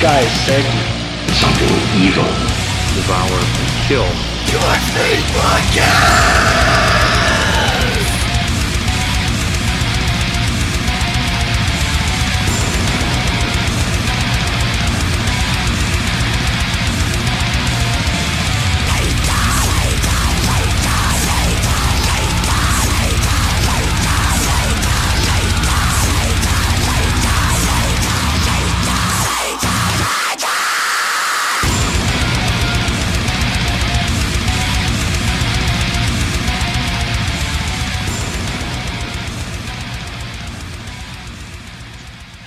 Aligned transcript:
guy 0.00 0.20
is 0.20 0.32
Satan. 0.46 0.78
Something 1.34 1.74
evil. 1.98 2.22
Devour 2.94 3.34
and 3.34 3.68
kill. 3.88 4.06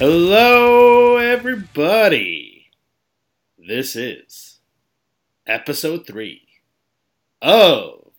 Hello, 0.03 1.17
everybody. 1.17 2.71
This 3.59 3.95
is 3.95 4.57
episode 5.45 6.07
three 6.07 6.41
of 7.39 8.09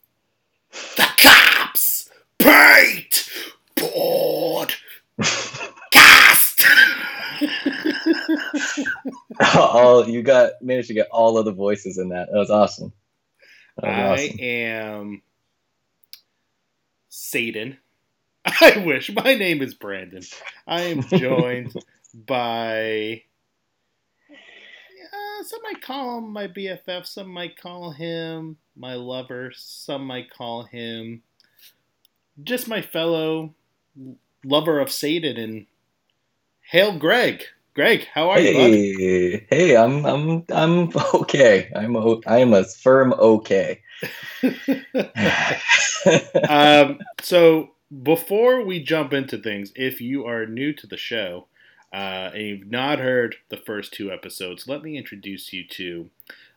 the 0.70 1.08
Corpse 1.20 2.08
Paint 2.38 3.28
Board 3.74 4.74
Cast. 5.90 6.64
all 9.56 10.08
you 10.08 10.22
got 10.22 10.52
managed 10.62 10.86
to 10.86 10.94
get 10.94 11.08
all 11.10 11.36
of 11.36 11.44
the 11.44 11.50
voices 11.50 11.98
in 11.98 12.10
that. 12.10 12.28
That 12.30 12.38
was 12.38 12.50
awesome. 12.50 12.92
That 13.78 13.88
was 13.88 14.20
I 14.20 14.26
awesome. 14.26 14.40
am 14.40 15.22
Satan. 17.08 17.78
I 18.60 18.82
wish 18.84 19.10
my 19.14 19.34
name 19.34 19.62
is 19.62 19.74
Brandon. 19.74 20.22
I 20.66 20.82
am 20.82 21.02
joined 21.08 21.74
by 22.26 23.22
uh, 25.12 25.44
some 25.44 25.60
might 25.62 25.82
call 25.82 26.18
him 26.18 26.32
my 26.32 26.48
BFF, 26.48 27.06
some 27.06 27.28
might 27.28 27.56
call 27.56 27.92
him 27.92 28.56
my 28.76 28.94
lover, 28.94 29.52
some 29.54 30.06
might 30.06 30.30
call 30.30 30.64
him 30.64 31.22
just 32.42 32.66
my 32.66 32.82
fellow 32.82 33.54
lover 34.44 34.80
of 34.80 34.90
Satan 34.90 35.36
and 35.36 35.66
hail 36.62 36.98
Greg. 36.98 37.44
Greg, 37.74 38.06
how 38.12 38.30
are 38.30 38.40
you, 38.40 38.54
bud? 38.54 38.70
Hey, 38.70 39.46
hey, 39.50 39.76
I'm 39.76 40.04
I'm 40.04 40.44
I'm 40.50 40.90
okay. 41.14 41.70
I'm 41.74 41.96
o- 41.96 42.22
I 42.26 42.38
am 42.38 42.54
a 42.54 42.64
firm 42.64 43.12
okay. 43.14 43.80
um, 46.48 46.98
so 47.22 47.71
before 48.02 48.64
we 48.64 48.82
jump 48.82 49.12
into 49.12 49.36
things, 49.36 49.72
if 49.74 50.00
you 50.00 50.24
are 50.26 50.46
new 50.46 50.72
to 50.72 50.86
the 50.86 50.96
show 50.96 51.46
uh, 51.92 52.30
and 52.32 52.42
you've 52.42 52.70
not 52.70 52.98
heard 52.98 53.36
the 53.50 53.56
first 53.56 53.92
two 53.92 54.10
episodes, 54.10 54.66
let 54.66 54.82
me 54.82 54.96
introduce 54.96 55.52
you 55.52 55.66
to 55.68 56.08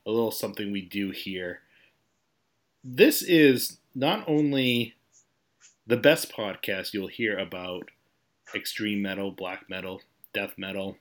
a 0.06 0.12
little 0.12 0.32
something 0.32 0.72
we 0.72 0.82
do 0.82 1.12
here. 1.12 1.60
This 2.84 3.22
is 3.22 3.80
not 3.94 4.24
only 4.30 4.94
the 5.88 5.98
best 5.98 6.32
podcast 6.32 6.94
you'll 6.94 7.08
hear 7.08 7.38
about 7.38 7.90
extreme 8.54 9.02
metal, 9.02 9.32
black 9.32 9.70
metal, 9.70 10.02
death 10.34 10.54
metal, 10.58 10.98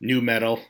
new 0.00 0.22
metal. 0.22 0.60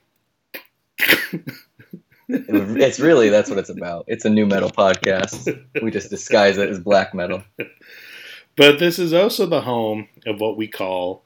it's 2.28 2.98
really 2.98 3.28
that's 3.28 3.50
what 3.50 3.58
it's 3.58 3.68
about. 3.68 4.04
It's 4.08 4.24
a 4.24 4.30
new 4.30 4.46
metal 4.46 4.70
podcast. 4.70 5.62
We 5.82 5.90
just 5.90 6.10
disguise 6.10 6.58
it 6.58 6.68
as 6.68 6.80
black 6.80 7.14
metal. 7.14 7.44
But 8.56 8.78
this 8.78 8.98
is 8.98 9.12
also 9.12 9.46
the 9.46 9.62
home 9.62 10.08
of 10.26 10.40
what 10.40 10.56
we 10.56 10.66
call 10.66 11.22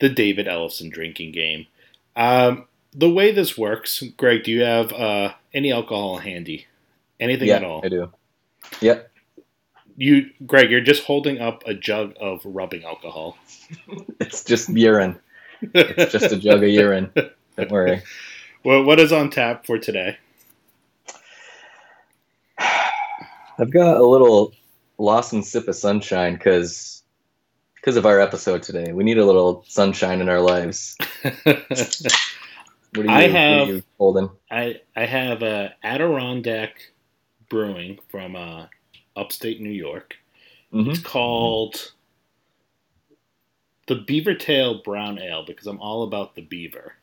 the 0.00 0.08
David 0.08 0.46
Ellefson 0.46 0.90
drinking 0.90 1.32
game. 1.32 1.66
Um, 2.16 2.66
the 2.92 3.10
way 3.10 3.32
this 3.32 3.56
works, 3.56 4.02
Greg, 4.16 4.44
do 4.44 4.50
you 4.50 4.62
have 4.62 4.92
uh, 4.92 5.34
any 5.52 5.72
alcohol 5.72 6.18
handy? 6.18 6.66
Anything 7.20 7.48
yeah, 7.48 7.56
at 7.56 7.64
all? 7.64 7.82
I 7.84 7.88
do. 7.88 8.10
Yep. 8.80 9.10
You, 9.96 10.30
Greg, 10.46 10.70
you're 10.70 10.80
just 10.80 11.04
holding 11.04 11.38
up 11.38 11.62
a 11.66 11.74
jug 11.74 12.14
of 12.20 12.40
rubbing 12.44 12.84
alcohol. 12.84 13.36
It's 14.20 14.44
just 14.44 14.68
urine. 14.68 15.18
It's 15.62 16.12
just 16.12 16.32
a 16.32 16.36
jug 16.36 16.62
of 16.62 16.68
urine. 16.68 17.10
Don't 17.56 17.70
worry. 17.70 18.02
Well, 18.62 18.84
what 18.84 19.00
is 19.00 19.10
on 19.10 19.30
tap 19.30 19.64
for 19.64 19.78
today? 19.78 20.18
I've 22.58 23.70
got 23.70 23.96
a 23.96 24.06
little 24.06 24.52
Lawson 25.00 25.42
sip 25.42 25.66
of 25.68 25.74
sunshine 25.76 26.34
because 26.34 27.02
because 27.76 27.96
of 27.96 28.04
our 28.04 28.20
episode 28.20 28.62
today. 28.62 28.92
We 28.92 29.04
need 29.04 29.16
a 29.18 29.24
little 29.24 29.64
sunshine 29.66 30.20
in 30.20 30.28
our 30.28 30.40
lives. 30.40 30.96
What 32.92 33.06
you, 33.06 33.12
I 33.12 33.28
have- 33.28 33.68
you 33.68 33.82
holding? 33.98 34.30
I 34.50 34.80
I 34.96 35.06
have 35.06 35.42
a 35.42 35.72
Adirondack 35.84 36.90
Brewing 37.48 38.00
from 38.08 38.34
uh, 38.34 38.66
upstate 39.14 39.60
New 39.60 39.70
York. 39.70 40.16
Mhm. 40.74 40.90
It's 40.90 40.98
called 40.98 41.92
the 43.86 43.94
Beaver 43.94 44.34
Tail 44.34 44.82
Brown 44.82 45.20
Ale 45.20 45.44
because 45.46 45.68
I'm 45.68 45.80
all 45.80 46.02
about 46.02 46.34
the 46.34 46.42
beaver. 46.42 46.94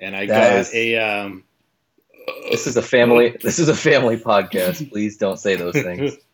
And 0.00 0.16
I 0.16 0.26
That 0.26 0.50
got 0.50 0.58
is- 0.60 0.74
a 0.74 0.96
um, 0.96 1.44
This 2.50 2.66
is 2.66 2.76
a 2.76 2.82
family. 2.82 3.36
This 3.42 3.60
is 3.60 3.68
a 3.68 3.74
family 3.76 4.16
podcast. 4.16 4.90
Please 4.90 5.16
don't 5.16 5.38
say 5.38 5.54
those 5.56 5.74
things. 5.74 6.16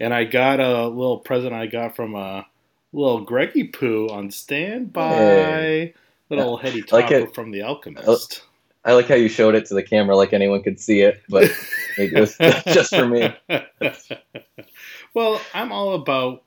and 0.00 0.12
I 0.14 0.24
got 0.24 0.60
a 0.60 0.88
little 0.88 1.18
present 1.18 1.52
I 1.52 1.66
got 1.66 1.96
from 1.96 2.14
a 2.14 2.46
little 2.92 3.20
Greggy 3.20 3.64
Poo 3.64 4.08
on 4.08 4.30
standby. 4.30 5.14
Hey. 5.14 5.94
Little 6.28 6.56
heady 6.56 6.82
I 6.90 6.96
like 6.96 7.08
topper 7.08 7.26
from 7.32 7.52
the 7.52 7.62
Alchemist. 7.62 8.42
I 8.84 8.92
like 8.92 9.08
how 9.08 9.14
you 9.14 9.28
showed 9.28 9.54
it 9.54 9.66
to 9.66 9.74
the 9.74 9.82
camera 9.82 10.16
like 10.16 10.32
anyone 10.32 10.62
could 10.62 10.80
see 10.80 11.00
it, 11.00 11.22
but 11.28 11.50
it 11.98 12.12
was 12.12 12.36
just 12.66 12.94
for 12.94 13.06
me. 13.06 13.34
well, 15.14 15.40
I'm 15.54 15.72
all 15.72 15.94
about 15.94 16.42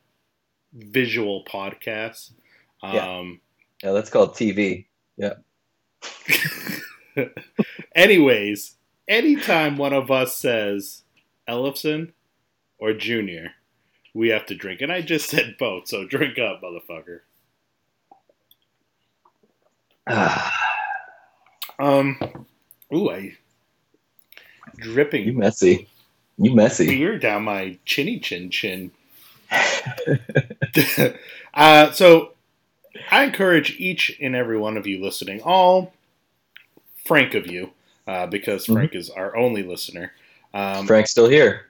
visual 0.74 1.44
podcasts. 1.46 2.32
Yeah. 2.84 3.20
Um, 3.20 3.42
Yeah, 3.84 3.92
that's 3.92 4.10
called 4.10 4.36
TV. 4.36 4.86
Yeah. 5.18 5.34
Anyways, 7.94 8.76
anytime 9.08 9.78
one 9.78 9.92
of 9.94 10.10
us 10.10 10.38
says 10.38 11.04
Ellefson 11.48 12.14
or 12.80 12.94
Junior, 12.94 13.54
we 14.14 14.30
have 14.30 14.46
to 14.48 14.56
drink. 14.56 14.82
And 14.82 14.92
I 14.92 15.02
just 15.02 15.30
said 15.30 15.58
both, 15.60 15.88
so 15.88 16.06
drink 16.06 16.38
up, 16.40 16.62
motherfucker. 16.62 17.22
Um, 21.80 22.18
ooh, 22.94 23.10
I 23.10 23.38
dripping 24.78 25.26
you 25.26 25.34
messy. 25.34 25.88
You 26.38 26.54
messy. 26.54 26.88
beer 26.88 27.18
down 27.18 27.44
my 27.44 27.78
chinny 27.86 28.20
chin 28.20 28.50
chin. 28.50 28.92
uh, 31.54 31.92
so 31.92 32.34
I 33.12 33.24
encourage 33.24 33.80
each 33.80 34.18
and 34.22 34.36
every 34.36 34.58
one 34.58 34.78
of 34.78 34.88
you 34.88 35.02
listening, 35.02 35.42
all 35.42 35.94
Frank 37.06 37.34
of 37.34 37.48
you, 37.50 37.72
uh, 38.08 38.28
because 38.28 38.68
Mhm. 38.68 38.74
Frank 38.74 38.96
is 38.96 39.10
our 39.10 39.36
only 39.38 39.64
listener. 39.64 40.14
Um, 40.54 40.86
Frank's 40.86 41.12
still 41.12 41.30
here. 41.30 41.69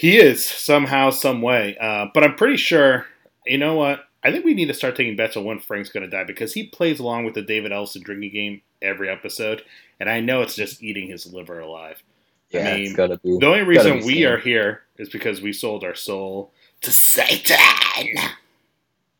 He 0.00 0.16
is 0.16 0.42
somehow, 0.42 1.10
some 1.10 1.42
way. 1.42 1.76
Uh, 1.78 2.06
but 2.14 2.24
I'm 2.24 2.34
pretty 2.34 2.56
sure. 2.56 3.04
You 3.44 3.58
know 3.58 3.74
what? 3.74 4.06
I 4.24 4.32
think 4.32 4.46
we 4.46 4.54
need 4.54 4.68
to 4.68 4.74
start 4.74 4.96
taking 4.96 5.14
bets 5.14 5.36
on 5.36 5.44
when 5.44 5.58
Frank's 5.58 5.90
going 5.90 6.04
to 6.04 6.08
die 6.08 6.24
because 6.24 6.54
he 6.54 6.68
plays 6.68 7.00
along 7.00 7.26
with 7.26 7.34
the 7.34 7.42
David 7.42 7.70
Ellefson 7.70 8.02
drinking 8.02 8.32
game 8.32 8.62
every 8.80 9.10
episode, 9.10 9.62
and 10.00 10.08
I 10.08 10.20
know 10.20 10.40
it's 10.40 10.54
just 10.54 10.82
eating 10.82 11.10
his 11.10 11.30
liver 11.30 11.60
alive. 11.60 12.02
Yeah, 12.48 12.70
I 12.70 12.76
mean, 12.76 12.96
be. 12.96 13.38
The 13.40 13.46
only 13.46 13.60
reason 13.60 14.02
we 14.06 14.24
are 14.24 14.38
here 14.38 14.84
is 14.96 15.10
because 15.10 15.42
we 15.42 15.52
sold 15.52 15.84
our 15.84 15.94
soul 15.94 16.50
to 16.80 16.90
Satan. 16.90 17.58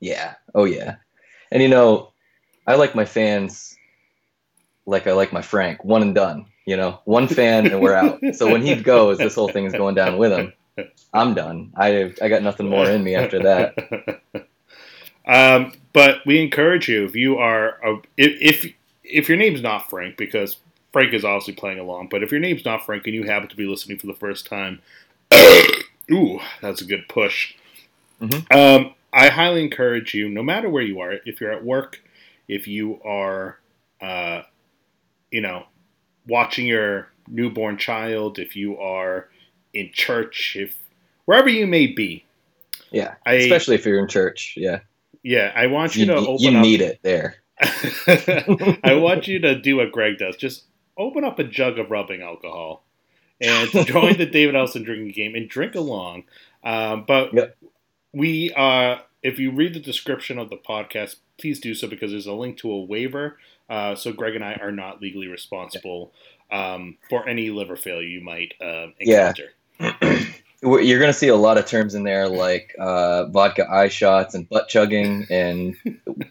Yeah. 0.00 0.36
Oh 0.54 0.64
yeah. 0.64 0.96
And 1.52 1.62
you 1.62 1.68
know, 1.68 2.10
I 2.66 2.76
like 2.76 2.94
my 2.94 3.04
fans 3.04 3.76
like 4.86 5.06
I 5.06 5.12
like 5.12 5.30
my 5.30 5.42
Frank. 5.42 5.84
One 5.84 6.00
and 6.00 6.14
done. 6.14 6.46
You 6.64 6.78
know, 6.78 7.00
one 7.04 7.28
fan 7.28 7.66
and 7.66 7.82
we're 7.82 7.94
out. 7.94 8.18
So 8.32 8.50
when 8.50 8.62
he 8.62 8.74
goes, 8.82 9.18
this 9.18 9.34
whole 9.34 9.50
thing 9.50 9.66
is 9.66 9.74
going 9.74 9.94
down 9.94 10.16
with 10.16 10.32
him. 10.32 10.54
I'm 11.12 11.34
done. 11.34 11.72
I 11.76 12.12
I 12.20 12.28
got 12.28 12.42
nothing 12.42 12.68
more 12.68 12.88
in 12.88 13.02
me 13.02 13.14
after 13.14 13.42
that. 13.42 14.22
um, 15.26 15.72
but 15.92 16.18
we 16.26 16.40
encourage 16.40 16.88
you 16.88 17.04
if 17.04 17.14
you 17.14 17.38
are 17.38 17.78
a, 17.84 18.00
if, 18.16 18.64
if 18.64 18.74
if 19.04 19.28
your 19.28 19.38
name's 19.38 19.62
not 19.62 19.90
Frank 19.90 20.16
because 20.16 20.56
Frank 20.92 21.12
is 21.14 21.24
obviously 21.24 21.54
playing 21.54 21.78
along, 21.78 22.08
but 22.10 22.22
if 22.22 22.30
your 22.30 22.40
name's 22.40 22.64
not 22.64 22.84
Frank 22.84 23.06
and 23.06 23.14
you 23.14 23.24
happen 23.24 23.48
to 23.48 23.56
be 23.56 23.66
listening 23.66 23.98
for 23.98 24.06
the 24.06 24.14
first 24.14 24.46
time, 24.46 24.80
ooh, 26.12 26.40
that's 26.60 26.80
a 26.80 26.86
good 26.86 27.08
push. 27.08 27.54
Mhm. 28.20 28.44
Um, 28.54 28.94
I 29.12 29.28
highly 29.28 29.62
encourage 29.64 30.14
you, 30.14 30.28
no 30.28 30.42
matter 30.42 30.68
where 30.68 30.82
you 30.82 31.00
are, 31.00 31.14
if 31.24 31.40
you're 31.40 31.52
at 31.52 31.64
work, 31.64 32.00
if 32.46 32.68
you 32.68 33.00
are 33.02 33.58
uh, 34.00 34.42
you 35.30 35.40
know, 35.40 35.64
watching 36.26 36.66
your 36.66 37.08
newborn 37.28 37.76
child, 37.76 38.38
if 38.38 38.56
you 38.56 38.78
are 38.78 39.28
in 39.74 39.90
church, 39.92 40.56
if 40.58 40.76
wherever 41.24 41.48
you 41.48 41.66
may 41.66 41.86
be. 41.86 42.24
Yeah, 42.90 43.14
I- 43.24 43.34
especially 43.34 43.76
if 43.76 43.84
you're 43.86 43.98
in 44.00 44.08
church. 44.08 44.54
Yeah, 44.56 44.80
Yeah, 45.22 45.52
I 45.54 45.66
want 45.68 45.94
you, 45.96 46.06
you, 46.06 46.12
to 46.12 46.16
open 46.16 46.38
you 46.52 46.56
up. 46.58 46.62
need 46.62 46.80
it 46.80 46.98
there. 47.02 47.36
I 47.62 48.94
want 49.00 49.28
you 49.28 49.38
to 49.40 49.54
do 49.58 49.76
what 49.76 49.92
Greg 49.92 50.18
does. 50.18 50.36
Just 50.36 50.64
open 50.96 51.24
up 51.24 51.38
a 51.38 51.44
jug 51.44 51.78
of 51.78 51.90
rubbing 51.90 52.22
alcohol 52.22 52.84
and 53.40 53.70
join 53.86 54.16
the 54.18 54.26
David 54.26 54.54
Ellefson 54.54 54.84
drinking 54.84 55.12
game 55.12 55.34
and 55.34 55.48
drink 55.48 55.74
along. 55.74 56.24
Um, 56.64 57.04
but 57.06 57.32
Yep. 57.34 57.56
we, 58.12 58.52
uh, 58.54 58.96
if 59.22 59.38
you 59.38 59.50
read 59.50 59.74
the 59.74 59.80
description 59.80 60.38
of 60.38 60.50
the 60.50 60.56
podcast, 60.56 61.16
please 61.38 61.60
do 61.60 61.74
so 61.74 61.86
because 61.86 62.10
there's 62.10 62.26
a 62.26 62.32
link 62.32 62.58
to 62.58 62.70
a 62.72 62.80
waiver. 62.84 63.38
Uh, 63.68 63.94
so 63.94 64.12
Greg 64.12 64.34
and 64.34 64.44
I 64.44 64.54
are 64.54 64.72
not 64.72 65.00
legally 65.00 65.28
responsible 65.28 66.12
um, 66.50 66.96
for 67.08 67.28
any 67.28 67.50
liver 67.50 67.76
failure 67.76 68.06
you 68.08 68.20
might 68.20 68.54
uh, 68.60 68.88
encounter. 68.98 69.42
We're- 69.42 69.54
You're 70.62 71.00
gonna 71.00 71.12
see 71.14 71.28
a 71.28 71.36
lot 71.36 71.56
of 71.56 71.64
terms 71.66 71.94
in 71.94 72.02
there 72.02 72.28
like 72.28 72.74
uh, 72.78 73.26
vodka 73.26 73.66
eye 73.70 73.88
shots 73.88 74.34
and 74.34 74.48
butt 74.48 74.68
chugging, 74.68 75.26
and 75.30 75.74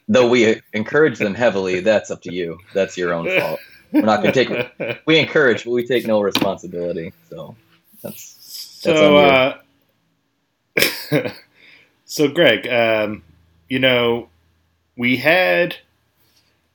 though 0.07 0.29
we 0.29 0.61
encourage 0.73 1.17
them 1.17 1.33
heavily, 1.33 1.79
that's 1.79 2.11
up 2.11 2.21
to 2.23 2.33
you. 2.33 2.59
That's 2.73 2.95
your 2.95 3.13
own 3.13 3.27
fault. 3.39 3.59
We're 3.91 4.01
not 4.01 4.21
gonna 4.21 4.33
take. 4.33 4.49
We 5.05 5.17
encourage, 5.17 5.63
but 5.65 5.71
we 5.71 5.85
take 5.87 6.05
no 6.05 6.21
responsibility. 6.21 7.11
So 7.29 7.55
that's 8.03 8.81
That's 8.83 8.99
So, 8.99 9.17
uh, 9.17 9.57
so 12.05 12.27
Greg, 12.27 12.67
um, 12.67 13.23
you 13.67 13.79
know, 13.79 14.29
we 14.95 15.17
had 15.17 15.75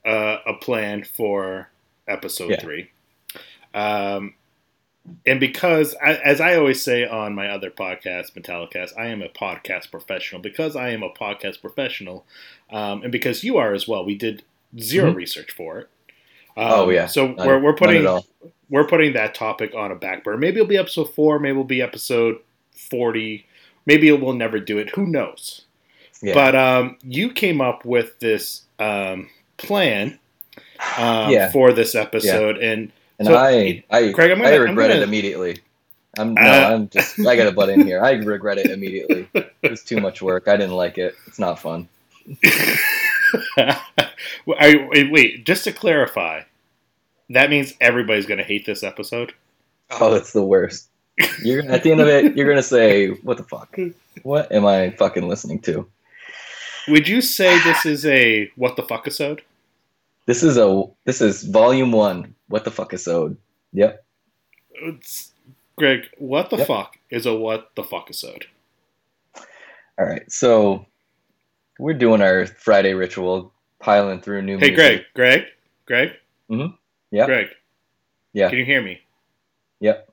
uh, 0.05 0.39
a 0.47 0.55
plan 0.55 1.05
for 1.05 1.71
episode 2.09 2.51
Yeah. 2.51 2.61
three, 2.61 2.91
um, 3.73 4.35
and 5.27 5.39
because, 5.41 5.95
as 6.03 6.41
I 6.41 6.57
always 6.57 6.83
say 6.83 7.07
on 7.07 7.35
my 7.35 7.49
other 7.49 7.71
podcast, 7.71 8.33
Metallicast, 8.35 8.93
I 8.99 9.07
am 9.09 9.21
a 9.23 9.29
podcast 9.29 9.91
professional. 9.91 10.41
Because 10.41 10.77
I 10.77 10.91
am 10.91 11.03
a 11.03 11.11
podcast 11.11 11.61
professional, 11.61 12.25
um, 12.71 13.03
and 13.03 13.13
because 13.13 13.45
you 13.45 13.57
are 13.59 13.75
as 13.75 13.87
well, 13.87 14.05
we 14.05 14.15
did 14.15 14.43
0 14.81 15.13
Mhm. 15.13 15.17
research 15.17 15.51
for 15.53 15.79
it. 15.79 15.89
Um, 16.57 16.71
Oh, 16.71 16.91
yeah. 16.91 17.07
So 17.07 17.29
None- 17.29 17.47
we're 17.47 17.59
we're 17.61 17.75
putting 17.75 18.05
we're 18.71 18.87
putting 18.87 19.13
that 19.13 19.35
topic 19.35 19.75
on 19.75 19.93
a 19.93 19.95
back 19.95 20.25
burner. 20.25 20.39
Maybe 20.39 20.57
it'll 20.57 20.67
be 20.69 20.79
episode 20.79 21.13
four. 21.15 21.39
Maybe 21.39 21.51
it'll 21.53 21.65
be 21.65 21.83
episode 21.83 22.39
forty. 22.73 23.47
Maybe 23.87 24.09
it 24.09 24.21
will 24.21 24.33
never 24.33 24.59
do 24.59 24.79
it. 24.79 24.91
Who 24.91 25.07
knows? 25.07 25.63
Yeah. 26.23 26.33
But 26.35 26.55
um, 26.57 26.97
you 27.03 27.31
came 27.31 27.61
up 27.61 27.85
with 27.85 28.19
this 28.21 28.63
um, 28.79 29.29
plan 29.59 30.19
um, 30.97 31.31
Yeah. 31.31 31.51
for 31.53 31.73
this 31.73 31.95
episode, 31.95 32.57
and 32.59 32.91
and 33.19 33.29
so, 33.29 33.35
I, 33.37 33.85
I, 33.91 34.13
Craig, 34.13 34.31
I'm 34.31 34.39
gonna- 34.39 34.51
I'm 34.57 34.61
regret 34.63 34.91
it 34.91 34.95
gonna- 34.95 35.07
immediately. 35.07 35.59
I'm 36.17 36.35
no, 36.35 36.41
Uh, 36.43 36.71
I'm 36.75 36.89
just. 36.91 37.19
I 37.27 37.35
got 37.37 37.49
a 37.49 37.53
butt 37.53 37.71
in 37.71 37.85
here. 37.87 38.01
I 38.03 38.13
regret 38.13 38.59
it 38.59 38.67
immediately. 38.71 39.29
It 39.35 39.71
was 39.71 39.83
too 39.83 40.01
much 40.01 40.23
work. 40.23 40.47
I 40.47 40.57
didn't 40.57 40.77
like 40.77 40.97
it. 40.97 41.15
It's 41.27 41.39
not 41.41 41.59
fun. 41.59 41.89
I, 43.57 45.09
wait, 45.11 45.45
just 45.45 45.65
to 45.65 45.73
clarify, 45.73 46.43
that 47.31 47.51
means 47.51 47.75
everybody's 47.81 48.27
going 48.27 48.39
to 48.39 48.45
hate 48.45 48.67
this 48.67 48.83
episode. 48.83 49.33
Oh, 49.91 50.15
it's 50.15 50.33
the 50.33 50.43
worst. 50.45 50.89
You're 51.43 51.63
gonna- 51.63 51.75
at 51.75 51.83
the 51.83 51.93
end 51.93 52.01
of 52.01 52.09
it, 52.09 52.37
you're 52.37 52.49
gonna 52.49 52.61
say, 52.63 53.09
"What 53.11 53.37
the 53.37 53.45
fuck? 53.45 53.77
What 54.25 54.51
am 54.51 54.67
I 54.67 54.91
fucking 54.91 55.29
listening 55.29 55.61
to?" 55.61 55.87
Would 56.89 57.07
you 57.07 57.21
say 57.21 57.57
this 57.63 57.87
is 57.87 58.05
a 58.05 58.51
what 58.57 58.75
the 58.77 58.83
fuck 58.83 59.03
episode? 59.03 59.43
This 60.27 60.43
is 60.43 60.57
a 60.57 60.85
this 61.05 61.21
is 61.21 61.43
volume 61.45 61.93
one. 61.93 62.35
What 62.49 62.65
the 62.65 62.71
fuck 62.71 62.89
episode? 62.93 63.37
Yep. 63.73 64.05
It's, 64.75 65.33
Greg, 65.77 66.09
what 66.19 66.51
the 66.51 66.57
Yep. 66.59 66.67
fuck 66.67 66.99
is 67.11 67.27
a 67.27 67.35
what 67.35 67.71
the 67.77 67.85
fuck 67.85 68.05
episode? 68.05 68.47
All 69.99 70.07
right. 70.07 70.31
So 70.31 70.87
we're 71.79 71.95
doing 71.95 72.23
our 72.23 72.47
Friday 72.47 72.95
ritual, 72.95 73.53
piling 73.81 74.21
through 74.21 74.43
new 74.43 74.59
Hey, 74.59 74.71
music. 74.71 74.77
Greg, 74.77 75.05
Greg, 75.15 75.45
Greg, 75.87 76.11
Mhm. 76.51 76.77
Yeah. 77.11 77.27
Greg, 77.27 77.49
Yeah. 78.33 78.49
can 78.49 78.59
you 78.59 78.65
hear 78.65 78.83
me? 78.83 79.01
Yep. 79.81 80.09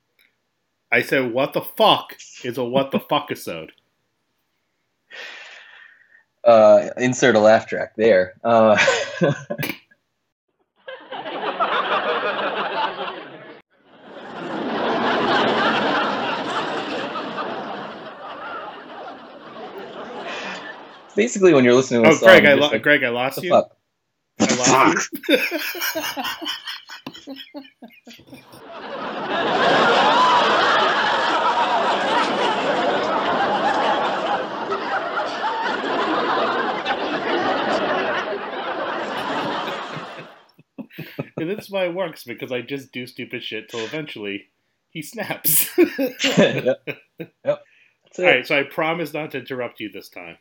I 0.91 1.01
said, 1.03 1.31
what 1.31 1.53
the 1.53 1.61
fuck 1.61 2.17
is 2.43 2.57
a 2.57 2.63
what 2.65 2.91
the 2.91 2.99
fuck 2.99 3.27
episode? 3.31 3.71
Uh, 6.43 6.89
insert 6.97 7.35
a 7.35 7.39
laugh 7.39 7.67
track 7.67 7.95
there. 7.95 8.33
Uh, 8.43 8.75
basically, 21.21 21.53
when 21.53 21.63
you're 21.63 21.75
listening 21.75 22.01
to 22.03 22.09
Oh, 22.09 22.13
song, 22.13 22.29
Greg, 22.29 22.45
I 22.45 22.53
lo- 22.53 22.69
like, 22.69 22.81
Greg, 22.81 23.03
I 23.03 23.09
lost 23.09 23.35
the 23.35 23.43
you. 23.43 23.49
fuck? 23.51 23.77
I 24.39 24.55
lost 24.55 25.09
you. 25.29 25.37
and 41.37 41.49
that's 41.49 41.69
why 41.69 41.85
it 41.85 41.93
works 41.93 42.23
because 42.23 42.51
I 42.51 42.61
just 42.61 42.91
do 42.91 43.07
stupid 43.07 43.43
shit 43.43 43.69
till 43.69 43.81
eventually 43.81 44.47
he 44.89 45.01
snaps. 45.01 45.69
yep. 45.77 46.81
Yep. 47.19 47.31
All 47.45 47.57
right, 48.25 48.45
so 48.45 48.59
I 48.59 48.63
promise 48.63 49.13
not 49.13 49.31
to 49.31 49.39
interrupt 49.39 49.79
you 49.79 49.89
this 49.89 50.09
time. 50.09 50.37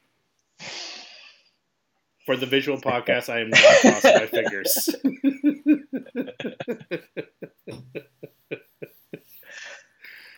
For 2.26 2.36
the 2.36 2.46
visual 2.46 2.78
podcast, 2.80 3.28
I 3.28 3.40
am 3.40 3.50
not 3.50 3.80
crossing 3.80 4.14
my 4.14 4.26
fingers. 4.26 4.88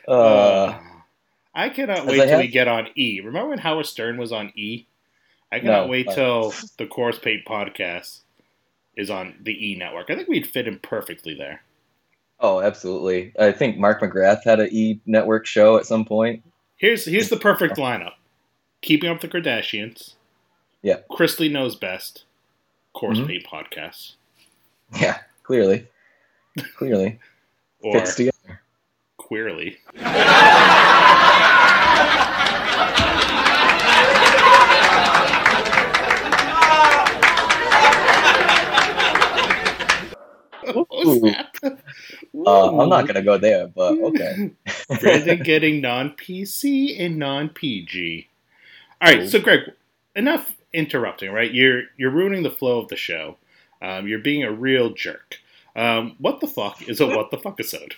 Uh, 0.09 0.79
I 1.55 1.69
cannot 1.69 2.07
wait 2.07 2.21
I 2.21 2.27
till 2.27 2.39
we 2.39 2.49
get 2.49 2.69
on 2.69 2.89
E. 2.97 3.21
Remember 3.25 3.51
when 3.51 3.59
Howard 3.59 3.87
Stern 3.87 4.17
was 4.19 4.33
on 4.33 4.53
E? 4.57 4.87
I 5.53 5.61
cannot 5.61 5.85
No, 5.85 5.91
wait 5.91 6.09
uh, 6.09 6.15
till 6.15 6.55
the 6.79 6.87
Corpse 6.87 7.19
Paint 7.19 7.45
podcast 7.47 8.21
is 8.97 9.11
on 9.11 9.35
the 9.41 9.53
E 9.53 9.77
network. 9.77 10.11
I 10.11 10.17
think 10.17 10.29
we'd 10.29 10.47
fit 10.47 10.67
in 10.67 10.79
perfectly 10.79 11.35
there. 11.35 11.63
oh, 12.41 12.61
absolutely. 12.61 13.33
I 13.39 13.53
think 13.53 13.79
Mark 13.79 14.01
McGrath 14.01 14.43
had 14.45 14.61
an 14.61 14.69
E 14.73 15.01
Network 15.07 15.47
show 15.47 15.77
at 15.77 15.87
some 15.87 16.05
point. 16.05 16.43
Here's 16.77 17.05
here's 17.05 17.29
the 17.29 17.37
perfect 17.37 17.77
lineup: 17.79 18.15
Keeping 18.83 19.09
Up 19.11 19.23
with 19.23 19.31
the 19.31 19.41
Kardashians. 19.41 20.15
Yeah. 20.83 20.99
Chrisley 21.11 21.51
knows 21.51 21.77
best. 21.77 22.25
Corpse 22.93 23.21
Mhm. 23.21 23.27
Paint 23.29 23.47
podcast. 23.47 24.15
Yeah, 25.01 25.21
clearly, 25.45 25.87
clearly 26.77 27.19
Or 27.81 27.95
fits 27.95 28.17
together. 28.17 28.61
queerly. 29.17 29.79
What 40.65 40.87
was 40.91 41.21
that? 41.23 41.57
Uh, 42.47 42.81
I'm 42.81 42.89
not 42.89 43.07
gonna 43.07 43.23
go 43.23 43.37
there, 43.37 43.67
but 43.67 43.93
okay. 43.99 44.51
Brandon 45.01 45.43
getting 45.43 45.81
non 45.81 46.11
PC 46.11 47.01
and 47.01 47.19
non 47.19 47.49
PG. 47.49 48.29
All 49.03 49.13
right, 49.13 49.29
so 49.29 49.41
Greg, 49.41 49.63
enough 50.15 50.57
interrupting. 50.73 51.33
Right, 51.33 51.53
you're 51.53 51.83
you're 51.97 52.13
ruining 52.13 52.45
the 52.45 52.53
flow 52.53 52.79
of 52.79 52.87
the 52.87 52.95
show. 52.95 53.37
Um, 53.81 54.07
you're 54.07 54.21
being 54.21 54.45
a 54.45 54.53
real 54.53 54.91
jerk. 54.91 55.39
Um, 55.75 56.15
what 56.19 56.41
the 56.41 56.47
fuck 56.47 56.89
is 56.89 57.01
a 57.01 57.09
what 57.09 57.33
the 57.33 57.39
fuck 57.39 57.55
episode? 57.55 57.97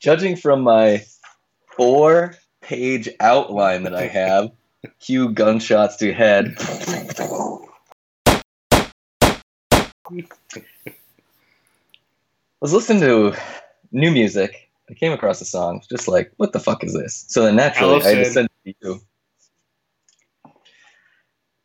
Judging 0.00 0.36
from 0.36 0.60
my 0.60 1.06
four-page 1.78 3.08
outline 3.20 3.84
that 3.84 3.94
I 3.94 4.06
have, 4.06 4.50
cue 5.00 5.30
gunshots 5.30 5.96
to 5.96 6.12
head. 6.12 6.54
I 6.58 7.54
was 12.60 12.74
listening 12.74 13.00
to 13.00 13.34
new 13.92 14.10
music. 14.10 14.68
I 14.90 14.94
came 14.94 15.12
across 15.12 15.40
a 15.40 15.46
song, 15.46 15.82
just 15.88 16.06
like, 16.06 16.32
what 16.36 16.52
the 16.52 16.60
fuck 16.60 16.84
is 16.84 16.92
this? 16.92 17.24
So 17.28 17.44
then 17.44 17.56
naturally, 17.56 18.02
I 18.02 18.14
just 18.14 18.36
You. 18.64 19.00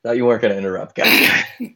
Thought 0.04 0.18
you 0.18 0.26
weren't 0.26 0.42
going 0.42 0.52
to 0.54 0.58
interrupt, 0.58 0.96
guys. 0.96 1.44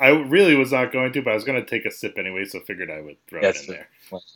I 0.00 0.08
really 0.08 0.56
was 0.56 0.72
not 0.72 0.92
going 0.92 1.12
to, 1.12 1.22
but 1.22 1.30
I 1.30 1.34
was 1.34 1.44
going 1.44 1.60
to 1.60 1.66
take 1.68 1.86
a 1.86 1.90
sip 1.90 2.18
anyway, 2.18 2.44
so 2.44 2.60
figured 2.60 2.90
I 2.90 3.00
would 3.00 3.16
throw 3.28 3.40
Yes, 3.42 3.62
it 3.62 3.68
in 3.68 3.74
there. 3.74 3.88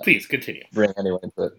Please 0.03 0.27
continue. 0.27 0.63
bring 0.73 0.93
anyone 0.99 1.21
into 1.23 1.43
it. 1.45 1.53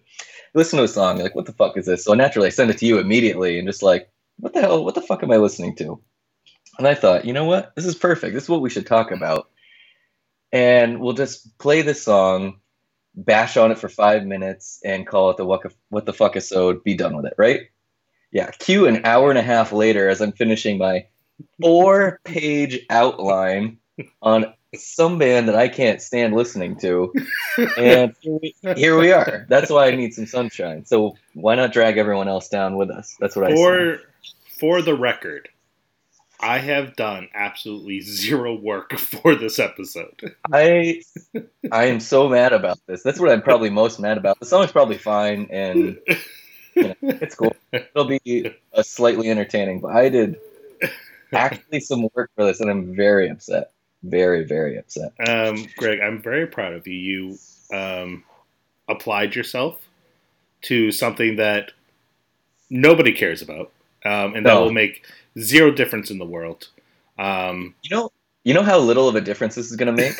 Listen 0.54 0.78
to 0.78 0.84
a 0.84 0.88
song, 0.88 1.18
like, 1.18 1.34
what 1.34 1.46
the 1.46 1.52
fuck 1.52 1.76
is 1.76 1.86
this? 1.86 2.04
So 2.04 2.14
naturally, 2.14 2.46
I 2.46 2.50
send 2.50 2.70
it 2.70 2.78
to 2.78 2.86
you 2.86 2.98
immediately 2.98 3.58
and 3.58 3.68
just 3.68 3.82
like, 3.82 4.10
what 4.38 4.54
the 4.54 4.60
hell? 4.60 4.84
What 4.84 4.94
the 4.94 5.02
fuck 5.02 5.22
am 5.22 5.30
I 5.30 5.36
listening 5.36 5.76
to? 5.76 6.02
And 6.78 6.88
I 6.88 6.94
thought, 6.94 7.26
you 7.26 7.32
know 7.34 7.44
what? 7.44 7.74
This 7.76 7.84
is 7.84 7.94
perfect. 7.94 8.32
This 8.34 8.44
is 8.44 8.48
what 8.48 8.62
we 8.62 8.70
should 8.70 8.86
talk 8.86 9.10
about. 9.12 9.50
and 10.52 11.00
we'll 11.00 11.12
just 11.12 11.58
play 11.58 11.82
the 11.82 11.94
song, 11.94 12.60
bash 13.14 13.56
on 13.56 13.70
it 13.70 13.78
for 13.78 13.88
five 13.88 14.24
minutes, 14.24 14.80
and 14.84 15.06
call 15.06 15.30
it 15.30 15.36
the 15.36 15.44
what, 15.44 15.60
what 15.88 16.06
the 16.06 16.12
fuck 16.12 16.32
episode. 16.32 16.84
Be 16.84 16.94
done 16.94 17.16
with 17.16 17.26
it, 17.26 17.34
right? 17.36 17.62
Yeah. 18.32 18.50
Cue 18.52 18.86
an 18.86 19.04
hour 19.04 19.30
and 19.30 19.38
a 19.38 19.42
half 19.42 19.72
later 19.72 20.08
as 20.08 20.20
I'm 20.20 20.32
finishing 20.32 20.78
my 20.78 21.06
four 21.60 22.20
page 22.24 22.80
outline 22.90 23.78
on 24.22 24.52
some 24.76 25.18
band 25.18 25.48
that 25.48 25.56
I 25.56 25.68
can't 25.68 26.00
stand 26.00 26.34
listening 26.34 26.76
to, 26.80 27.12
and 27.76 28.14
here 28.76 28.96
we, 28.96 29.10
are. 29.10 29.44
That's 29.48 29.68
why 29.68 29.88
I 29.88 29.96
need 29.96 30.14
some 30.14 30.26
sunshine. 30.26 30.84
So 30.84 31.16
why 31.34 31.56
not 31.56 31.72
drag 31.72 31.98
everyone 31.98 32.28
else 32.28 32.48
down 32.48 32.76
with 32.76 32.88
us? 32.90 33.16
That's 33.18 33.34
what 33.34 33.46
I 33.46 33.48
say. 33.50 33.56
For 33.56 33.98
for 34.60 34.82
the 34.82 34.94
record, 34.94 35.48
I 36.42 36.58
have 36.58 36.96
done 36.96 37.28
absolutely 37.34 38.00
zero 38.00 38.54
work 38.54 38.92
for 38.98 39.34
this 39.34 39.58
episode. 39.58 40.34
I 40.52 41.02
I 41.70 41.84
am 41.86 42.00
so 42.00 42.28
mad 42.28 42.52
about 42.52 42.78
this. 42.86 43.02
That's 43.02 43.18
what 43.20 43.30
I'm 43.30 43.42
probably 43.42 43.70
most 43.70 44.00
mad 44.00 44.18
about. 44.18 44.40
The 44.40 44.46
song's 44.46 44.72
probably 44.72 44.98
fine 44.98 45.48
and 45.50 45.98
you 46.74 46.82
know, 46.82 46.94
it's 47.02 47.34
cool. 47.34 47.54
It'll 47.72 48.04
be 48.04 48.52
a 48.72 48.82
slightly 48.84 49.28
entertaining, 49.30 49.80
but 49.80 49.92
I 49.94 50.08
did 50.08 50.36
actually 51.32 51.80
some 51.80 52.08
work 52.14 52.30
for 52.34 52.44
this 52.44 52.60
and 52.60 52.70
I'm 52.70 52.94
very 52.94 53.28
upset. 53.28 53.72
Very, 54.02 54.44
very 54.44 54.78
upset. 54.78 55.12
Um, 55.28 55.66
Greg, 55.76 56.00
I'm 56.00 56.22
very 56.22 56.46
proud 56.46 56.72
of 56.72 56.86
you. 56.86 57.36
You 57.70 57.76
um, 57.76 58.24
applied 58.88 59.34
yourself 59.36 59.86
to 60.62 60.90
something 60.90 61.36
that 61.36 61.72
nobody 62.70 63.12
cares 63.12 63.42
about, 63.42 63.72
um, 64.04 64.34
and 64.34 64.46
that 64.46 64.54
No. 64.54 64.62
will 64.62 64.72
make 64.72 65.04
zero 65.38 65.70
difference 65.70 66.10
in 66.10 66.18
the 66.18 66.24
world. 66.24 66.68
Um, 67.18 67.74
You 67.82 67.96
know, 67.96 68.12
you 68.44 68.54
know 68.54 68.62
how 68.62 68.78
little 68.78 69.08
of 69.08 69.14
a 69.14 69.20
difference 69.20 69.54
this 69.54 69.70
is 69.70 69.76
going 69.76 69.94
to 69.94 70.02
make. 70.02 70.14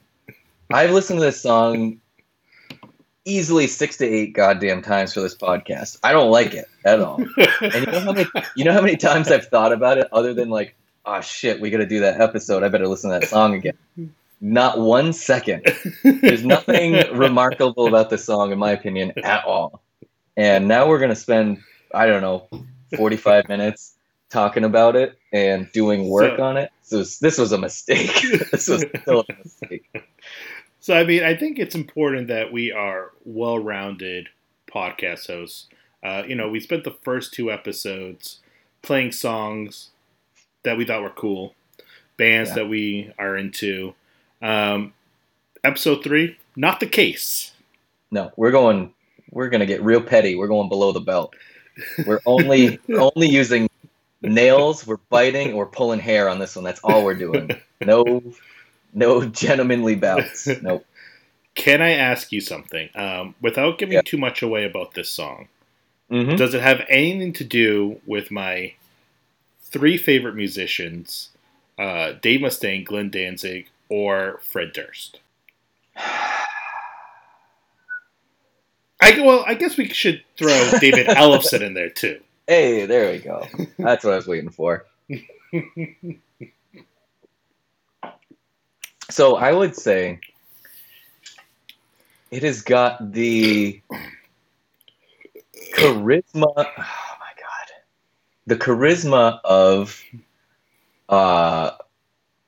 I've 0.72 0.90
listened 0.90 1.18
to 1.18 1.24
this 1.24 1.40
song 1.40 2.00
easily 3.24 3.66
six 3.66 3.96
to 3.98 4.06
eight 4.06 4.32
goddamn 4.32 4.82
times 4.82 5.12
for 5.12 5.20
this 5.20 5.34
podcast. 5.34 5.98
I 6.02 6.12
don't 6.12 6.30
like 6.30 6.54
it 6.54 6.66
at 6.84 7.00
all. 7.00 7.22
And 7.60 7.86
you 7.86 7.92
know 7.92 8.00
how 8.00 8.12
many, 8.12 8.26
you 8.56 8.64
know 8.64 8.72
how 8.72 8.80
many 8.80 8.96
times 8.96 9.30
I've 9.30 9.46
thought 9.46 9.72
about 9.72 9.98
it, 9.98 10.08
other 10.12 10.32
than 10.34 10.48
like, 10.48 10.74
oh 11.04 11.20
shit, 11.20 11.60
we 11.60 11.70
got 11.70 11.78
to 11.78 11.86
do 11.86 12.00
that 12.00 12.20
episode. 12.20 12.62
I 12.62 12.68
better 12.68 12.86
listen 12.86 13.10
to 13.10 13.18
that 13.18 13.28
song 13.28 13.54
again. 13.54 13.74
Not 14.40 14.78
one 14.78 15.12
second. 15.12 15.66
There's 16.04 16.44
nothing 16.44 16.92
remarkable 17.12 17.86
about 17.88 18.08
this 18.08 18.24
song, 18.24 18.52
in 18.52 18.58
my 18.58 18.70
opinion, 18.70 19.12
at 19.24 19.44
all. 19.44 19.82
And 20.36 20.68
now 20.68 20.88
we're 20.88 21.00
gonna 21.00 21.16
spend, 21.16 21.58
I 21.92 22.06
don't 22.06 22.22
know, 22.22 22.48
45 22.96 23.48
minutes 23.48 23.94
talking 24.30 24.64
about 24.64 24.96
it 24.96 25.18
and 25.32 25.70
doing 25.72 26.08
work 26.08 26.36
So- 26.38 26.42
on 26.44 26.56
it. 26.56 26.70
So 26.82 26.98
this 27.20 27.36
was 27.38 27.52
a 27.52 27.58
mistake. 27.58 28.12
this 28.50 28.66
was 28.68 28.82
still 29.02 29.24
a 29.28 29.32
mistake. 29.42 29.84
So, 30.80 30.94
I 30.94 31.04
mean, 31.04 31.22
I 31.22 31.34
think 31.36 31.58
it's 31.58 31.74
important 31.74 32.28
that 32.28 32.50
we 32.52 32.72
are 32.72 33.10
well 33.24 33.58
rounded 33.58 34.28
podcast 34.72 35.26
hosts. 35.26 35.66
Uh, 36.02 36.22
you 36.26 36.34
know, 36.34 36.48
we 36.48 36.60
spent 36.60 36.84
the 36.84 36.96
first 37.02 37.34
two 37.34 37.50
episodes 37.52 38.38
playing 38.80 39.12
songs 39.12 39.90
that 40.62 40.78
we 40.78 40.86
thought 40.86 41.02
were 41.02 41.10
cool, 41.10 41.54
bands 42.16 42.50
Yeah. 42.50 42.54
that 42.56 42.68
we 42.68 43.12
are 43.18 43.36
into. 43.36 43.94
Um, 44.40 44.94
episode 45.64 46.02
three, 46.02 46.38
not 46.56 46.80
the 46.80 46.86
case. 46.86 47.52
No, 48.10 48.30
we're 48.36 48.52
going. 48.52 48.94
We're 49.30 49.50
gonna 49.50 49.66
get 49.66 49.82
real 49.82 50.00
petty. 50.00 50.36
We're 50.36 50.48
going 50.48 50.70
below 50.70 50.92
the 50.92 51.00
belt. 51.00 51.34
We're 52.06 52.20
only 52.24 52.78
we're 52.88 53.10
only 53.14 53.28
using 53.28 53.67
nails. 54.22 54.86
We're 54.86 54.96
biting. 55.10 55.54
We're 55.56 55.66
pulling 55.66 56.00
hair 56.00 56.28
on 56.28 56.38
this 56.38 56.56
one. 56.56 56.64
That's 56.64 56.80
all 56.80 57.04
we're 57.04 57.14
doing. 57.14 57.50
No, 57.80 58.22
no 58.92 59.24
gentlemanly 59.24 59.94
bouts. 59.94 60.46
Nope. 60.62 60.84
Can 61.54 61.82
I 61.82 61.90
ask 61.90 62.30
you 62.32 62.40
something? 62.40 62.88
Um, 62.94 63.34
without 63.40 63.78
giving 63.78 63.94
Yeah. 63.94 64.02
too 64.04 64.18
much 64.18 64.42
away 64.42 64.64
about 64.64 64.94
this 64.94 65.10
song, 65.10 65.48
hmm 66.10 66.36
does 66.36 66.54
it 66.54 66.62
have 66.62 66.84
anything 66.88 67.32
to 67.34 67.44
do 67.44 68.00
with 68.06 68.30
my 68.30 68.74
three 69.62 69.96
favorite 69.98 70.34
musicians, 70.34 71.30
uh, 71.78 72.12
Dave 72.22 72.40
Mustaine, 72.40 72.84
Glenn 72.84 73.10
Danzig, 73.10 73.68
or 73.88 74.40
Fred 74.42 74.72
Durst? 74.72 75.20
I 79.00 79.20
well, 79.20 79.44
I 79.46 79.54
guess 79.54 79.76
we 79.76 79.88
should 79.88 80.22
throw 80.36 80.70
David 80.80 81.06
Ellefson 81.08 81.60
in 81.60 81.74
there 81.74 81.90
too. 81.90 82.20
Hey, 82.48 82.86
there 82.86 83.12
we 83.12 83.18
go. 83.18 83.46
That's 83.78 84.02
what 84.04 84.14
I 84.14 84.16
was 84.16 84.26
waiting 84.26 84.48
for. 84.48 84.86
So 89.10 89.36
I 89.36 89.52
would 89.52 89.76
say 89.76 90.20
it 92.30 92.42
has 92.42 92.62
got 92.62 93.12
the 93.12 93.80
charisma. 95.74 96.22
Oh 96.56 96.64
my 96.66 97.32
god, 97.36 97.68
the 98.46 98.56
charisma 98.56 99.40
of. 99.44 100.02
Uh, 101.08 101.70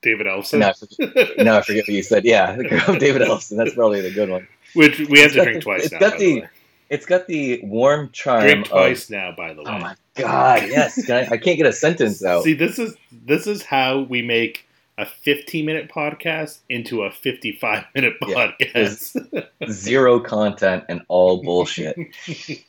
David 0.02 0.26
now, 0.26 0.35
I 0.37 0.38
Ellefson, 0.40 0.97
forget, 0.97 1.28
now 1.45 1.59
I 1.59 1.62
forget 1.62 1.85
what 1.85 1.95
you 1.95 2.02
said. 2.02 2.25
Yeah, 2.25 2.57
David 2.99 3.23
Elson. 3.23 3.57
That's 3.59 3.75
probably 3.75 4.00
the 4.00 4.11
good 4.11 4.28
one. 4.30 4.47
which 4.75 4.99
we 4.99 5.21
have 5.21 5.26
It's 5.26 5.35
to 5.35 5.42
drink 5.42 5.57
the- 5.59 5.61
twice 5.62 5.83
it's 5.85 5.92
now. 5.92 5.99
got 6.00 6.12
By 6.12 6.19
the- 6.19 6.25
the 6.35 6.40
way. 6.42 6.49
It's 6.90 7.06
got 7.06 7.26
the 7.28 7.61
warm 7.62 8.11
charm. 8.12 8.42
Drink 8.42 8.66
of- 8.66 8.73
twice 8.73 9.09
now. 9.11 9.32
By 9.37 9.54
the 9.54 9.61
oh 9.62 9.64
way. 9.64 9.70
oh 9.70 9.78
my 9.78 9.94
god! 10.16 10.62
Yes, 10.68 11.06
Can 11.06 11.16
I, 11.16 11.35
I 11.35 11.37
can't 11.38 11.56
get 11.56 11.66
a 11.66 11.73
sentence 11.73 12.23
out. 12.30 12.44
See, 12.44 12.52
this 12.54 12.78
is 12.78 12.94
this 13.12 13.47
is 13.47 13.62
how 13.62 14.00
we 14.00 14.20
make 14.23 14.66
a 14.99 15.06
15 15.06 15.64
minute 15.64 15.90
podcast 15.90 16.59
into 16.68 17.04
a 17.04 17.11
55 17.11 17.85
minute 17.94 18.14
Yeah, 18.26 18.52
podcast. 18.61 19.47
Zero 19.70 20.20
content 20.20 20.85
and 20.90 21.00
all 21.09 21.42
bullshit. 21.42 21.97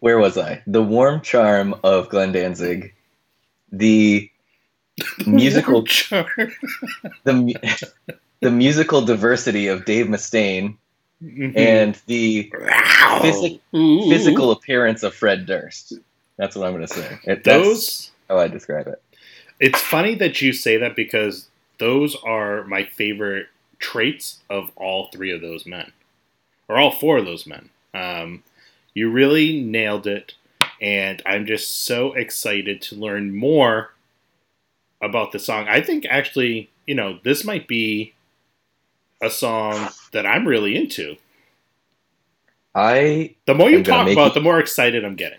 Where 0.00 0.18
was 0.18 0.36
I? 0.36 0.62
The 0.66 0.82
warm 0.82 1.20
charm 1.22 1.74
of 1.82 2.08
Glenn 2.08 2.32
Danzig, 2.32 2.94
the 3.72 4.30
musical, 5.26 5.82
the 7.24 7.88
the 8.40 8.50
musical 8.50 9.02
diversity 9.02 9.66
of 9.68 9.84
Dave 9.84 10.06
Mustaine, 10.06 10.76
Mm-hmm. 11.22 11.56
and 11.56 11.98
the 12.06 12.52
physic- 13.22 13.60
Ooh. 13.74 14.10
physical 14.10 14.50
appearance 14.50 15.02
of 15.02 15.14
Fred 15.14 15.46
Durst. 15.46 15.94
That's 16.36 16.54
what 16.54 16.66
I'm 16.66 16.74
going 16.74 16.86
to 16.86 16.92
say. 16.92 17.18
It, 17.24 17.44
that's 17.44 17.44
those. 17.44 18.10
how 18.28 18.38
I 18.38 18.48
describe 18.48 18.88
it. 18.88 19.00
It's 19.58 19.80
funny 19.80 20.16
that 20.16 20.42
you 20.42 20.52
say 20.52 20.76
that 20.78 20.96
because 20.96 21.48
those 21.78 22.14
are 22.24 22.64
my 22.64 22.84
favorite 22.84 23.46
traits 23.78 24.40
of 24.50 24.70
all 24.76 25.08
three 25.12 25.30
of 25.30 25.40
those 25.40 25.64
men, 25.64 25.92
or 26.68 26.76
all 26.76 26.90
four 26.90 27.16
of 27.18 27.24
those 27.24 27.46
men. 27.46 27.70
Um, 27.94 28.42
you 28.92 29.10
really 29.10 29.62
nailed 29.62 30.06
it, 30.06 30.34
and 30.78 31.22
I'm 31.24 31.46
just 31.46 31.84
so 31.86 32.12
excited 32.12 32.82
to 32.82 32.96
learn 32.96 33.34
more 33.34 33.93
about 35.04 35.32
the 35.32 35.38
song. 35.38 35.66
I 35.68 35.80
think 35.80 36.06
actually, 36.08 36.70
you 36.86 36.94
know, 36.94 37.18
this 37.24 37.44
might 37.44 37.68
be 37.68 38.14
a 39.22 39.30
song 39.30 39.88
that 40.12 40.26
I'm 40.26 40.46
really 40.46 40.76
into. 40.76 41.16
I 42.74 43.34
The 43.46 43.54
more 43.54 43.70
you 43.70 43.82
talk 43.84 44.08
about, 44.10 44.28
you- 44.28 44.34
the 44.34 44.40
more 44.40 44.58
excited 44.58 45.04
I'm 45.04 45.16
getting. 45.16 45.38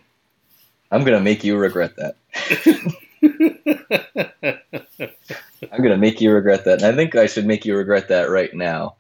I'm 0.92 1.04
going 1.04 1.18
to 1.18 1.24
make 1.24 1.44
you 1.44 1.58
regret 1.58 1.96
that. 1.98 2.16
I'm 5.72 5.80
going 5.80 5.90
to 5.90 5.98
make 5.98 6.22
you 6.22 6.32
regret 6.32 6.64
that. 6.66 6.82
And 6.82 6.86
I 6.86 6.96
think 6.96 7.16
I 7.16 7.26
should 7.26 7.46
make 7.46 7.66
you 7.66 7.76
regret 7.76 8.08
that 8.10 8.30
right 8.30 8.54
now. 8.54 8.96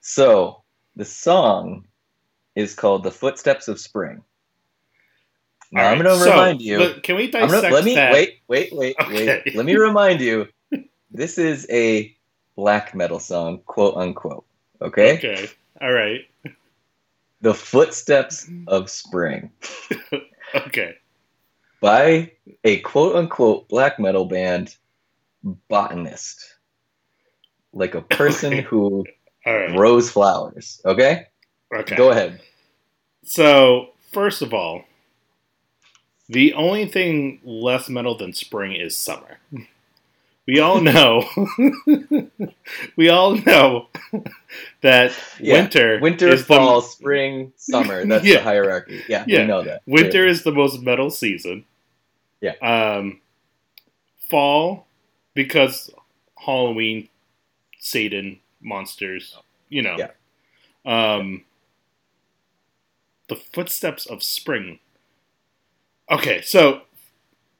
So, 0.00 0.62
the 0.96 1.04
song 1.04 1.84
is 2.56 2.74
called 2.74 3.04
The 3.04 3.10
Footsteps 3.10 3.68
of 3.68 3.78
Spring. 3.78 4.22
All 5.76 5.80
I'm 5.82 5.98
right, 5.98 6.04
going 6.04 6.18
to 6.18 6.24
so, 6.24 6.30
remind 6.30 6.62
you. 6.62 6.94
Can 7.02 7.16
we 7.16 7.30
dissect 7.30 7.62
gonna, 7.62 7.74
let 7.74 7.84
me 7.84 7.94
that? 7.96 8.12
wait, 8.12 8.40
wait, 8.48 8.72
wait, 8.72 8.96
Okay. 9.00 9.42
wait. 9.44 9.56
Let 9.56 9.66
me 9.66 9.74
remind 9.74 10.20
you. 10.20 10.46
This 11.10 11.38
is 11.38 11.66
a 11.70 12.14
black 12.56 12.94
metal 12.94 13.18
song, 13.18 13.60
quote 13.66 13.96
unquote. 13.96 14.44
Okay? 14.80 15.14
Okay. 15.16 15.48
All 15.80 15.92
right. 15.92 16.20
The 17.40 17.54
Footsteps 17.54 18.48
of 18.68 18.88
Spring 18.88 19.50
Okay. 20.54 20.96
by 21.80 22.32
a 22.62 22.78
quote 22.80 23.16
unquote 23.16 23.68
black 23.68 23.98
metal 23.98 24.24
band 24.24 24.76
botanist. 25.68 26.56
Like 27.72 27.94
a 27.96 28.02
person 28.02 28.54
Okay. 28.54 28.62
who 28.62 29.04
right. 29.46 29.74
grows 29.76 30.10
flowers. 30.10 30.80
Okay? 30.84 31.26
Okay. 31.74 31.96
Go 31.96 32.10
ahead. 32.10 32.40
So, 33.24 33.88
first 34.12 34.42
of 34.42 34.54
all, 34.54 34.84
the 36.28 36.54
only 36.54 36.86
thing 36.86 37.40
less 37.44 37.88
metal 37.88 38.16
than 38.16 38.32
spring 38.32 38.72
is 38.72 38.96
summer. 38.96 39.38
We 40.46 40.60
all 40.60 40.80
know. 40.80 41.26
we 42.96 43.08
all 43.08 43.34
know 43.36 43.88
that 44.82 45.12
Yeah, 45.40 45.54
winter 45.62 45.98
Winter, 46.00 46.28
is 46.28 46.44
fall, 46.44 46.80
the 46.82 46.86
spring, 46.86 47.52
summer. 47.56 48.04
That's 48.04 48.24
Yeah. 48.26 48.36
the 48.36 48.42
hierarchy. 48.42 49.02
Yeah, 49.08 49.24
Yeah. 49.26 49.40
we 49.42 49.46
know 49.46 49.62
that. 49.62 49.82
winter 49.86 50.26
is 50.26 50.42
the 50.44 50.52
most 50.52 50.82
metal 50.82 51.10
season. 51.10 51.64
Yeah. 52.42 52.54
Um, 52.60 53.20
fall 54.30 54.86
because 55.32 55.90
Halloween, 56.38 57.08
Satan, 57.78 58.40
monsters, 58.60 59.38
you 59.70 59.80
know. 59.82 59.96
Yeah. 59.98 60.10
Um, 60.84 61.44
the 63.28 63.36
footsteps 63.36 64.04
of 64.04 64.22
spring. 64.22 64.78
Okay, 66.10 66.42
so 66.42 66.82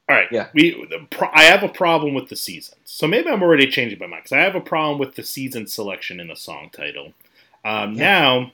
all 0.07 0.15
right, 0.15 0.27
Yeah. 0.31 0.49
We 0.53 0.71
the 0.89 1.05
pro- 1.09 1.31
I 1.33 1.43
have 1.45 1.63
a 1.63 1.67
problem 1.69 2.13
with 2.13 2.29
the 2.29 2.35
seasons, 2.35 2.77
so 2.85 3.07
maybe 3.07 3.29
I'm 3.29 3.41
already 3.41 3.67
changing 3.67 3.97
my 3.99 4.05
mind 4.07 4.23
because 4.23 4.33
I 4.37 4.41
have 4.41 4.55
a 4.55 4.61
problem 4.61 4.99
with 4.99 5.15
the 5.15 5.23
season 5.23 5.65
selection 5.67 6.19
in 6.19 6.27
the 6.27 6.35
song 6.35 6.69
title. 6.71 7.13
Um, 7.63 7.93
Yeah. 7.93 8.03
Now 8.03 8.51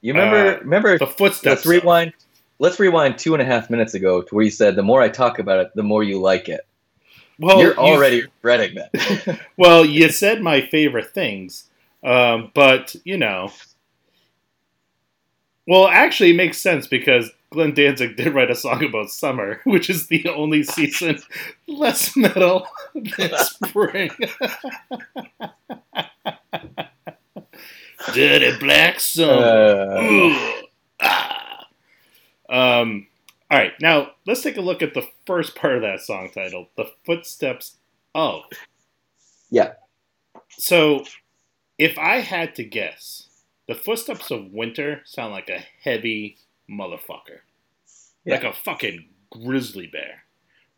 You 0.00 0.12
remember? 0.14 0.56
Uh, 0.56 0.58
remember? 0.60 0.98
the 0.98 1.06
footsteps. 1.06 1.44
Let's 1.44 1.66
rewind. 1.66 2.12
Let's 2.58 2.80
rewind 2.80 3.18
two 3.18 3.34
and 3.34 3.42
a 3.42 3.44
half 3.44 3.68
minutes 3.68 3.92
ago 3.92 4.22
to 4.22 4.34
where 4.34 4.44
you 4.44 4.50
said, 4.50 4.76
"The 4.76 4.82
more 4.82 5.02
I 5.02 5.10
talk 5.10 5.38
about 5.38 5.60
it, 5.60 5.72
the 5.74 5.82
more 5.82 6.02
you 6.02 6.18
like 6.20 6.48
it." 6.48 6.60
Well, 7.38 7.60
You're 7.60 7.72
you- 7.72 7.78
already 7.78 8.22
regretting 8.42 8.76
that. 8.76 9.40
Well, 9.58 9.84
you 9.84 10.08
said 10.08 10.40
my 10.40 10.62
favorite 10.62 11.10
things, 11.12 11.68
um, 12.02 12.50
but 12.54 12.96
you 13.04 13.18
know, 13.18 13.52
well, 15.66 15.88
actually, 15.88 16.30
it 16.30 16.36
makes 16.36 16.58
sense 16.58 16.86
because 16.86 17.30
Glenn 17.50 17.74
Danzig 17.74 18.16
did 18.16 18.34
write 18.34 18.50
a 18.50 18.54
song 18.54 18.84
about 18.84 19.10
summer, 19.10 19.60
which 19.64 19.88
is 19.88 20.08
the 20.08 20.28
only 20.28 20.62
season 20.62 21.18
less 21.68 22.16
metal 22.16 22.66
than 22.94 23.30
spring. 23.38 24.10
Dirty 28.12 28.58
black 28.58 29.00
summer. 29.00 29.92
Uh, 29.92 30.62
Ah. 30.98 31.66
Um. 32.48 33.06
All 33.50 33.58
right, 33.58 33.72
now 33.80 34.12
let's 34.26 34.40
take 34.42 34.56
a 34.56 34.62
look 34.62 34.82
at 34.82 34.94
the 34.94 35.06
first 35.26 35.54
part 35.54 35.76
of 35.76 35.82
that 35.82 36.00
song 36.00 36.30
title, 36.34 36.68
"The 36.76 36.90
Footsteps 37.04 37.76
of." 38.14 38.42
Yeah. 39.50 39.74
So, 40.50 41.04
if 41.78 41.98
I 41.98 42.20
had 42.20 42.54
to 42.56 42.64
guess, 42.64 43.28
the 43.68 43.74
footsteps 43.74 44.30
of 44.30 44.52
winter 44.52 45.02
sound 45.04 45.32
like 45.32 45.50
a 45.50 45.64
heavy 45.82 46.38
motherfucker, 46.70 47.40
like 48.26 48.44
a 48.44 48.52
fucking 48.52 49.08
grizzly 49.30 49.86
bear, 49.86 50.24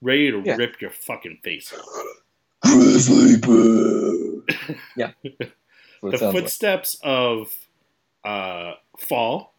ready 0.02 0.30
to 0.30 0.42
Yeah. 0.44 0.56
rip 0.56 0.80
your 0.80 0.90
fucking 0.90 1.38
face 1.42 1.72
off. 1.72 1.84
Grizzly 2.62 3.36
bear. 3.38 4.76
yeah. 4.96 5.10
That's 5.22 5.52
what 6.00 6.08
it 6.08 6.10
the 6.12 6.18
sounds 6.18 6.22
like. 6.34 6.42
footsteps 6.42 6.96
of 7.02 7.54
uh, 8.24 8.72
fall. 8.98 9.54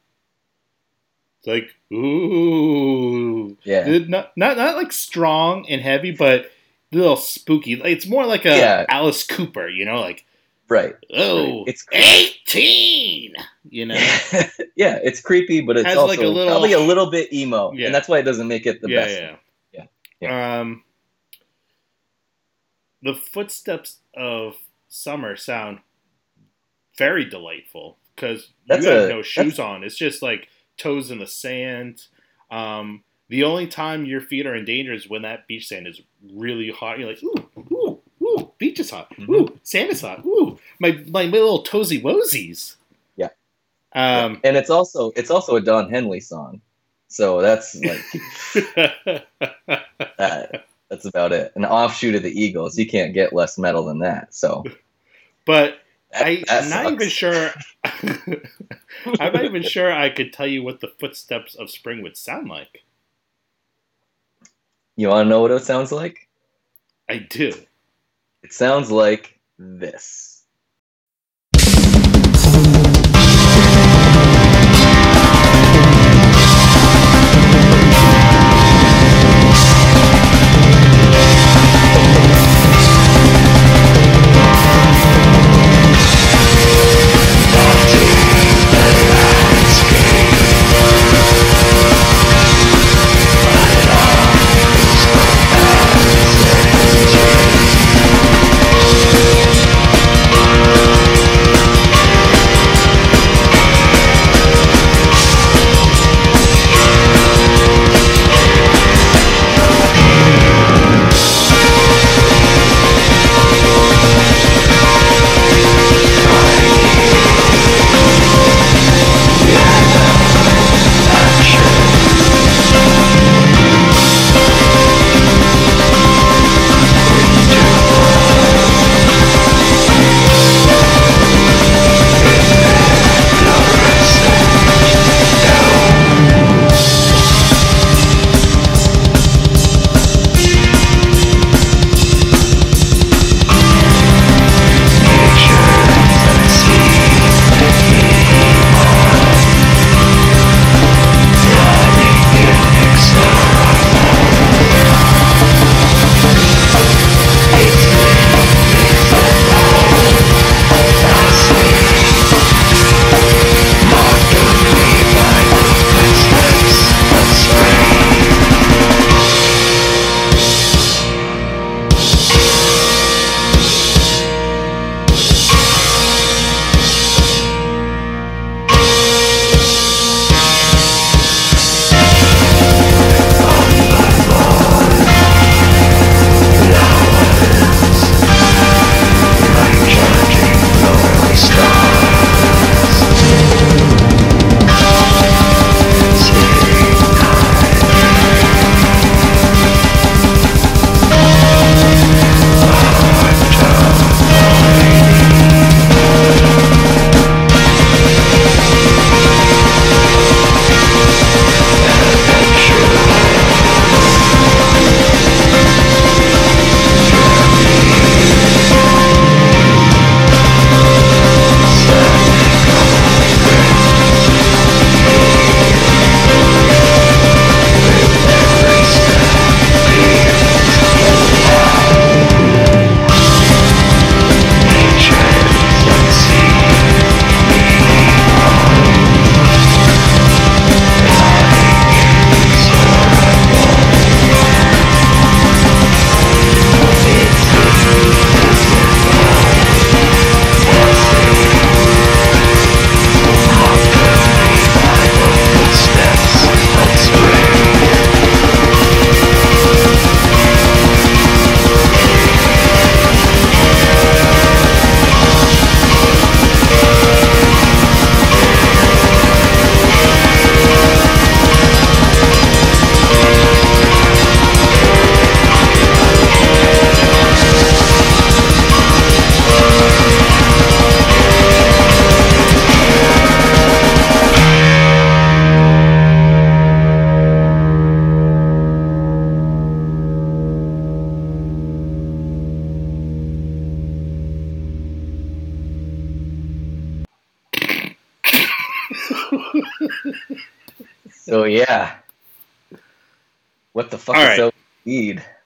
It's 1.40 1.48
like 1.48 1.76
ooh, 1.98 3.58
Yeah. 3.64 3.88
Not 4.08 4.36
not 4.38 4.58
not 4.58 4.76
like 4.76 4.92
strong 4.92 5.66
and 5.70 5.82
heavy, 5.82 6.12
but 6.12 6.52
a 6.92 6.96
little 6.98 7.16
spooky. 7.18 7.76
Like, 7.78 7.92
It's 7.94 8.08
more 8.08 8.26
like 8.26 8.46
a 8.46 8.50
Yeah. 8.58 8.86
Alice 8.90 9.26
Cooper, 9.26 9.68
you 9.70 9.86
know, 9.86 10.00
like 10.02 10.26
Right. 10.70 10.96
oh, 11.16 11.66
It's- 11.68 11.86
eighteen, 11.92 13.34
you 13.70 13.86
know. 13.88 13.96
yeah, 14.76 15.00
it's 15.04 15.20
creepy, 15.22 15.62
but 15.62 15.78
it's 15.78 15.86
Has, 15.88 15.98
also 15.98 16.08
like, 16.10 16.20
a 16.20 16.28
little- 16.28 16.52
probably 16.52 16.74
a 16.74 16.80
little 16.80 17.10
bit 17.10 17.34
emo, 17.34 17.72
Yeah. 17.74 17.88
and 17.88 17.96
that's 17.96 18.08
why 18.08 18.20
it 18.20 18.24
doesn't 18.24 18.48
make 18.48 18.66
it 18.66 18.82
the 18.82 18.90
yeah, 18.90 19.00
best. 19.06 19.20
yeah, 19.22 19.36
Yeah, 19.74 19.86
Yeah. 20.22 20.60
Um, 20.62 20.84
the 23.02 23.14
footsteps 23.16 23.98
of 24.16 24.56
summer 24.90 25.36
sound 25.36 25.80
very 26.98 27.26
delightful 27.26 27.98
because 28.16 28.50
you 28.66 28.76
have 28.76 28.86
a- 28.86 29.10
no 29.10 29.22
shoes 29.22 29.60
on. 29.60 29.84
It's 29.84 29.96
just 29.98 30.22
like 30.22 30.48
toes 30.78 31.10
in 31.12 31.20
the 31.20 31.28
sand. 31.28 32.04
Um, 32.52 33.04
the 33.30 33.44
only 33.44 33.68
time 33.68 34.06
your 34.06 34.22
feet 34.22 34.46
are 34.46 34.56
in 34.56 34.66
danger 34.66 34.92
is 34.94 35.08
when 35.10 35.22
that 35.22 35.48
beach 35.48 35.68
sand 35.68 35.88
is 35.88 36.02
really 36.34 36.72
hot. 36.72 37.00
You're 37.00 37.10
like, 37.10 37.24
ooh, 37.24 37.50
beach 38.60 38.80
is 38.80 38.92
hot. 38.92 39.10
Mhm. 39.18 39.30
Ooh, 39.30 39.60
sand 39.64 39.90
is 39.90 40.02
hot. 40.02 40.24
Ooh, 40.26 40.60
my 40.80 41.04
my 41.08 41.24
little 41.24 41.64
toesy 41.64 42.02
woesies. 42.02 42.76
Yeah. 43.16 43.30
Um, 43.94 44.40
and 44.44 44.56
it's 44.58 44.70
also 44.70 45.12
it's 45.16 45.32
also 45.32 45.56
a 45.56 45.62
Don 45.62 45.90
Henley 45.90 46.20
song, 46.20 46.62
so 47.08 47.42
that's 47.42 47.76
like 47.76 48.04
that. 50.18 50.66
That's 50.90 51.06
about 51.06 51.32
it. 51.34 51.52
An 51.56 51.66
offshoot 51.66 52.16
of 52.16 52.24
the 52.24 52.32
Eagles. 52.32 52.78
You 52.78 52.88
can't 52.88 53.14
get 53.14 53.34
less 53.34 53.58
metal 53.60 53.86
than 53.86 54.00
that. 54.00 54.34
So 54.34 54.64
but 55.46 55.80
that, 56.12 56.26
I, 56.26 56.44
I'm 56.50 56.70
not 56.70 56.92
even 56.94 57.10
sure. 57.10 57.52
I'm 57.84 59.34
not 59.34 59.46
even 59.46 59.64
sure 59.64 59.92
I 59.92 60.10
could 60.10 60.34
tell 60.34 60.48
you 60.48 60.64
what 60.64 60.80
the 60.80 60.94
footsteps 61.00 61.56
of 61.56 61.72
spring 61.72 62.04
would 62.04 62.18
sound 62.18 62.50
like. 62.50 62.84
You 64.96 65.08
want 65.10 65.26
to 65.26 65.30
know 65.30 65.42
what 65.42 65.52
it 65.52 65.64
sounds 65.64 65.92
like? 65.92 66.28
I 67.10 67.18
do. 67.18 67.54
It 68.44 68.54
sounds 68.54 68.92
like 68.92 69.40
this. 69.58 70.39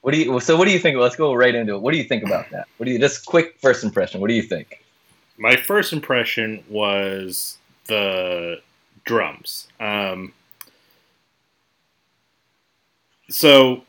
What 0.02 0.12
do 0.12 0.18
you 0.20 0.40
so 0.40 0.56
what 0.56 0.66
do 0.66 0.70
you 0.70 0.78
think? 0.78 0.98
Let's 0.98 1.16
go 1.16 1.34
right 1.34 1.54
into 1.54 1.74
it. 1.74 1.80
What 1.80 1.92
do 1.92 1.98
you 1.98 2.04
think 2.04 2.24
about 2.24 2.50
that? 2.50 2.66
What 2.76 2.86
do 2.86 2.92
you 2.92 2.98
just 2.98 3.24
quick 3.26 3.56
first 3.60 3.84
impression? 3.84 4.20
What 4.20 4.28
do 4.28 4.34
you 4.34 4.42
think? 4.42 4.84
My 5.38 5.56
first 5.56 5.92
impression 5.92 6.62
was 6.68 7.58
the 7.86 8.60
drums. 9.04 9.68
Um, 9.80 10.32
so 13.28 13.82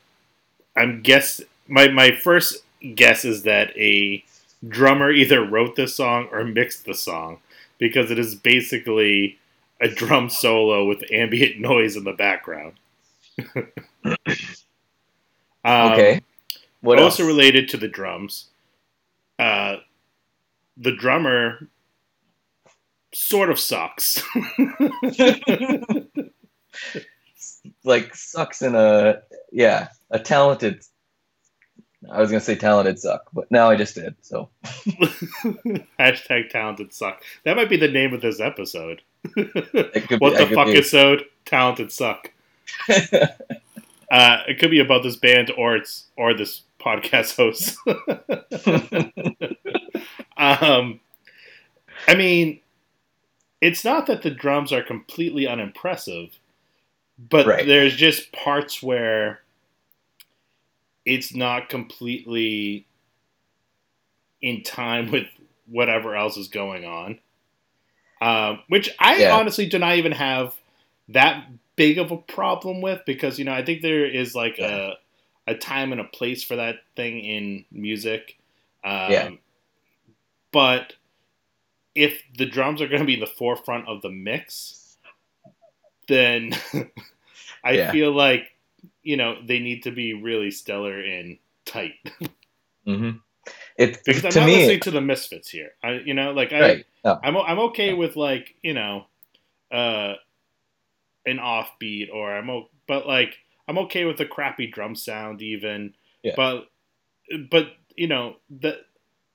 I'm 0.76 1.02
guess 1.02 1.42
my 1.68 1.90
my 1.90 2.12
first 2.12 2.64
guess 2.96 3.26
is 3.26 3.44
that 3.44 3.76
a 3.78 4.24
drummer 4.68 5.12
either 5.12 5.44
wrote 5.44 5.76
this 5.76 5.96
song 5.96 6.28
or 6.32 6.44
mixed 6.44 6.86
the 6.86 6.94
song 6.94 7.40
because 7.78 8.12
it 8.12 8.20
is 8.20 8.36
basically 8.36 9.38
a 9.82 9.88
drum 9.88 10.30
solo 10.30 10.86
with 10.86 11.04
ambient 11.12 11.60
noise 11.60 11.96
in 11.96 12.04
the 12.04 12.14
background. 12.14 12.74
Um, 15.66 15.94
okay. 15.94 16.22
What 16.82 17.00
also 17.00 17.24
else? 17.24 17.28
related 17.28 17.70
to 17.70 17.78
the 17.78 17.88
drums, 17.88 18.50
uh, 19.40 19.78
the 20.78 20.96
drummer 20.96 21.68
sort 23.14 23.50
of 23.50 23.60
sucks. 23.60 24.22
like 27.84 28.16
sucks 28.16 28.62
in 28.62 28.76
a 28.76 29.22
yeah, 29.52 29.88
a 30.12 30.20
talented 30.20 30.86
I 32.12 32.22
was 32.22 32.30
gonna 32.30 32.42
say 32.42 32.56
talented 32.56 33.00
suck, 33.00 33.30
but 33.34 33.50
now 33.50 33.70
I 33.70 33.76
just 33.76 33.96
did. 33.96 34.16
So 34.22 34.50
Hashtag 36.00 36.50
talented 36.50 36.94
suck. 36.94 37.24
That 37.44 37.56
might 37.56 37.70
be 37.70 37.78
the 37.78 37.88
name 37.88 38.14
of 38.14 38.22
this 38.22 38.40
episode. 38.40 39.02
what 39.34 39.44
be, 39.44 40.20
the 40.20 40.52
fuck 40.54 40.68
episode? 40.68 41.24
Talented 41.46 41.92
suck. 41.92 42.32
Uh, 44.12 44.40
it 44.48 44.60
could 44.60 44.72
be 44.72 44.80
about 44.80 45.04
this 45.04 45.16
band 45.16 45.52
or 45.58 45.76
it's 45.76 46.06
or 46.18 46.34
this 46.34 46.62
podcast 46.80 47.36
host. 47.36 47.78
um, 50.38 51.00
I 52.08 52.16
mean, 52.16 52.60
it's 53.62 53.84
not 53.84 54.08
that 54.08 54.22
the 54.22 54.32
drums 54.32 54.72
are 54.72 54.84
completely 54.84 55.48
unimpressive, 55.48 56.38
but 57.18 57.48
Right. 57.48 57.66
there's 57.66 57.96
just 57.96 58.32
parts 58.32 58.84
where 58.84 59.42
it's 61.06 61.34
not 61.34 61.70
completely 61.70 62.86
in 64.42 64.62
time 64.64 65.12
with 65.12 65.28
whatever 65.68 66.16
else 66.16 66.38
is 66.38 66.48
going 66.48 66.86
on. 66.86 67.20
Um, 68.22 68.60
which 68.70 68.90
I 69.00 69.18
Yeah. 69.18 69.36
honestly 69.36 69.66
do 69.68 69.78
not 69.80 69.98
even 69.98 70.12
have 70.14 70.54
that 71.10 71.46
big 71.78 72.00
of 72.00 72.12
a 72.12 72.18
problem 72.18 72.82
with 72.82 73.02
because 73.06 73.40
you 73.40 73.46
know 73.46 73.54
I 73.54 73.66
think 73.66 73.82
there 73.82 74.06
is 74.06 74.36
like 74.36 74.60
a 74.60 74.96
a 75.48 75.56
time 75.56 75.92
and 75.94 76.02
a 76.02 76.06
place 76.06 76.44
for 76.44 76.58
that 76.58 76.78
thing 76.96 77.20
in 77.20 77.66
music. 77.72 78.38
Um, 78.86 78.96
Yeah. 79.08 79.30
But 80.54 80.96
if 81.96 82.22
the 82.38 82.48
drums 82.48 82.82
are 82.82 82.88
going 82.90 83.02
to 83.02 83.08
be 83.08 83.16
in 83.16 83.22
the 83.22 83.28
forefront 83.28 83.88
of 83.90 84.02
the 84.04 84.10
mix, 84.12 84.98
then 86.08 86.54
I 87.66 87.78
Yeah. 87.78 87.78
feel 87.78 88.14
like 88.16 88.50
you 89.04 89.18
know 89.18 89.36
they 89.46 89.60
need 89.60 89.84
to 89.84 89.92
be 89.92 90.14
really 90.14 90.52
stellar 90.52 91.00
and 91.00 91.38
tight 91.66 91.94
hmm 92.86 93.12
It 93.78 94.00
because 94.06 94.26
I'm 94.26 94.36
to 94.36 94.40
not 94.40 94.52
me, 94.52 94.52
listening 94.52 94.82
to 94.82 94.92
the 94.92 95.02
Misfits 95.02 95.50
here. 95.50 95.72
I 95.84 95.94
you 96.06 96.14
know 96.14 96.32
like 96.34 96.54
I 96.54 96.76
right? 96.76 96.86
No. 97.06 97.24
I'm 97.24 97.38
I'm 97.38 97.60
okay 97.72 97.94
with 97.94 98.16
like 98.16 98.56
you 98.64 98.74
know, 98.74 99.06
uh, 99.72 100.16
an 101.26 101.38
offbeat 101.38 102.14
or 102.14 102.36
I'm 102.36 102.50
o- 102.50 102.70
but 102.88 103.08
like 103.08 103.36
I'm 103.68 103.78
okay 103.80 104.06
with 104.06 104.20
a 104.20 104.26
crappy 104.26 104.68
drum 104.68 104.96
sound 104.96 105.42
even. 105.42 105.94
Yeah. 106.24 106.34
But 106.36 106.68
but 107.50 107.68
you 107.96 108.08
know 108.08 108.36
that 108.62 108.78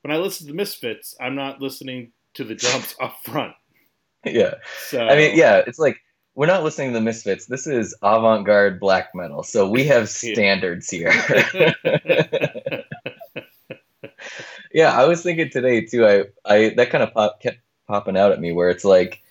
when 0.01 0.11
I 0.15 0.17
listen 0.17 0.47
to 0.47 0.53
the 0.53 0.57
Misfits, 0.57 1.15
I'm 1.19 1.35
not 1.35 1.61
listening 1.61 2.11
to 2.35 2.43
the 2.43 2.55
drums 2.55 2.95
up 3.01 3.17
front. 3.23 3.53
yeah. 4.25 4.55
So 4.87 5.05
I 5.05 5.15
mean, 5.15 5.37
yeah, 5.37 5.61
it's 5.67 5.79
like 5.79 5.99
we're 6.35 6.47
not 6.47 6.63
listening 6.63 6.89
to 6.89 6.93
the 6.93 7.03
Misfits. 7.03 7.45
This 7.47 7.67
is 7.67 7.93
avant-garde 8.01 8.79
black 8.79 9.13
metal, 9.13 9.43
so 9.43 9.69
we 9.69 9.83
have 9.85 10.07
standards 10.21 10.89
here. 10.89 11.11
yeah, 14.73 14.93
I 14.93 15.05
was 15.05 15.21
thinking 15.21 15.49
today 15.49 15.81
too. 15.81 16.05
I, 16.05 16.23
I 16.45 16.69
that 16.77 16.89
kind 16.89 17.03
of 17.03 17.13
pop, 17.13 17.41
kept 17.41 17.59
popping 17.87 18.17
out 18.17 18.31
at 18.31 18.39
me 18.39 18.51
where 18.53 18.69
it's 18.69 18.85
like 18.85 19.21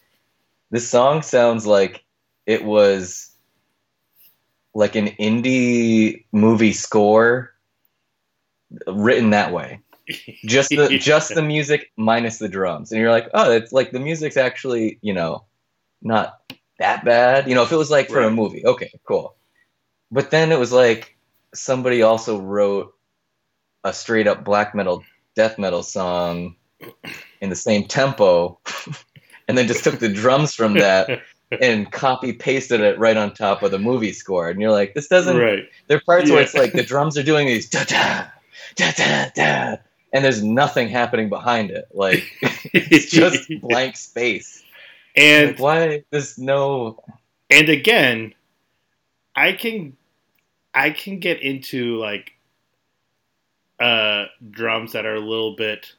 this 0.71 0.89
song 0.89 1.23
sounds 1.23 1.67
like 1.67 2.05
it 2.51 2.65
was 2.65 3.31
like 4.75 4.97
an 4.97 5.07
indie 5.21 6.25
movie 6.33 6.73
score 6.73 7.53
written 8.89 9.31
that 9.31 9.53
way. 9.53 9.81
Just 10.45 10.71
the 10.71 10.99
just 11.01 11.33
the 11.33 11.43
music 11.43 11.93
minus 11.97 12.39
the 12.39 12.49
drums. 12.49 12.91
And 12.91 13.01
you're 13.01 13.13
like 13.13 13.29
oh 13.35 13.53
it's 13.53 13.73
like 13.73 13.93
the 13.93 14.01
music's 14.01 14.37
actually 14.37 14.99
you 15.01 15.13
know 15.13 15.45
not 16.03 16.41
that 16.81 17.05
bad. 17.05 17.49
You 17.49 17.55
know 17.55 17.63
if 17.63 17.71
it 17.71 17.77
was 17.77 17.91
like 17.91 18.09
for 18.09 18.21
a 18.21 18.33
movie. 18.33 18.67
Okay 18.67 18.91
cool. 19.05 19.37
But 20.11 20.33
then 20.33 20.51
it 20.51 20.59
was 20.59 20.73
like 20.73 21.17
somebody 21.55 22.03
also 22.03 22.41
wrote 22.41 22.93
a 23.85 23.93
straight 23.93 24.27
up 24.27 24.45
black 24.45 24.75
metal 24.75 25.05
death 25.37 25.57
metal 25.57 25.85
song 25.85 26.57
in 27.41 27.49
the 27.49 27.57
same 27.57 27.85
tempo 27.85 28.59
and 29.49 29.57
then 29.57 29.67
just 29.67 29.85
took 29.85 29.99
the 30.01 30.09
drums 30.09 30.55
from 30.55 30.75
that 30.75 31.23
and 31.61 31.91
copy 31.91 32.33
pasted 32.33 32.81
it 32.81 32.99
right 32.99 33.17
on 33.17 33.35
top 33.35 33.63
of 33.63 33.71
the 33.71 33.79
movie 33.79 34.13
score 34.13 34.49
and 34.49 34.61
you're 34.61 34.71
like 34.71 34.95
this 34.95 35.09
doesn't 35.09 35.37
right. 35.37 35.69
there 35.89 35.97
are 35.97 36.03
parts 36.03 36.31
where 36.31 36.43
it's 36.43 36.55
like 36.55 36.73
the 36.73 36.83
drums 36.83 37.19
are 37.19 37.23
doing 37.23 37.47
these 37.47 37.69
da 37.69 37.83
da 37.85 38.27
da 38.77 38.93
da 38.93 39.31
da, 39.35 39.77
and 40.13 40.25
there's 40.25 40.43
nothing 40.43 40.89
happening 40.89 41.29
behind 41.29 41.71
it. 41.71 41.89
Like 41.93 42.25
it's 42.73 43.11
just 43.11 43.51
blank 43.61 43.97
space. 43.97 44.63
and 45.17 45.51
Like, 45.51 45.59
why? 45.59 46.05
There's 46.11 46.39
no. 46.39 47.03
and 47.49 47.69
again, 47.69 48.35
I 49.35 49.53
can 49.53 49.97
I 50.75 50.91
can 50.91 51.19
get 51.19 51.43
into 51.43 51.97
like 51.97 52.33
uh 53.79 54.27
drums 54.51 54.93
that 54.93 55.07
are 55.07 55.15
a 55.15 55.21
little 55.21 55.57
bit 55.57 55.95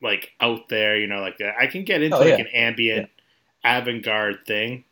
like 0.00 0.32
out 0.40 0.68
there, 0.68 0.96
you 0.96 1.06
know, 1.06 1.20
like 1.20 1.38
that. 1.38 1.54
I 1.60 1.66
can 1.66 1.84
get 1.84 2.02
into 2.02 2.16
Oh, 2.16 2.20
like 2.20 2.38
an 2.38 2.46
ambient 2.48 3.10
avant-garde 3.64 4.38
thing, 4.46 4.84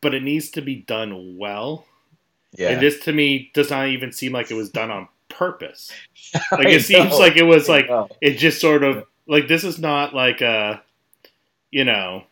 but 0.00 0.14
it 0.14 0.22
needs 0.22 0.50
to 0.50 0.62
be 0.62 0.76
done 0.76 1.36
well. 1.38 1.84
Yeah. 2.56 2.70
And 2.70 2.82
this 2.82 3.00
to 3.00 3.12
me 3.12 3.50
does 3.54 3.70
not 3.70 3.88
even 3.88 4.12
seem 4.12 4.32
like 4.32 4.50
it 4.50 4.54
was 4.54 4.70
done 4.70 4.90
on 4.90 5.08
purpose. 5.28 5.90
Like 6.52 6.66
it 6.66 6.82
seems 6.84 7.18
like 7.18 7.36
it 7.36 7.44
was 7.44 7.68
like 7.68 7.88
it 8.20 8.34
just 8.34 8.60
sort 8.60 8.82
of 8.82 9.04
like 9.28 9.46
this 9.48 9.62
is 9.64 9.78
not 9.78 10.12
like 10.14 10.40
a 10.40 10.82
you 11.70 11.84
know 11.84 12.24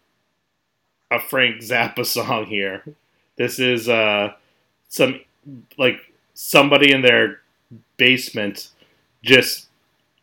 a 1.11 1.21
Frank 1.21 1.63
Zappa 1.63 2.05
song 2.05 2.47
here. 2.47 2.83
This 3.37 3.59
is 3.59 3.89
uh 3.89 4.35
some 4.89 5.21
like 5.79 6.01
somebody 6.35 6.93
in 6.93 7.03
their 7.03 7.41
basement 7.97 8.69
just 9.23 9.69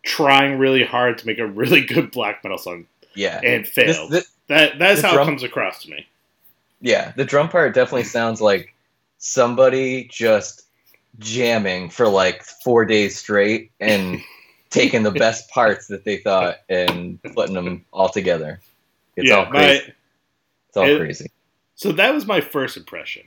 trying 0.03 0.57
really 0.57 0.83
hard 0.83 1.17
to 1.19 1.27
make 1.27 1.39
a 1.39 1.47
really 1.47 1.81
good 1.85 2.11
black 2.11 2.43
metal 2.43 2.57
song 2.57 2.87
yeah. 3.15 3.39
and 3.43 3.65
This- 3.65 4.09
this- 4.09 4.30
that 4.47 4.79
that's 4.79 5.01
how 5.01 5.13
drum- 5.13 5.23
it 5.27 5.31
comes 5.31 5.43
across 5.43 5.83
to 5.83 5.89
me. 5.91 6.05
yeah. 6.81 7.11
The 7.15 7.25
drum 7.25 7.49
part 7.49 7.73
definitely 7.73 8.03
sounds 8.05 8.41
like 8.41 8.73
somebody 9.17 10.05
just 10.11 10.63
jamming 11.19 11.89
for 11.89 12.07
like 12.07 12.43
four 12.43 12.85
days 12.85 13.17
straight 13.17 13.71
and 13.79 14.19
taking 14.69 15.03
the 15.03 15.11
best 15.11 15.49
parts 15.49 15.87
that 15.87 16.05
they 16.05 16.17
thought 16.17 16.57
and 16.69 17.21
putting 17.35 17.53
them 17.55 17.85
all 17.91 18.09
together. 18.09 18.59
It's 19.15 19.29
yeah, 19.29 19.35
all 19.35 19.45
crazy. 19.47 19.87
my 19.87 19.93
it's 20.69 20.77
all 20.77 20.87
it- 20.87 20.97
crazy. 20.99 21.29
so 21.75 21.91
that 21.93 22.13
was 22.13 22.25
my 22.25 22.41
first 22.41 22.77
impression. 22.77 23.23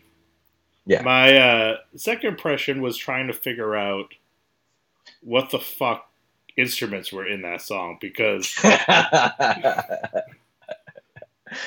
Yeah. 0.86 1.02
My 1.02 1.36
uh, 1.36 1.76
second 1.96 2.28
impression 2.28 2.82
was 2.82 2.96
trying 2.98 3.26
to 3.28 3.32
figure 3.32 3.74
out 3.74 4.12
what 5.22 5.50
the 5.50 5.58
fuck 5.58 6.10
instruments 6.56 7.10
were 7.12 7.26
in 7.26 7.40
that 7.42 7.62
song 7.62 7.96
because 8.00 8.54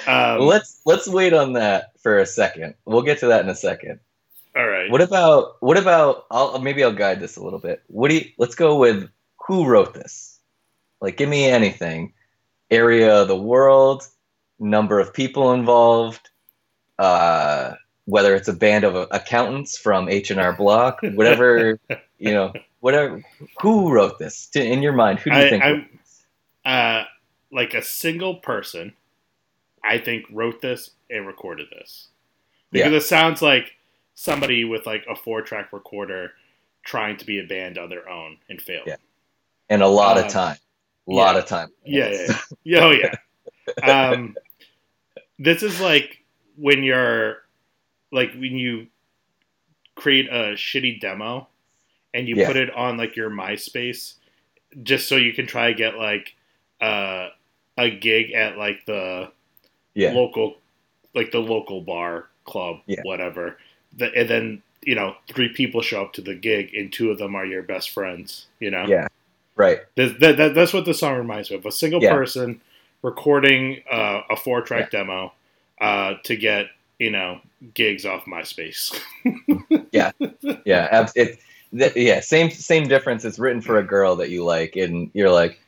um, 0.07 0.39
let's 0.41 0.81
let's 0.85 1.07
wait 1.07 1.33
on 1.33 1.53
that 1.53 1.91
for 2.01 2.17
a 2.19 2.25
second. 2.25 2.73
We'll 2.85 3.01
get 3.03 3.19
to 3.19 3.27
that 3.27 3.43
in 3.43 3.49
a 3.49 3.55
second. 3.55 3.99
all 4.55 4.67
right. 4.67 4.89
What 4.89 5.01
about 5.01 5.57
what 5.61 5.77
about? 5.77 6.25
I'll 6.31 6.59
maybe 6.59 6.83
I'll 6.83 6.91
guide 6.93 7.19
this 7.19 7.37
a 7.37 7.43
little 7.43 7.59
bit. 7.59 7.83
What 7.87 8.09
do 8.09 8.15
you? 8.15 8.25
Let's 8.37 8.55
go 8.55 8.77
with 8.77 9.09
who 9.47 9.65
wrote 9.67 9.93
this. 9.93 10.39
Like, 11.01 11.17
give 11.17 11.29
me 11.29 11.45
anything. 11.45 12.13
Area 12.71 13.21
of 13.21 13.27
the 13.29 13.37
world, 13.37 14.03
number 14.59 14.99
of 14.99 15.13
people 15.13 15.53
involved, 15.53 16.29
uh, 16.99 17.73
whether 18.05 18.35
it's 18.35 18.47
a 18.49 18.53
band 18.53 18.83
of 18.83 19.07
accountants 19.11 19.77
from 19.77 20.09
H 20.09 20.31
and 20.31 20.39
R 20.39 20.53
Block, 20.53 20.99
whatever 21.13 21.79
you 22.17 22.31
know, 22.33 22.51
whatever. 22.81 23.23
Who 23.61 23.93
wrote 23.93 24.19
this? 24.19 24.47
To, 24.47 24.61
in 24.63 24.81
your 24.81 24.93
mind, 24.93 25.19
who 25.19 25.29
do 25.29 25.37
you 25.37 25.45
I- 25.45 25.49
think? 25.49 25.63
I'm- 25.63 25.73
wrote 25.75 25.91
this? 25.91 26.23
uh, 26.65 27.03
like 27.51 27.73
a 27.73 27.81
single 27.83 28.35
person. 28.35 28.93
I 29.87 29.97
think 29.99 30.25
wrote 30.31 30.61
this 30.61 30.91
and 31.09 31.25
recorded 31.27 31.67
this 31.71 32.09
because 32.71 32.91
Yeah. 32.91 32.97
it 32.97 33.01
sounds 33.03 33.41
like 33.41 33.73
somebody 34.15 34.63
with 34.65 34.85
like 34.85 35.05
a 35.09 35.15
four 35.15 35.41
track 35.41 35.71
recorder 35.71 36.31
trying 36.83 37.17
to 37.17 37.25
be 37.25 37.39
a 37.39 37.43
band 37.43 37.77
on 37.77 37.89
their 37.89 38.07
own 38.09 38.37
and 38.49 38.61
failed. 38.61 38.87
Yeah. 38.87 38.95
and 39.69 39.81
a 39.81 39.87
lot 39.87 40.17
Uh, 40.17 40.21
of 40.25 40.31
time, 40.31 40.57
a 41.07 41.11
lot 41.11 41.35
yeah. 41.35 41.39
of 41.41 41.45
time. 41.45 41.69
Yeah, 41.85 42.09
yeah, 42.11 42.37
yeah. 42.63 42.83
Oh, 42.85 42.91
yeah. 42.91 44.09
Um, 44.11 44.35
this 45.39 45.61
is 45.63 45.79
like 45.81 46.23
when 46.55 46.83
you're 46.83 47.43
like 48.11 48.31
when 48.31 48.55
you 48.57 48.87
create 49.95 50.27
a 50.29 50.53
shitty 50.55 50.99
demo 51.01 51.47
and 52.13 52.27
you 52.27 52.35
Yeah. 52.35 52.47
put 52.47 52.55
it 52.55 52.73
on 52.73 52.97
like 52.97 53.15
your 53.15 53.29
MySpace 53.29 54.15
just 54.83 55.07
so 55.07 55.15
you 55.17 55.33
can 55.33 55.45
try 55.47 55.67
to 55.67 55.73
get 55.73 55.95
like 55.97 56.35
uh, 56.81 57.29
a 57.77 57.89
gig 57.89 58.31
at 58.31 58.57
like 58.57 58.85
the 58.85 59.31
yeah, 59.97 60.11
local 60.13 60.55
like 61.15 61.31
the 61.31 61.39
local 61.39 61.81
bar 61.81 62.25
club 62.45 62.79
Yeah. 62.85 63.01
whatever 63.03 63.57
the, 63.97 64.13
and 64.13 64.29
then 64.29 64.61
you 64.83 64.95
know 64.95 65.15
three 65.33 65.49
people 65.49 65.81
show 65.81 66.01
up 66.03 66.13
to 66.13 66.21
the 66.21 66.35
gig 66.35 66.73
and 66.73 66.91
two 66.93 67.11
of 67.11 67.17
them 67.17 67.35
are 67.35 67.45
your 67.45 67.63
best 67.63 67.89
friends 67.89 68.47
you 68.59 68.71
know 68.71 68.85
Yeah. 68.87 69.07
right. 69.55 69.79
That, 69.95 70.19
that, 70.19 70.53
that's 70.55 70.73
what 70.73 70.85
the 70.85 70.93
song 70.93 71.17
reminds 71.17 71.49
me 71.49 71.57
of 71.57 71.65
a 71.65 71.71
single 71.71 72.01
Yeah. 72.01 72.13
person 72.13 72.61
recording 73.01 73.81
uh, 73.91 74.21
a 74.29 74.35
four 74.35 74.61
track 74.61 74.91
demo 74.91 75.33
uh, 75.81 76.15
to 76.23 76.35
get 76.37 76.67
you 76.99 77.11
know 77.11 77.39
gigs 77.73 78.05
off 78.05 78.25
myspace 78.25 78.97
Yeah, 79.91 80.11
Yeah. 80.65 81.07
it, 81.15 81.39
yeah, 81.95 82.21
same 82.21 82.49
same 82.49 82.87
difference. 82.87 83.25
It's 83.25 83.39
written 83.39 83.61
for 83.61 83.77
a 83.77 83.83
girl 83.83 84.15
that 84.17 84.29
you 84.29 84.43
like, 84.45 84.75
and 84.77 85.11
you're 85.13 85.29
like, 85.31 85.59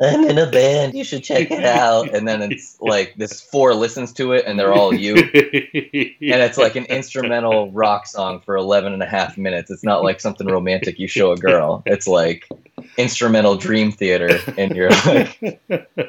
I'm 0.00 0.24
in 0.24 0.38
a 0.38 0.50
band. 0.50 0.94
You 0.94 1.04
should 1.04 1.24
check 1.24 1.50
it 1.50 1.64
out. 1.64 2.14
And 2.14 2.26
then 2.26 2.40
it's 2.42 2.78
like 2.80 3.14
this 3.16 3.40
four 3.40 3.74
listens 3.74 4.12
to 4.14 4.32
it, 4.32 4.44
and 4.46 4.58
they're 4.58 4.72
all 4.72 4.94
you. 4.94 5.14
and 5.16 6.12
it's 6.20 6.58
like 6.58 6.76
an 6.76 6.84
instrumental 6.86 7.70
rock 7.72 8.06
song 8.06 8.40
for 8.40 8.56
11 8.56 8.92
and 8.92 9.02
a 9.02 9.06
half 9.06 9.36
minutes. 9.36 9.70
It's 9.70 9.84
not 9.84 10.02
like 10.02 10.20
something 10.20 10.46
romantic 10.46 10.98
you 10.98 11.08
show 11.08 11.32
a 11.32 11.36
girl. 11.36 11.82
It's 11.86 12.06
like 12.06 12.48
instrumental 12.96 13.56
dream 13.56 13.90
theater, 13.90 14.38
and 14.56 14.74
you're 14.74 14.90
like, 14.90 15.60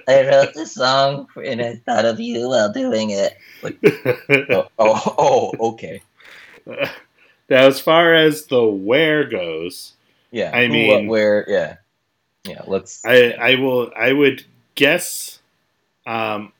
I 0.07 0.27
wrote 0.27 0.53
this 0.53 0.73
song 0.75 1.27
and 1.43 1.61
I 1.61 1.75
thought 1.85 2.05
of 2.05 2.19
you 2.19 2.47
while 2.49 2.71
doing 2.71 3.09
it. 3.11 3.35
Oh, 4.49 4.67
oh, 4.77 5.13
oh 5.17 5.69
okay. 5.71 6.01
now 6.67 6.87
as 7.49 7.79
far 7.79 8.13
as 8.13 8.45
the 8.45 8.63
where 8.63 9.23
goes 9.25 9.93
Yeah. 10.31 10.51
I 10.53 10.67
mean- 10.67 11.07
what, 11.07 11.11
where, 11.11 11.45
yeah. 11.47 11.75
Yeah, 12.45 12.63
let's. 12.67 13.05
I 13.05 13.31
I 13.33 13.55
will 13.55 13.91
I 13.95 14.13
would 14.13 14.45
guess 14.75 15.39
um 16.07 16.53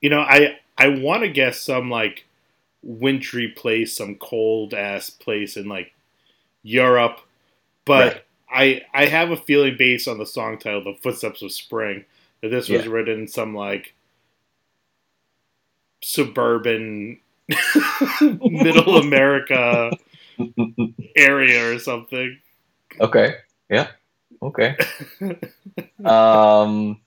you 0.00 0.10
know 0.10 0.20
I 0.20 0.58
I 0.78 0.88
want 0.88 1.22
to 1.24 1.28
guess 1.30 1.60
some 1.62 1.90
like 1.90 2.26
wintry 2.82 3.48
place 3.48 3.96
some 3.96 4.16
cold 4.16 4.74
ass 4.74 5.10
place 5.10 5.56
in 5.56 5.68
like 5.68 5.92
Europe 6.62 7.20
but 7.86 8.24
I 8.50 8.82
I 8.94 9.06
have 9.06 9.30
a 9.32 9.36
feeling 9.36 9.76
based 9.78 10.08
on 10.08 10.18
the 10.18 10.26
song 10.26 10.58
title 10.58 10.84
The 10.84 10.98
Footsteps 11.02 11.42
of 11.42 11.52
Spring 11.52 12.04
that 12.42 12.50
this 12.50 12.70
was 12.70 12.86
Yeah. 12.86 12.88
written 12.88 13.20
in 13.22 13.28
some 13.28 13.54
like 13.54 13.94
suburban 16.02 17.20
middle 18.44 18.96
America 18.98 19.96
area 21.16 21.74
or 21.74 21.78
something 21.78 22.38
Okay. 23.00 23.36
Yeah. 23.70 23.88
Okay. 24.42 24.76
um. 26.04 27.00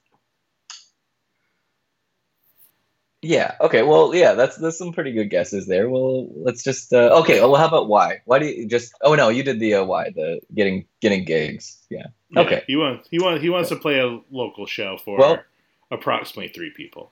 Yeah. 3.22 3.56
Okay. 3.62 3.84
Well, 3.84 4.16
yeah. 4.16 4.34
That's 4.34 4.58
there's 4.58 4.78
some 4.78 4.94
pretty 4.94 5.12
good 5.12 5.30
guesses 5.30 5.68
there. 5.68 5.90
Well, 5.90 6.28
let's 6.36 6.64
just. 6.64 6.92
Uh, 6.92 7.20
okay. 7.22 7.40
Well, 7.40 7.56
how 7.56 7.68
about 7.68 7.88
why? 7.88 8.22
Why 8.26 8.40
do 8.40 8.48
you 8.48 8.68
just? 8.68 8.94
Oh 9.02 9.14
no, 9.16 9.30
you 9.30 9.44
did 9.44 9.60
the 9.60 9.76
uh, 9.76 9.84
why 9.86 10.10
the 10.10 10.42
getting 10.56 10.86
getting 11.02 11.24
gigs. 11.26 11.78
Yeah. 11.90 12.08
Yeah, 12.32 12.42
Okay. 12.42 12.64
He 12.68 12.76
wants 12.76 13.08
he 13.12 13.20
wants 13.20 13.42
he 13.44 13.50
wants 13.50 13.70
to 13.70 13.76
play 13.76 14.00
a 14.00 14.20
local 14.32 14.66
show 14.66 14.98
for 14.98 15.18
Well- 15.18 15.44
approximately 15.92 16.52
three 16.52 16.72
people. 16.72 17.12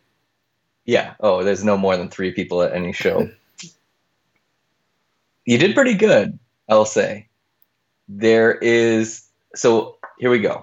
Yeah. 0.85 1.13
Oh, 1.19 1.43
there's 1.43 1.63
no 1.63 1.77
more 1.77 1.95
than 1.95 2.09
three 2.09 2.31
people 2.31 2.63
at 2.63 2.73
any 2.73 2.93
show. 2.93 3.29
you 5.45 5.57
did 5.59 5.75
pretty 5.75 5.93
good, 5.93 6.39
I'll 6.67 6.85
say. 6.85 7.27
There 8.07 8.53
is 8.55 9.27
so 9.53 9.98
here 10.19 10.29
we 10.29 10.39
go. 10.39 10.61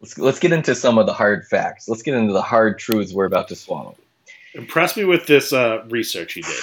Let's 0.00 0.18
let's 0.18 0.38
get 0.38 0.52
into 0.52 0.74
some 0.74 0.98
of 0.98 1.06
the 1.06 1.12
hard 1.12 1.46
facts. 1.46 1.88
Let's 1.88 2.02
get 2.02 2.14
into 2.14 2.32
the 2.32 2.42
hard 2.42 2.78
truths 2.78 3.12
we're 3.12 3.26
about 3.26 3.48
to 3.48 3.56
swallow. 3.56 3.94
Impress 4.54 4.96
me 4.96 5.04
with 5.04 5.26
this 5.26 5.52
uh, 5.52 5.84
research 5.88 6.36
you 6.36 6.42
did. 6.42 6.60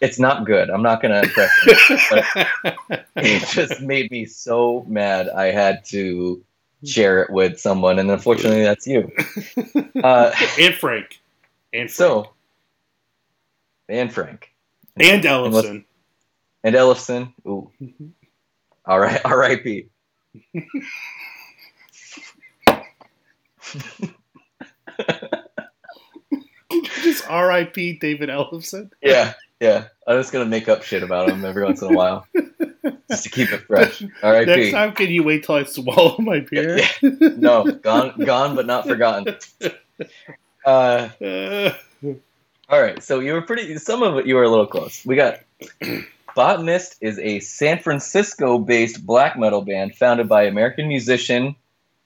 It's 0.00 0.18
not 0.18 0.44
good. 0.46 0.70
I'm 0.70 0.82
not 0.82 1.02
gonna 1.02 1.22
impress 1.22 1.50
you. 1.66 1.76
it 3.16 3.46
just 3.48 3.80
made 3.80 4.10
me 4.10 4.24
so 4.24 4.84
mad. 4.88 5.28
I 5.28 5.46
had 5.46 5.84
to 5.86 6.42
share 6.84 7.22
it 7.22 7.30
with 7.30 7.58
someone, 7.58 7.98
and 7.98 8.10
unfortunately, 8.10 8.62
that's 8.62 8.86
you. 8.86 9.10
Uh, 10.02 10.34
and 10.60 10.74
Frank. 10.74 11.20
And 11.72 11.88
Frank. 11.88 11.90
so, 11.90 12.30
and 13.88 14.12
Frank. 14.12 14.52
and 14.98 15.22
Ellefson. 15.24 15.84
And 16.62 16.74
Ellefson. 16.74 17.32
Ooh. 17.46 17.70
All 18.84 19.00
right. 19.00 19.20
R.I.P. 19.24 19.86
Just 27.02 27.28
R.I.P. 27.28 27.98
David 27.98 28.28
Ellefson. 28.28 28.90
Yeah. 29.02 29.34
Yeah. 29.60 29.84
I'm 30.06 30.18
just 30.18 30.32
gonna 30.32 30.44
make 30.46 30.68
up 30.68 30.82
shit 30.82 31.02
about 31.02 31.30
him 31.30 31.44
every 31.44 31.62
once 31.64 31.80
in 31.82 31.92
a 31.92 31.96
while, 31.96 32.26
just 33.10 33.24
to 33.24 33.30
keep 33.30 33.52
it 33.52 33.60
fresh. 33.62 34.00
Next 34.02 34.22
R.I.P. 34.22 34.70
time, 34.72 34.92
can 34.92 35.08
you 35.08 35.22
wait 35.22 35.44
till 35.44 35.54
I 35.54 35.64
swallow 35.64 36.16
my 36.18 36.40
beer? 36.40 36.80
No, 37.02 37.64
gone, 37.64 38.18
gone, 38.24 38.56
but 38.56 38.66
not 38.66 38.86
forgotten. 38.86 39.36
Uh, 40.66 41.08
Uh, 41.20 41.72
all 42.68 42.80
right. 42.82 43.02
So 43.02 43.20
you 43.20 43.34
were 43.34 43.42
pretty. 43.42 43.76
Some 43.78 44.02
of 44.02 44.18
it 44.18 44.26
you 44.26 44.34
were 44.34 44.42
a 44.42 44.48
little 44.50 44.66
close. 44.66 45.04
We 45.06 45.16
got. 45.16 45.38
Botanist 46.34 46.96
is 47.00 47.18
a 47.18 47.40
San 47.40 47.78
Francisco-based 47.78 49.04
black 49.06 49.38
metal 49.38 49.62
band 49.62 49.94
founded 49.96 50.28
by 50.28 50.44
American 50.44 50.88
musician. 50.88 51.54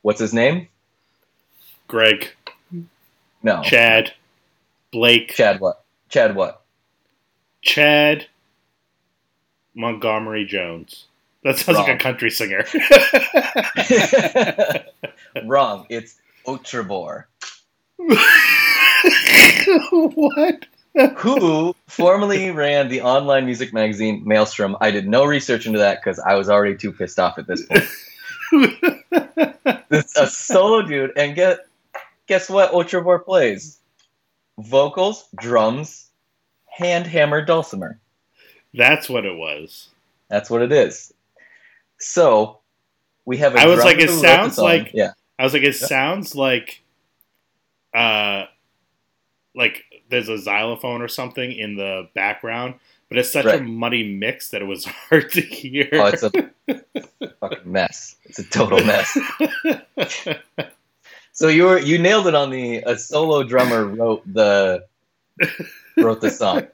What's 0.02 0.20
his 0.20 0.34
name? 0.34 0.68
Greg, 1.86 2.30
No. 3.42 3.62
Chad, 3.62 4.12
Blake, 4.92 5.30
Chad 5.34 5.60
what? 5.60 5.82
Chad 6.10 6.34
what? 6.36 6.62
Chad 7.62 8.26
Montgomery 9.74 10.44
Jones. 10.44 11.06
That 11.44 11.56
sounds 11.56 11.78
like 11.78 11.88
a 11.88 11.98
country 11.98 12.30
singer. 12.30 12.64
Wrong. 15.46 15.86
It's 15.88 16.16
Otrebor, 16.46 17.24
what? 19.90 20.66
Who 21.18 21.74
formerly 21.86 22.50
ran 22.50 22.88
the 22.88 23.02
online 23.02 23.44
music 23.46 23.72
magazine 23.72 24.22
Maelstrom. 24.26 24.76
I 24.80 24.90
did 24.90 25.06
no 25.08 25.24
research 25.24 25.66
into 25.66 25.78
that 25.78 26.00
because 26.02 26.18
I 26.18 26.34
was 26.34 26.48
already 26.48 26.76
too 26.76 26.92
pissed 26.92 27.18
off 27.20 27.38
at 27.38 27.46
this 27.46 27.64
point. 27.66 27.84
It's 29.90 30.16
a 30.16 30.26
solo 30.26 30.82
dude, 30.82 31.12
and 31.16 31.34
get 31.34 31.60
guess 32.26 32.48
what? 32.50 32.72
Otrebor 32.72 33.24
plays 33.24 33.78
vocals, 34.58 35.26
drums, 35.40 36.08
hand 36.66 37.06
hammer, 37.06 37.44
dulcimer. 37.44 37.98
That's 38.74 39.08
what 39.08 39.24
it 39.24 39.36
was. 39.36 39.88
That's 40.28 40.50
what 40.50 40.60
it 40.62 40.72
is. 40.72 41.12
So 41.98 42.58
we 43.24 43.38
have. 43.38 43.54
A 43.54 43.60
I 43.60 43.66
was 43.66 43.82
like, 43.84 43.98
it 43.98 44.10
sounds 44.10 44.58
like- 44.58 44.90
yeah, 44.94 45.12
I 45.38 45.44
was 45.44 45.52
like, 45.54 45.62
it 45.62 45.78
Yeah. 45.80 45.86
sounds 45.86 46.34
like, 46.34 46.82
uh, 47.94 48.44
like 49.54 49.84
there's 50.10 50.28
a 50.28 50.38
xylophone 50.38 51.02
or 51.02 51.08
something 51.08 51.52
in 51.52 51.76
the 51.76 52.08
background, 52.14 52.74
but 53.08 53.18
it's 53.18 53.32
such 53.32 53.46
a 53.46 53.60
muddy 53.60 54.16
mix 54.16 54.50
that 54.50 54.62
it 54.62 54.66
was 54.66 54.84
hard 55.08 55.30
to 55.32 55.40
hear. 55.40 55.88
oh, 55.92 56.06
it's 56.06 56.22
a 56.22 56.30
fucking 57.40 57.72
mess. 57.72 58.16
It's 58.24 58.38
a 58.38 58.44
total 58.44 58.84
mess. 58.84 59.16
So 61.38 61.46
you 61.46 61.66
were 61.66 61.78
you 61.78 61.98
nailed 61.98 62.26
it 62.26 62.34
on 62.34 62.50
the 62.50 62.78
a 62.78 62.98
solo 62.98 63.44
drummer 63.44 63.84
wrote 63.84 64.24
the 64.26 64.84
wrote 65.96 66.20
the 66.20 66.30
song. 66.30 66.66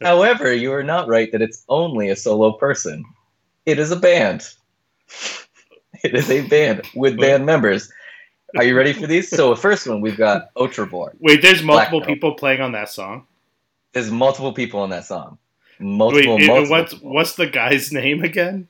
However, 0.00 0.54
you 0.54 0.72
are 0.72 0.84
not 0.84 1.08
right 1.08 1.32
that 1.32 1.42
it's 1.42 1.64
only 1.68 2.08
a 2.08 2.14
solo 2.14 2.52
person. 2.52 3.04
It 3.66 3.80
is 3.80 3.90
a 3.90 3.96
band. 3.96 4.46
It 6.04 6.14
is 6.14 6.30
a 6.30 6.46
band 6.46 6.82
with 6.94 7.18
band 7.18 7.46
members. 7.46 7.90
Are 8.56 8.64
you 8.64 8.76
ready 8.76 8.92
for 8.92 9.06
these? 9.06 9.28
So 9.28 9.50
the 9.50 9.56
first 9.60 9.86
one 9.86 10.00
we've 10.00 10.16
got 10.16 10.52
Otrebor. 10.54 11.10
Wait, 11.20 11.42
there's 11.42 11.62
multiple 11.62 12.00
people 12.02 12.34
playing 12.34 12.60
on 12.60 12.72
that 12.72 12.88
song. 12.88 13.26
There's 13.92 14.10
multiple 14.10 14.52
people 14.52 14.80
on 14.80 14.90
that 14.90 15.04
song. 15.04 15.38
Wait, 15.80 15.86
Multiple, 15.86 16.36
and 16.36 16.46
multiple. 16.46 16.70
what's 16.70 16.94
people. 16.94 17.10
what's 17.12 17.34
the 17.34 17.46
guy's 17.46 17.92
name 17.92 18.22
again? 18.22 18.68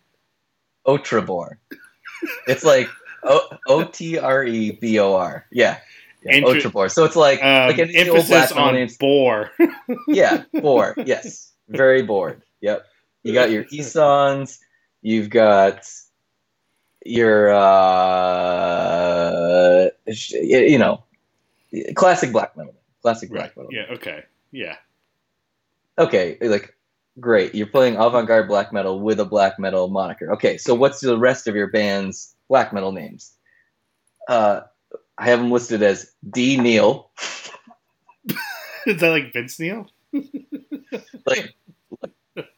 Otrebor. 0.86 1.56
It's 2.46 2.64
like 2.64 2.88
O 3.68 3.84
T 3.84 4.18
R 4.18 4.44
E 4.44 4.72
B 4.72 4.98
O 4.98 5.14
R. 5.14 5.46
Yeah. 5.52 5.78
Yeah, 6.26 6.40
So 6.88 7.04
it's 7.04 7.16
like 7.16 7.42
Um, 7.42 7.68
like 7.68 7.78
any 7.78 7.94
emphasis 7.96 8.50
on 8.52 8.74
names. 8.74 8.96
bore. 8.96 9.50
Yeah, 10.08 10.44
bore. 10.54 10.94
Yes, 11.04 11.52
very 11.68 12.00
bored. 12.02 12.40
Yep. 12.62 12.86
You 13.24 13.34
got 13.34 13.50
your 13.50 13.66
Isons. 13.72 14.58
You've 15.02 15.28
got 15.28 15.86
your 17.04 17.52
uh, 17.52 18.80
you 20.06 20.78
know, 20.78 21.02
classic 21.94 22.32
black 22.32 22.56
metal. 22.56 22.74
Classic 23.02 23.28
black 23.30 23.56
right. 23.56 23.56
metal. 23.56 23.72
Yeah. 23.72 23.86
Okay. 23.94 24.24
Yeah. 24.50 24.76
Okay, 25.98 26.38
like 26.40 26.74
great. 27.20 27.54
You're 27.54 27.66
playing 27.66 27.94
avant-garde 27.96 28.48
black 28.48 28.72
metal 28.72 29.00
with 29.00 29.20
a 29.20 29.24
black 29.24 29.58
metal 29.58 29.88
moniker. 29.88 30.32
Okay, 30.32 30.56
so 30.56 30.74
what's 30.74 31.00
the 31.00 31.18
rest 31.18 31.46
of 31.46 31.54
your 31.54 31.68
band's 31.68 32.34
black 32.48 32.72
metal 32.72 32.92
names? 32.92 33.32
Uh, 34.28 34.62
I 35.18 35.26
have 35.26 35.38
them 35.38 35.50
listed 35.52 35.82
as 35.82 36.10
D 36.30 36.56
Neil, 36.56 37.10
Is 38.86 39.00
that 39.00 39.10
like 39.10 39.32
Vince 39.32 39.58
Neil? 39.58 39.88
like 41.26 41.54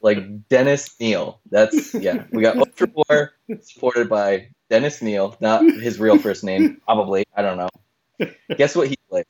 like 0.00 0.48
Dennis 0.48 0.98
Neal. 1.00 1.40
That's 1.50 1.94
yeah. 1.94 2.24
We 2.30 2.42
got 2.42 2.56
Ultra 2.58 2.88
War 2.94 3.32
supported 3.60 4.08
by 4.08 4.48
Dennis 4.70 5.02
Neal, 5.02 5.36
not 5.40 5.62
his 5.64 5.98
real 6.00 6.18
first 6.18 6.44
name, 6.44 6.80
probably. 6.84 7.24
I 7.36 7.42
don't 7.42 7.56
know. 7.58 8.28
Guess 8.56 8.74
what 8.76 8.88
he 8.88 8.96
plays? 9.10 9.26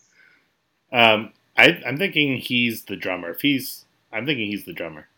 Um, 0.93 1.33
I, 1.57 1.81
I'm 1.87 1.99
thinking 1.99 2.37
he's 2.39 2.85
the 2.85 2.97
drummer. 2.97 3.31
If 3.31 3.41
he's, 3.41 3.85
I'm 4.13 4.27
thinking 4.27 4.47
he's 4.47 4.65
the 4.65 4.73
drummer. 4.73 5.09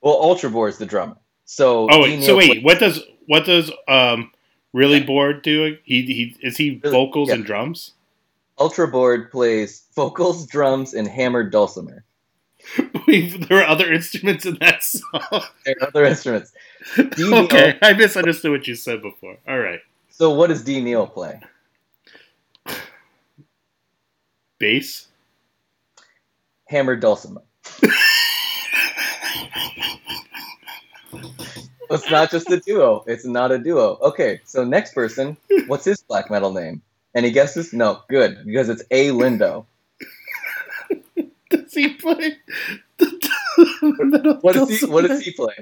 Well, 0.00 0.14
Ultra 0.14 0.50
War 0.50 0.68
is 0.68 0.78
the 0.78 0.86
drummer. 0.86 1.16
So 1.44 1.88
Oh, 1.90 2.02
wait, 2.02 2.22
so 2.22 2.36
wait, 2.36 2.62
what 2.62 2.78
does 2.78 3.02
what 3.26 3.44
does 3.44 3.70
um 3.88 4.30
really 4.72 5.00
bored 5.02 5.42
do? 5.42 5.76
He 5.84 6.02
he 6.02 6.36
is 6.40 6.56
he 6.56 6.80
Really- 6.82 6.90
vocals 6.96 7.28
yeah. 7.28 7.34
and 7.36 7.44
drums? 7.44 7.92
Ultra 8.56 8.86
Board 8.86 9.32
plays 9.32 9.82
vocals, 9.96 10.46
drums, 10.46 10.94
and 10.94 11.08
hammered 11.08 11.50
dulcimer. 11.50 12.04
Wait, 13.06 13.48
there 13.48 13.58
are 13.62 13.66
other 13.66 13.92
instruments 13.92 14.46
in 14.46 14.56
that 14.60 14.82
song. 14.82 15.42
There 15.64 15.74
are 15.80 15.88
other 15.88 16.04
instruments. 16.04 16.52
D. 16.96 17.32
Okay, 17.34 17.78
I 17.82 17.92
misunderstood 17.92 18.50
what 18.50 18.66
you 18.66 18.74
said 18.74 19.02
before. 19.02 19.36
All 19.48 19.58
right, 19.58 19.80
So 20.10 20.30
what 20.34 20.48
does 20.48 20.62
D. 20.64 20.80
Neil 20.80 21.06
play? 21.06 21.40
bass. 24.58 25.08
Hammered 26.68 27.00
dulcimer. 27.00 27.42
It's 31.90 32.10
not 32.10 32.30
just 32.30 32.50
a 32.50 32.58
duo. 32.58 33.04
It's 33.06 33.24
not 33.26 33.52
a 33.52 33.58
duo. 33.58 33.98
Okay, 34.02 34.40
so 34.44 34.64
next 34.64 34.94
person, 34.94 35.36
what's 35.66 35.84
his 35.84 36.00
black 36.02 36.30
metal 36.30 36.52
name? 36.52 36.82
Any 37.14 37.30
guesses? 37.30 37.72
No, 37.72 38.00
good, 38.08 38.38
because 38.46 38.68
it's 38.68 38.82
A. 38.90 39.08
Lindo. 39.10 39.66
Does 41.74 41.84
he 41.84 41.94
play 41.94 42.36
the 42.98 44.38
What 44.42 44.54
does 44.54 44.68
he? 44.70 44.86
What 44.86 45.02
does 45.06 45.20
he 45.20 45.32
play? 45.32 45.54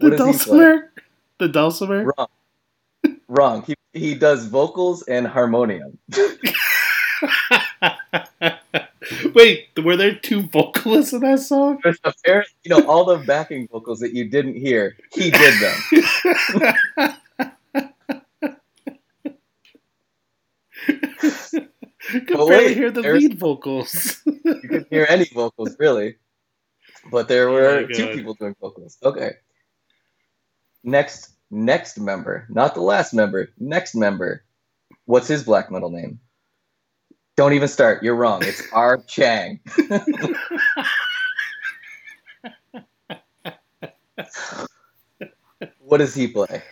The 0.00 0.10
What 0.10 0.10
does 0.10 0.24
he 0.26 0.38
play? 0.38 0.68
dulcimer. 0.68 0.92
The 1.38 1.48
dulcimer. 1.48 2.12
Wrong. 2.18 2.28
Wrong. 3.28 3.62
He 3.62 3.74
he 3.94 4.14
does 4.14 4.46
vocals 4.46 5.02
and 5.04 5.26
harmonium. 5.26 5.98
Wait, 9.34 9.68
were 9.82 9.96
there 9.96 10.14
two 10.14 10.42
vocalists 10.42 11.12
in 11.12 11.20
that 11.20 11.40
song? 11.40 11.80
Apparently, 12.04 12.52
you 12.64 12.70
know, 12.70 12.86
all 12.86 13.04
the 13.04 13.18
backing 13.18 13.68
vocals 13.68 14.00
that 14.00 14.14
you 14.14 14.28
didn't 14.28 14.56
hear, 14.56 14.96
he 15.14 15.30
did 15.30 15.54
them. 15.60 15.78
Could 22.26 22.32
Oh, 22.36 22.48
barely 22.48 22.66
wait, 22.66 22.76
hear 22.76 22.90
the 22.90 23.02
lead 23.02 23.38
vocals. 23.38 24.20
You 24.26 24.60
couldn't 24.68 24.88
hear 24.90 25.06
any 25.08 25.26
vocals 25.26 25.76
really, 25.78 26.16
but 27.10 27.28
there 27.28 27.50
were 27.50 27.68
Oh 27.68 27.80
my 27.82 27.92
two 27.92 28.08
people 28.08 28.34
doing 28.34 28.56
vocals. 28.60 28.96
Okay. 29.02 29.32
Next, 30.82 31.32
next 31.50 31.98
member, 31.98 32.46
not 32.48 32.74
the 32.74 32.80
last 32.80 33.12
member. 33.12 33.50
Next 33.58 33.94
member. 33.94 34.44
What's 35.04 35.28
his 35.28 35.44
black 35.44 35.70
metal 35.70 35.90
name? 35.90 36.20
Don't 37.36 37.52
even 37.52 37.68
start. 37.68 38.02
You're 38.02 38.16
wrong. 38.16 38.42
It's 38.44 38.62
R. 38.72 38.98
Chang. 39.06 39.60
what 45.80 45.98
does 45.98 46.14
he 46.14 46.28
play? 46.28 46.62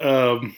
um, 0.00 0.54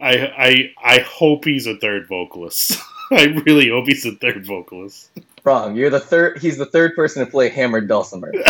I 0.00 0.12
I 0.36 0.72
I 0.82 0.98
hope 1.00 1.44
he's 1.44 1.66
a 1.66 1.76
third 1.76 2.08
vocalist. 2.08 2.78
I 3.12 3.24
really 3.44 3.68
hope 3.70 3.86
he's 3.86 4.06
a 4.06 4.12
third 4.12 4.46
vocalist. 4.46 5.10
Wrong. 5.42 5.74
You're 5.74 5.90
the 5.90 5.98
third. 6.00 6.38
He's 6.38 6.58
the 6.58 6.66
third 6.66 6.94
person 6.94 7.24
to 7.24 7.30
play 7.30 7.48
hammered 7.48 7.88
dulcimer. 7.88 8.32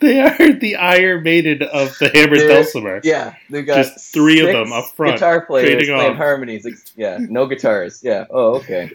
they 0.00 0.20
are 0.20 0.52
the 0.52 0.76
Iron 0.78 1.22
Maiden 1.22 1.62
of 1.62 1.96
the 1.98 2.10
Hammer 2.14 2.36
They're- 2.36 2.48
Dulcimer. 2.48 3.00
Yeah, 3.02 3.34
they've 3.50 3.66
got 3.66 3.76
Just 3.84 4.12
three 4.12 4.40
of 4.40 4.46
them 4.52 4.72
up 4.72 4.86
front, 4.94 5.16
Guitar 5.16 5.40
players 5.46 5.86
playing 5.88 6.12
off. 6.12 6.16
harmonies. 6.16 6.66
Yeah, 6.96 7.18
no 7.20 7.46
guitars. 7.46 8.00
Yeah. 8.02 8.26
Oh, 8.30 8.56
okay. 8.56 8.90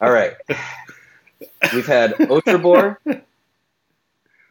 All 0.00 0.10
right. 0.10 0.34
We've 1.72 1.86
had 1.86 2.12
Otrebor. 2.14 2.96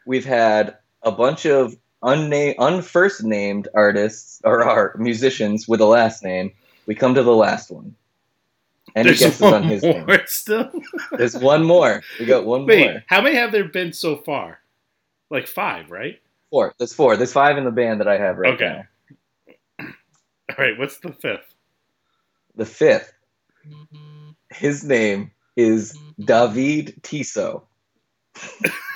We've 0.05 0.25
had 0.25 0.77
a 1.01 1.11
bunch 1.11 1.45
of 1.45 1.75
unnamed, 2.03 2.55
unfirst 2.59 3.23
named 3.23 3.67
artists 3.73 4.41
or 4.43 4.63
art 4.63 4.99
musicians 4.99 5.67
with 5.67 5.81
a 5.81 5.85
last 5.85 6.23
name. 6.23 6.51
We 6.85 6.95
come 6.95 7.15
to 7.15 7.23
the 7.23 7.35
last 7.35 7.71
one. 7.71 7.95
Any 8.95 9.05
There's 9.05 9.19
guesses 9.19 9.41
one 9.41 9.53
on 9.53 9.63
his 9.63 9.83
more 9.83 10.05
name? 10.05 10.19
still. 10.27 10.71
There's 11.17 11.35
one 11.37 11.63
more. 11.63 12.03
We 12.19 12.25
got 12.25 12.45
one 12.45 12.65
Wait, 12.65 12.79
more. 12.91 13.03
how 13.07 13.21
many 13.21 13.35
have 13.37 13.51
there 13.51 13.63
been 13.67 13.93
so 13.93 14.17
far? 14.17 14.59
Like 15.31 15.47
five, 15.47 15.89
right? 15.89 16.21
Four. 16.51 16.75
There's 16.77 16.93
four. 16.93 17.17
There's 17.17 17.33
five 17.33 17.57
in 17.57 17.63
the 17.63 17.71
band 17.71 18.01
that 18.01 18.07
I 18.07 18.17
have 18.17 18.37
right 18.37 18.53
Okay. 18.53 18.65
now. 19.79 19.87
All 20.49 20.55
right, 20.63 20.77
what's 20.77 20.99
the 20.99 21.11
fifth? 21.13 21.55
The 22.55 22.65
fifth. 22.65 23.11
His 24.51 24.83
name 24.83 25.31
is 25.55 25.97
David 26.19 27.01
Tiso. 27.01 27.63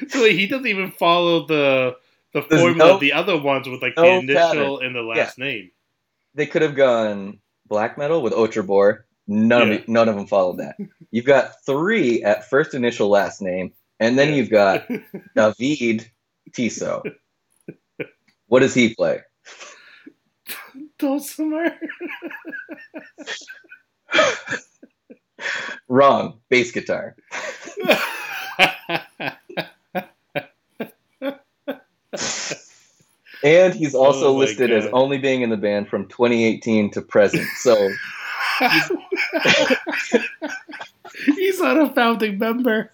So 0.08 0.22
wait, 0.22 0.38
he 0.38 0.46
doesn't 0.46 0.66
even 0.66 0.90
follow 0.92 1.46
the 1.46 1.96
the 2.32 2.40
There's 2.48 2.60
formula 2.62 2.88
no- 2.90 2.94
of 2.94 3.00
the 3.00 3.12
other 3.12 3.36
ones 3.40 3.68
with 3.68 3.80
like 3.82 3.96
no 3.96 4.02
the 4.02 4.10
initial 4.32 4.76
pattern. 4.78 4.86
and 4.86 4.94
the 4.96 5.02
last 5.02 5.38
name. 5.38 5.70
They 6.34 6.46
could 6.46 6.62
have 6.62 6.74
gone 6.74 7.38
black 7.66 7.96
metal 7.96 8.22
with 8.22 8.32
Otrebor. 8.32 9.04
None 9.26 9.68
Yeah. 9.68 9.74
of 9.78 9.88
none 9.88 10.08
of 10.08 10.16
them 10.16 10.26
followed 10.26 10.58
that. 10.58 10.76
You've 11.10 11.24
got 11.24 11.52
three 11.64 12.22
at 12.24 12.48
first 12.50 12.74
initial 12.74 13.08
last 13.08 13.40
name, 13.40 13.72
and 14.00 14.18
then 14.18 14.30
Yeah. 14.30 14.34
you've 14.34 14.50
got 14.50 14.86
David 15.58 16.10
Tiso. 16.50 17.02
What 18.48 18.60
does 18.60 18.74
he 18.74 18.94
play? 18.94 19.20
Dulcimer. 20.98 21.78
Wrong. 25.88 26.40
Bass 26.48 26.70
guitar. 26.72 27.16
And 33.42 33.74
he's 33.74 33.94
oh 33.94 34.04
also 34.04 34.28
Oh 34.28 34.34
my 34.34 34.40
listed 34.40 34.72
as 34.72 34.86
only 34.92 35.18
being 35.18 35.42
in 35.42 35.50
the 35.50 35.56
band 35.56 35.88
from 35.88 36.06
2018 36.08 36.90
to 36.92 37.02
present. 37.02 37.46
So 37.58 37.76
He's 41.36 41.60
not 41.60 41.76
a 41.78 41.90
founding 41.94 42.38
member. 42.38 42.90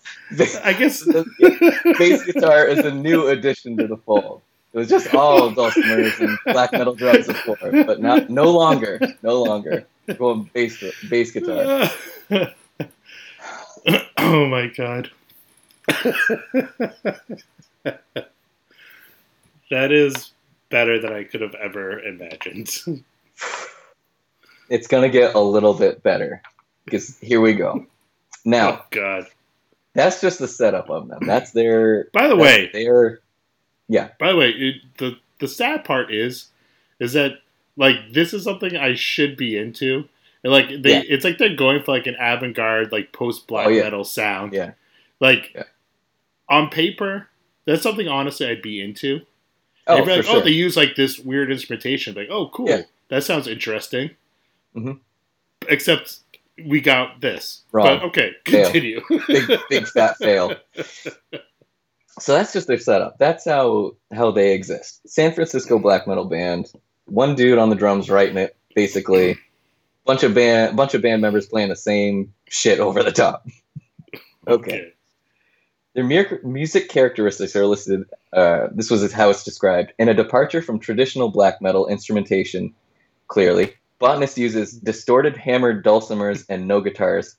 I 0.64 0.72
guess. 0.72 1.04
bass 1.98 2.24
guitar 2.24 2.66
is 2.66 2.80
a 2.80 2.90
new 2.90 3.28
addition 3.28 3.76
to 3.78 3.86
the 3.86 3.96
fold. 3.96 4.42
It 4.72 4.78
was 4.78 4.88
just 4.88 5.12
all 5.14 5.50
dulcimers 5.50 6.20
and 6.20 6.38
black 6.46 6.72
metal 6.72 6.94
drums 6.94 7.26
before, 7.26 7.56
but 7.72 8.00
not 8.00 8.30
no 8.30 8.50
longer, 8.50 9.00
no 9.22 9.42
longer. 9.42 9.86
We're 10.06 10.14
Going 10.14 10.50
bass 10.52 10.82
bass 11.08 11.32
guitar. 11.32 11.90
oh 14.18 14.46
my 14.46 14.68
god. 14.68 15.10
That 19.70 19.92
is 19.92 20.32
better 20.68 21.00
than 21.00 21.12
I 21.12 21.24
could 21.24 21.40
have 21.40 21.54
ever 21.54 22.00
imagined. 22.00 22.70
It's 24.68 24.86
gonna 24.86 25.08
get 25.08 25.34
a 25.34 25.40
little 25.40 25.74
bit 25.74 26.02
better 26.02 26.42
because 26.84 27.18
here 27.18 27.40
we 27.40 27.54
go. 27.54 27.86
Now 28.44 28.70
oh 28.70 28.84
god. 28.90 29.26
that's 29.94 30.20
just 30.20 30.38
the 30.38 30.46
setup 30.46 30.88
of 30.90 31.08
them. 31.08 31.26
That's 31.26 31.50
their. 31.50 32.04
By 32.12 32.28
the 32.28 32.36
way, 32.36 32.70
their. 32.72 33.18
by 33.88 34.30
the 34.30 34.36
way, 34.36 34.50
it, 34.50 34.76
the 34.98 35.16
the 35.40 35.48
sad 35.48 35.84
part 35.84 36.12
is 36.14 36.50
is 37.00 37.14
that 37.14 37.32
like 37.76 37.96
this 38.12 38.32
is 38.32 38.44
something 38.44 38.76
I 38.76 38.94
should 38.94 39.36
be 39.36 39.56
into. 39.58 40.04
And 40.44 40.52
like 40.52 40.68
they 40.68 40.98
Yeah. 40.98 41.02
it's 41.08 41.24
like 41.24 41.38
they're 41.38 41.56
going 41.56 41.82
for 41.82 41.90
like 41.90 42.06
an 42.06 42.16
avant-garde 42.20 42.92
like 42.92 43.12
post 43.12 43.48
black 43.48 43.66
Oh, 43.66 43.70
yeah. 43.70 43.82
metal 43.82 44.04
sound. 44.04 44.52
Yeah. 44.52 44.72
Like 45.18 45.50
Yeah. 45.52 45.64
on 46.48 46.70
paper, 46.70 47.26
that's 47.64 47.82
something 47.82 48.06
honestly 48.06 48.46
I'd 48.46 48.62
be 48.62 48.80
into. 48.80 49.22
Oh, 49.86 50.04
be 50.04 50.10
like, 50.10 50.18
oh, 50.20 50.22
sure. 50.22 50.42
they 50.42 50.50
use 50.50 50.76
like 50.76 50.94
this 50.96 51.18
weird 51.18 51.50
instrumentation. 51.50 52.14
Like, 52.14 52.28
oh, 52.30 52.48
cool. 52.48 52.68
Yeah. 52.68 52.82
That 53.08 53.24
sounds 53.24 53.46
interesting. 53.48 54.10
Mhm. 54.76 55.00
Except 55.68 56.18
we 56.64 56.80
got 56.80 57.20
this. 57.20 57.62
Wrong. 57.72 57.86
But 57.86 58.02
okay, 58.08 58.32
continue. 58.44 59.00
big 59.26 59.50
big 59.68 59.86
fat 59.88 60.16
fail. 60.18 60.54
So 62.18 62.34
that's 62.34 62.52
just 62.52 62.66
their 62.68 62.78
setup. 62.78 63.18
That's 63.18 63.44
how 63.44 63.96
how 64.12 64.30
they 64.30 64.52
exist. 64.54 65.00
San 65.08 65.32
Francisco 65.32 65.78
black 65.78 66.06
metal 66.06 66.26
band. 66.26 66.72
One 67.06 67.34
dude 67.34 67.58
on 67.58 67.70
the 67.70 67.76
drums 67.76 68.08
writing 68.10 68.36
it, 68.36 68.56
basically. 68.74 69.38
Bunch 70.04 70.22
of 70.22 70.34
band 70.34 70.76
bunch 70.76 70.94
of 70.94 71.02
band 71.02 71.22
members 71.22 71.46
playing 71.46 71.70
the 71.70 71.76
same 71.76 72.32
shit 72.48 72.78
over 72.80 73.02
the 73.02 73.12
top. 73.12 73.46
Okay. 74.48 74.94
Their 75.94 76.04
mu- 76.04 76.38
music 76.44 76.88
characteristics 76.88 77.56
are 77.56 77.66
listed. 77.66 78.04
Uh, 78.32 78.68
this 78.72 78.90
was 78.90 79.12
how 79.12 79.30
it's 79.30 79.44
described 79.44 79.92
in 79.98 80.08
a 80.08 80.14
departure 80.14 80.62
from 80.62 80.78
traditional 80.78 81.30
black 81.30 81.60
metal 81.60 81.88
instrumentation. 81.88 82.74
Clearly, 83.26 83.74
Botanist 83.98 84.38
uses 84.38 84.72
distorted 84.72 85.36
hammered 85.36 85.84
dulcimers 85.84 86.44
and 86.48 86.66
no 86.66 86.80
guitars. 86.80 87.36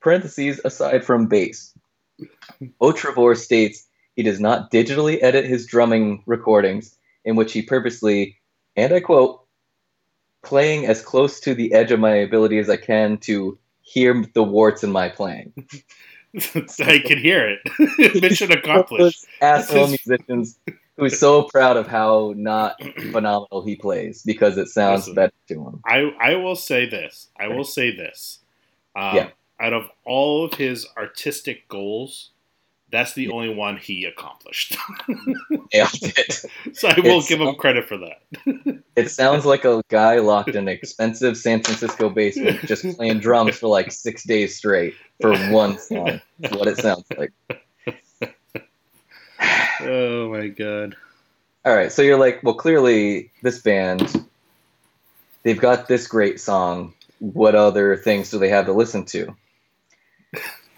Parentheses 0.00 0.60
aside 0.64 1.04
from 1.04 1.26
bass. 1.26 1.74
Otrebor 2.80 3.36
states 3.36 3.86
he 4.14 4.22
does 4.22 4.40
not 4.40 4.70
digitally 4.70 5.22
edit 5.22 5.44
his 5.44 5.66
drumming 5.66 6.22
recordings, 6.26 6.96
in 7.24 7.36
which 7.36 7.52
he 7.52 7.62
purposely, 7.62 8.36
and 8.76 8.92
I 8.92 9.00
quote, 9.00 9.44
playing 10.42 10.86
as 10.86 11.02
close 11.02 11.40
to 11.40 11.54
the 11.54 11.72
edge 11.72 11.90
of 11.90 12.00
my 12.00 12.14
ability 12.14 12.58
as 12.58 12.70
I 12.70 12.76
can 12.76 13.18
to 13.18 13.58
hear 13.80 14.24
the 14.34 14.42
warts 14.42 14.84
in 14.84 14.92
my 14.92 15.08
playing. 15.08 15.52
I 16.80 16.98
can 17.04 17.18
hear 17.18 17.48
it. 17.48 18.20
Mission 18.22 18.52
accomplished. 18.52 19.24
Asshole 19.40 19.88
musicians 19.88 20.58
who's 20.96 21.18
so 21.18 21.44
proud 21.44 21.76
of 21.76 21.86
how 21.86 22.34
not 22.36 22.82
phenomenal 23.12 23.62
he 23.64 23.76
plays 23.76 24.22
because 24.22 24.58
it 24.58 24.68
sounds 24.68 25.02
Listen. 25.02 25.14
better 25.14 25.32
to 25.48 25.54
him. 25.66 25.80
I 25.86 26.10
I 26.20 26.36
will 26.36 26.56
say 26.56 26.86
this. 26.88 27.28
I 27.38 27.48
will 27.48 27.64
say 27.64 27.94
this. 27.94 28.40
Um, 28.96 29.16
Yeah. 29.16 29.28
Out 29.60 29.72
of 29.72 29.90
all 30.04 30.44
of 30.44 30.54
his 30.54 30.86
artistic 30.96 31.66
goals, 31.68 32.30
that's 32.90 33.12
the 33.14 33.30
only 33.30 33.54
one 33.54 33.76
he 33.76 34.04
accomplished. 34.04 34.76
It. 35.70 36.46
so 36.74 36.88
I 36.88 36.98
will 37.00 37.06
It's- 37.18 37.28
give 37.28 37.40
him 37.40 37.54
credit 37.56 37.86
for 37.86 37.98
that. 37.98 38.22
It 38.96 39.10
sounds 39.10 39.44
like 39.44 39.64
a 39.66 39.82
guy 39.88 40.18
locked 40.18 40.50
in 40.50 40.56
an 40.56 40.68
expensive 40.68 41.36
San 41.36 41.62
Francisco 41.62 42.08
basement 42.08 42.60
just 42.62 42.96
playing 42.96 43.20
drums 43.20 43.56
for 43.58 43.68
like 43.68 43.92
six 43.92 44.24
days 44.24 44.56
straight 44.56 44.94
for 45.20 45.36
one 45.50 45.78
song. 45.78 46.20
That's 46.40 46.54
what 46.56 46.68
it 46.68 46.78
sounds 46.78 47.04
like. 47.16 47.32
oh 49.82 50.30
my 50.30 50.48
god. 50.48 50.96
All 51.64 51.74
right, 51.76 51.92
so 51.92 52.02
you're 52.02 52.18
like, 52.18 52.42
well, 52.42 52.54
clearly 52.54 53.30
this 53.42 53.60
band, 53.60 54.24
they've 55.42 55.60
got 55.60 55.86
this 55.88 56.06
great 56.06 56.40
song. 56.40 56.94
What 57.18 57.54
other 57.54 57.96
things 57.96 58.30
do 58.30 58.38
they 58.38 58.48
have 58.48 58.66
to 58.66 58.72
listen 58.72 59.04
to? 59.06 59.34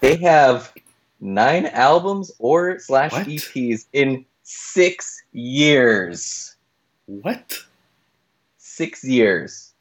They 0.00 0.16
have 0.16 0.72
nine 1.20 1.66
albums 1.66 2.32
or 2.38 2.78
slash 2.78 3.12
What? 3.12 3.26
EPs 3.26 3.86
in 3.92 4.24
six 4.42 5.22
years. 5.32 6.56
What? 7.06 7.58
Six 8.58 9.04
years. 9.04 9.72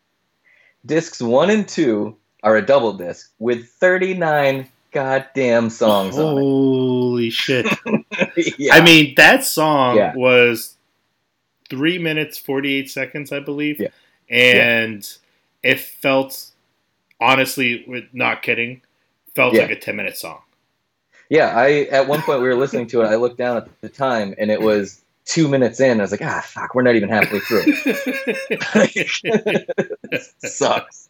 Discs 0.86 1.22
one 1.22 1.50
and 1.50 1.68
two 1.68 2.16
are 2.44 2.58
a 2.58 2.66
double 2.66 2.94
disc 2.94 3.32
with 3.40 3.68
39 3.70 4.68
goddamn 4.92 5.70
songs 5.70 6.18
on 6.18 6.36
Holy 6.36 7.30
shit. 7.30 7.66
yeah. 8.58 8.74
I 8.74 8.82
mean, 8.82 9.14
that 9.16 9.44
song 9.44 9.98
Yeah. 9.98 10.14
was 10.16 10.76
three 11.70 12.00
minutes, 12.00 12.38
48 12.38 12.90
seconds, 12.90 13.32
I 13.32 13.40
believe. 13.40 13.80
Yeah. 13.80 13.90
And 14.30 15.08
it 15.64 15.80
felt, 15.80 16.52
honestly, 17.20 17.84
with 17.88 18.06
not 18.14 18.42
kidding, 18.42 18.82
felt 19.36 19.54
like 19.54 19.70
a 19.70 19.76
10 19.76 19.96
minute 19.96 20.18
song. 20.18 20.40
Yeah, 21.30 21.54
I 21.56 21.88
at 21.92 22.08
one 22.08 22.22
point 22.24 22.42
we 22.42 22.48
were 22.48 22.56
listening 22.56 22.88
to 22.88 23.02
it. 23.02 23.06
I 23.08 23.16
looked 23.16 23.38
down 23.38 23.58
at 23.58 23.82
the 23.82 23.90
time, 23.90 24.34
and 24.38 24.50
it 24.52 24.62
was 24.62 25.02
two 25.26 25.48
minutes 25.48 25.80
in. 25.80 26.00
I 26.00 26.04
was 26.04 26.12
like, 26.12 26.24
ah, 26.24 26.42
fuck, 26.44 26.74
we're 26.74 26.82
not 26.82 26.96
even 26.96 27.10
halfway 27.10 27.40
through. 27.40 27.66
Sucks. 30.40 31.10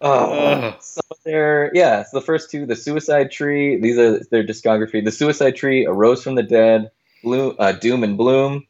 Oh, 0.00 0.76
so 0.80 1.00
they're 1.24 1.70
yeah. 1.74 2.04
So 2.04 2.20
the 2.20 2.24
first 2.26 2.50
two, 2.50 2.66
the 2.66 2.76
Suicide 2.76 3.30
Tree. 3.30 3.80
These 3.80 3.98
are 3.98 4.20
their 4.30 4.44
discography. 4.44 5.04
The 5.04 5.10
Suicide 5.10 5.56
Tree, 5.56 5.86
Arose 5.86 6.22
from 6.22 6.36
the 6.36 6.42
Dead, 6.42 6.90
Bloom, 7.24 7.56
uh, 7.58 7.72
Doom 7.72 8.04
and 8.04 8.16
Bloom, 8.16 8.66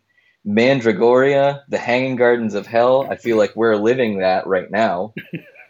Mandragoria, 0.47 1.63
The 1.69 1.79
Hanging 1.79 2.17
Gardens 2.17 2.55
of 2.55 2.67
Hell. 2.67 3.07
I 3.11 3.17
feel 3.17 3.37
like 3.37 3.55
we're 3.57 3.77
living 3.77 4.19
that 4.21 4.47
right 4.47 4.71
now. 4.71 5.13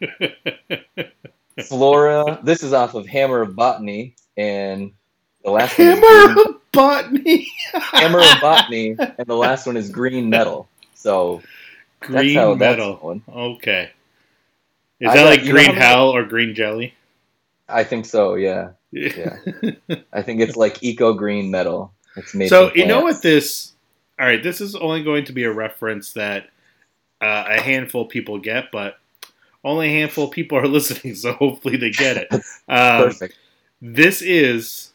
Flora. 1.66 2.40
This 2.42 2.62
is 2.62 2.72
off 2.72 2.94
of 2.94 3.06
Hammer 3.06 3.40
of 3.42 3.56
Botany, 3.56 4.14
and 4.36 4.92
the 5.44 5.50
last 5.50 5.78
one 5.78 5.88
is 5.88 5.94
Hammer 5.98 6.34
Green- 6.34 6.46
of 6.54 6.72
Botany. 6.72 7.48
Hammer 7.72 8.20
of 8.20 8.40
Botany, 8.40 8.96
and 8.98 9.26
the 9.26 9.36
last 9.36 9.66
one 9.66 9.76
is 9.76 9.90
Green 9.90 10.30
Metal. 10.30 10.68
So 10.94 11.42
that's 12.00 12.12
Green 12.12 12.34
how 12.36 12.54
metal. 12.54 12.92
that's 12.92 13.02
going. 13.02 13.22
Okay. 13.54 13.90
Is 15.00 15.08
I 15.10 15.14
that 15.14 15.24
like 15.24 15.42
green 15.42 15.74
hell 15.74 16.10
or 16.10 16.24
green 16.24 16.54
jelly? 16.54 16.94
I 17.68 17.84
think 17.84 18.04
so. 18.06 18.34
Yeah, 18.34 18.70
Yeah. 18.90 19.36
I 20.12 20.22
think 20.22 20.40
it's 20.40 20.56
like 20.56 20.82
eco 20.82 21.12
green 21.14 21.50
metal. 21.50 21.92
It's 22.16 22.34
made. 22.34 22.48
so 22.48 22.72
you 22.74 22.84
know 22.86 23.02
what 23.02 23.22
this? 23.22 23.72
All 24.18 24.26
right, 24.26 24.42
this 24.42 24.60
is 24.60 24.74
only 24.74 25.04
going 25.04 25.24
to 25.26 25.32
be 25.32 25.44
a 25.44 25.52
reference 25.52 26.14
that 26.14 26.48
uh, 27.20 27.44
a 27.48 27.60
handful 27.60 28.02
of 28.02 28.08
people 28.08 28.38
get, 28.38 28.72
but 28.72 28.98
only 29.68 29.88
a 29.88 30.00
handful 30.00 30.24
of 30.24 30.30
people 30.30 30.58
are 30.58 30.66
listening, 30.68 31.14
so 31.14 31.32
hopefully 31.32 31.76
they 31.76 31.90
get 31.90 32.16
it. 32.16 32.28
Um, 32.70 33.04
Perfect. 33.04 33.34
this 33.80 34.20
is 34.20 34.92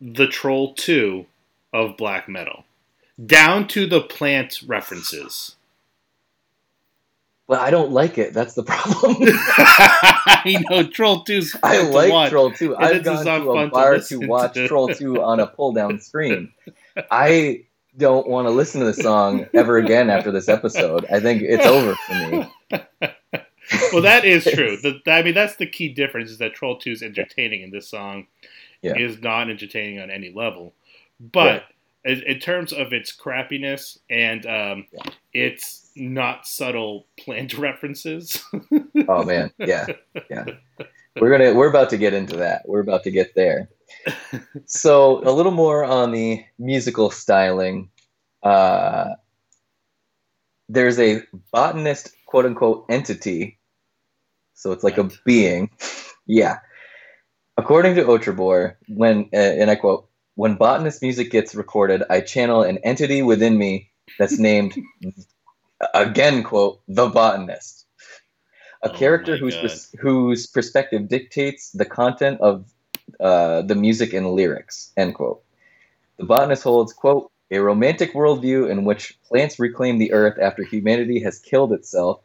the 0.00 0.28
Troll 0.28 0.74
Two 0.74 1.26
of 1.72 1.96
black 1.96 2.28
metal, 2.28 2.64
down 3.24 3.66
to 3.68 3.86
the 3.86 4.00
plant 4.00 4.60
references. 4.66 5.56
But 7.48 7.60
I 7.60 7.70
don't 7.70 7.92
like 7.92 8.18
it. 8.18 8.32
That's 8.32 8.54
the 8.54 8.64
problem. 8.64 9.16
I 9.22 10.64
know 10.68 10.84
Troll 10.84 11.24
fun 11.24 11.54
I 11.62 11.76
to 11.78 11.82
like. 11.90 12.30
Troll 12.30 12.50
2. 12.50 12.74
And 12.74 12.84
I've 12.84 13.04
gone 13.04 13.24
to 13.24 13.50
a 13.50 13.54
to 13.54 13.70
bar 13.70 13.92
to, 13.92 13.98
listen 13.98 14.26
watch 14.26 14.54
to. 14.54 14.66
Troll 14.66 14.88
2 14.88 15.22
on 15.22 15.38
a 15.38 15.46
pull 15.46 15.72
down 15.72 16.00
screen. 16.00 16.52
I 17.08 17.62
don't 17.96 18.26
want 18.26 18.46
to 18.46 18.50
listen 18.50 18.80
to 18.80 18.86
the 18.86 18.94
song 18.94 19.46
ever 19.54 19.78
again 19.78 20.10
after 20.10 20.32
this 20.32 20.48
episode. 20.48 21.06
I 21.06 21.20
think 21.20 21.42
it's 21.42 21.64
over 21.64 21.94
for 21.94 22.14
me. 22.14 23.10
Well, 23.92 24.02
that 24.02 24.24
is 24.24 24.44
true. 24.54 24.76
The, 24.76 25.00
I 25.06 25.22
mean, 25.22 25.34
that's 25.34 25.56
the 25.56 25.66
key 25.66 25.88
difference 25.88 26.30
is 26.30 26.38
that 26.38 26.54
Troll 26.54 26.78
2 26.78 26.90
is 26.92 27.02
entertaining 27.02 27.62
and 27.64 27.72
this 27.72 27.88
song 27.88 28.26
Yeah. 28.82 28.96
is 28.96 29.20
not 29.20 29.50
entertaining 29.50 30.00
on 30.00 30.10
any 30.10 30.32
level. 30.32 30.74
But 31.20 31.64
in, 32.04 32.22
in 32.22 32.38
terms 32.38 32.72
of 32.72 32.92
its 32.92 33.14
crappiness 33.16 33.98
and 34.10 34.44
um, 34.46 34.86
Yeah. 34.92 35.02
its 35.32 35.90
not 35.96 36.46
subtle 36.46 37.06
plant 37.18 37.54
references, 37.58 38.42
Oh 39.08 39.24
man, 39.24 39.50
yeah, 39.58 39.86
yeah. 40.30 40.44
We're 41.20 41.30
gonna 41.30 41.54
we're 41.54 41.70
about 41.70 41.88
to 41.90 41.96
get 41.96 42.12
into 42.12 42.36
that. 42.36 42.68
We're 42.68 42.80
about 42.80 43.02
to 43.04 43.10
get 43.10 43.34
there. 43.34 43.70
So 44.66 45.26
a 45.26 45.32
little 45.32 45.50
more 45.50 45.82
on 45.82 46.12
the 46.12 46.44
musical 46.58 47.10
styling. 47.10 47.88
Uh, 48.42 49.14
there's 50.68 50.98
a 50.98 51.22
botanist 51.52 52.10
quote 52.26 52.44
unquote 52.44 52.84
entity. 52.90 53.55
So 54.56 54.72
it's 54.72 54.82
like 54.82 54.98
a 54.98 55.08
being. 55.24 55.70
Yeah. 56.26 56.58
According 57.56 57.94
to 57.94 58.04
Otrebor, 58.04 58.76
when 58.88 59.30
uh, 59.32 59.36
and 59.36 59.70
I 59.70 59.76
quote, 59.76 60.08
when 60.34 60.56
botanist 60.56 61.00
music 61.00 61.30
gets 61.30 61.54
recorded, 61.54 62.02
I 62.10 62.20
channel 62.20 62.62
an 62.62 62.78
entity 62.78 63.22
within 63.22 63.56
me 63.56 63.90
that's 64.18 64.38
named 64.50 64.74
again 65.94 66.42
quote 66.42 66.80
the 66.88 67.08
botanist 67.08 67.86
a 68.82 68.90
Oh 68.90 68.92
character 68.92 69.36
whose 69.36 69.56
pers- 69.56 69.94
whose 70.00 70.46
perspective 70.46 71.08
dictates 71.08 71.70
the 71.72 71.84
content 71.84 72.40
of 72.40 72.66
uh, 73.20 73.62
the 73.62 73.74
music 73.74 74.12
and 74.12 74.30
lyrics 74.30 74.92
end 74.96 75.14
quote 75.14 75.42
the 76.18 76.24
botanist 76.24 76.62
holds 76.62 76.92
quote 76.92 77.30
a 77.50 77.58
romantic 77.58 78.14
worldview 78.14 78.68
in 78.70 78.84
which 78.84 79.18
plants 79.28 79.58
reclaim 79.58 79.98
the 79.98 80.12
earth 80.12 80.38
after 80.40 80.62
humanity 80.64 81.20
has 81.20 81.38
killed 81.38 81.72
itself 81.72 82.20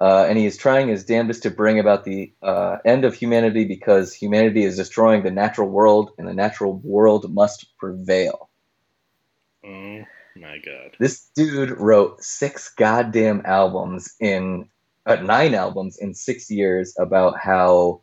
uh, 0.00 0.26
and 0.28 0.38
he 0.38 0.46
is 0.46 0.56
trying 0.56 0.88
his 0.88 1.04
damnedest 1.04 1.42
to 1.42 1.50
bring 1.50 1.78
about 1.78 2.04
the 2.04 2.32
uh, 2.42 2.78
end 2.84 3.04
of 3.04 3.14
humanity 3.14 3.64
because 3.64 4.14
humanity 4.14 4.64
is 4.64 4.76
destroying 4.76 5.22
the 5.22 5.30
natural 5.30 5.68
world 5.68 6.10
and 6.18 6.26
the 6.26 6.34
natural 6.34 6.78
world 6.78 7.32
must 7.32 7.76
prevail 7.78 8.48
oh 9.64 10.02
my 10.36 10.58
god. 10.64 10.96
this 10.98 11.28
dude 11.34 11.70
wrote 11.70 12.22
six 12.22 12.72
goddamn 12.74 13.42
albums 13.44 14.14
in 14.20 14.68
uh, 15.06 15.16
nine 15.16 15.54
albums 15.54 15.98
in 15.98 16.14
six 16.14 16.50
years 16.50 16.94
about 16.98 17.38
how 17.38 18.00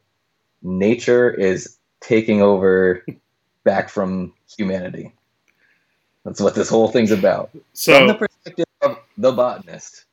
nature 0.61 1.29
is 1.29 1.77
taking 2.01 2.41
over 2.41 3.05
back 3.63 3.89
from 3.89 4.33
humanity. 4.57 5.13
That's 6.25 6.41
what 6.41 6.55
this 6.55 6.69
whole 6.69 6.89
thing's 6.89 7.11
about. 7.11 7.51
From 7.99 8.07
the 8.07 8.15
perspective 8.15 8.65
of 8.81 8.97
the 9.17 9.31
botanist. 9.31 10.05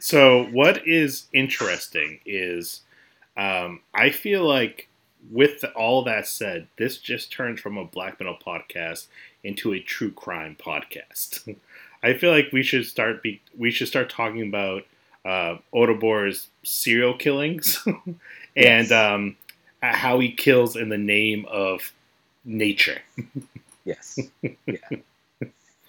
So 0.00 0.44
what 0.46 0.86
is 0.86 1.26
interesting 1.32 2.20
is, 2.24 2.82
um, 3.36 3.80
I 3.94 4.10
feel 4.10 4.46
like 4.46 4.88
with 5.30 5.64
all 5.76 6.04
that 6.04 6.26
said, 6.26 6.68
this 6.78 6.98
just 6.98 7.32
turns 7.32 7.60
from 7.60 7.76
a 7.78 7.84
black 7.84 8.20
metal 8.20 8.36
podcast 8.44 9.06
into 9.44 9.72
a 9.74 9.80
true 9.80 10.12
crime 10.12 10.56
podcast. 10.58 11.54
I 12.02 12.14
feel 12.14 12.30
like 12.32 12.48
we 12.52 12.62
should 12.62 12.86
start 12.86 13.22
be 13.22 13.42
we 13.58 13.70
should 13.70 13.88
start 13.88 14.10
talking 14.10 14.42
about 14.48 14.84
uh, 15.24 15.58
Otrebor's 15.74 16.48
serial 16.64 17.14
killings 17.16 17.80
and 18.56 18.90
Yes. 18.90 18.92
um, 18.92 19.36
how 19.82 20.18
he 20.18 20.32
kills 20.32 20.76
in 20.76 20.88
the 20.88 20.98
name 20.98 21.46
of 21.50 21.92
nature. 22.44 22.98
Yes. 23.84 24.18
Yeah. 24.66 24.78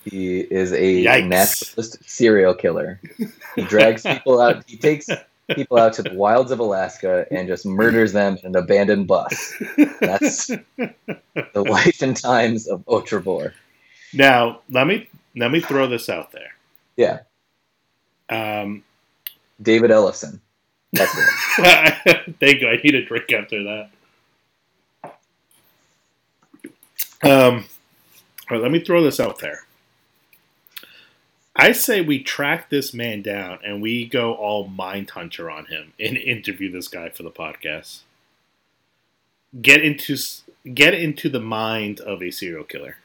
He 0.06 0.39
is 0.39 0.72
a 0.74 1.04
Yikes. 1.04 1.28
naturalist 1.28 2.10
serial 2.10 2.54
killer. 2.56 2.99
He 3.56 3.62
drags 3.64 4.02
people 4.04 4.41
out. 4.41 4.64
He 4.68 4.78
takes 4.78 5.08
people 5.56 5.78
out 5.78 5.93
to 5.93 6.04
the 6.04 6.14
wilds 6.14 6.52
of 6.52 6.60
Alaska 6.60 7.26
and 7.32 7.47
just 7.47 7.66
murders 7.66 8.14
them 8.14 8.38
in 8.38 8.47
an 8.47 8.56
abandoned 8.56 9.08
bus. 9.08 9.54
That's 9.99 10.47
the 10.47 11.62
life 11.62 12.02
and 12.02 12.16
times 12.18 12.68
of 12.68 12.84
Otrebor. 12.86 13.54
Now, 14.14 14.62
let 14.70 14.88
me 14.88 15.08
let 15.36 15.52
me 15.52 15.60
throw 15.62 15.88
this 15.88 16.10
out 16.10 16.32
there. 16.32 16.52
Yeah. 16.97 17.20
Um, 18.30 18.84
David 19.62 19.91
Ellison. 19.91 20.41
That's 20.93 21.14
it. 21.18 22.36
thank 22.39 22.62
you. 22.62 22.68
I 22.70 22.78
need 22.84 22.95
a 22.95 23.06
drink 23.06 23.32
after 23.32 23.64
that. 23.64 23.89
Um, 27.24 27.66
all 28.49 28.58
right, 28.58 28.62
let 28.62 28.72
me 28.72 28.80
throw 28.80 29.04
this 29.04 29.20
out 29.20 29.39
there. 29.39 29.60
I 31.56 31.74
say 31.74 32.02
we 32.02 32.24
track 32.24 32.70
this 32.70 32.93
man 32.93 33.22
down 33.22 33.60
and 33.64 33.82
we 33.82 34.06
go 34.06 34.34
all 34.34 34.68
mind 34.68 35.10
hunter 35.12 35.52
on 35.52 35.66
him 35.66 35.93
and 35.99 36.16
interview 36.16 36.72
this 36.72 36.88
guy 36.88 37.10
for 37.10 37.24
the 37.24 37.32
podcast. 37.32 38.02
Get 39.62 39.84
into 39.84 40.18
get 40.74 40.93
into 40.93 41.28
the 41.28 41.41
mind 41.41 41.99
of 41.99 42.24
a 42.24 42.32
serial 42.32 42.64
killer. 42.64 42.97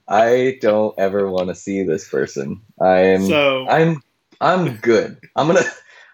I 0.08 0.58
don't 0.62 0.98
ever 0.98 1.30
want 1.30 1.50
to 1.50 1.56
see 1.56 1.84
this 1.84 2.08
person. 2.08 2.62
I'm 2.80 3.28
so 3.28 3.68
I'm 3.68 4.02
I'm 4.40 4.78
good. 4.78 5.20
I'm 5.36 5.48
gonna 5.48 5.66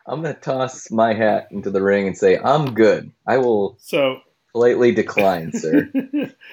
I'm 0.08 0.24
gonna 0.24 0.34
toss 0.34 0.90
my 0.90 1.14
hat 1.14 1.50
into 1.52 1.70
the 1.70 1.84
ring 1.84 2.08
and 2.08 2.18
say 2.18 2.40
I'm 2.40 2.74
good. 2.74 3.12
I 3.28 3.38
will 3.38 3.78
so 3.80 4.22
politely 4.52 4.92
decline, 4.92 5.52
sir. 5.54 5.90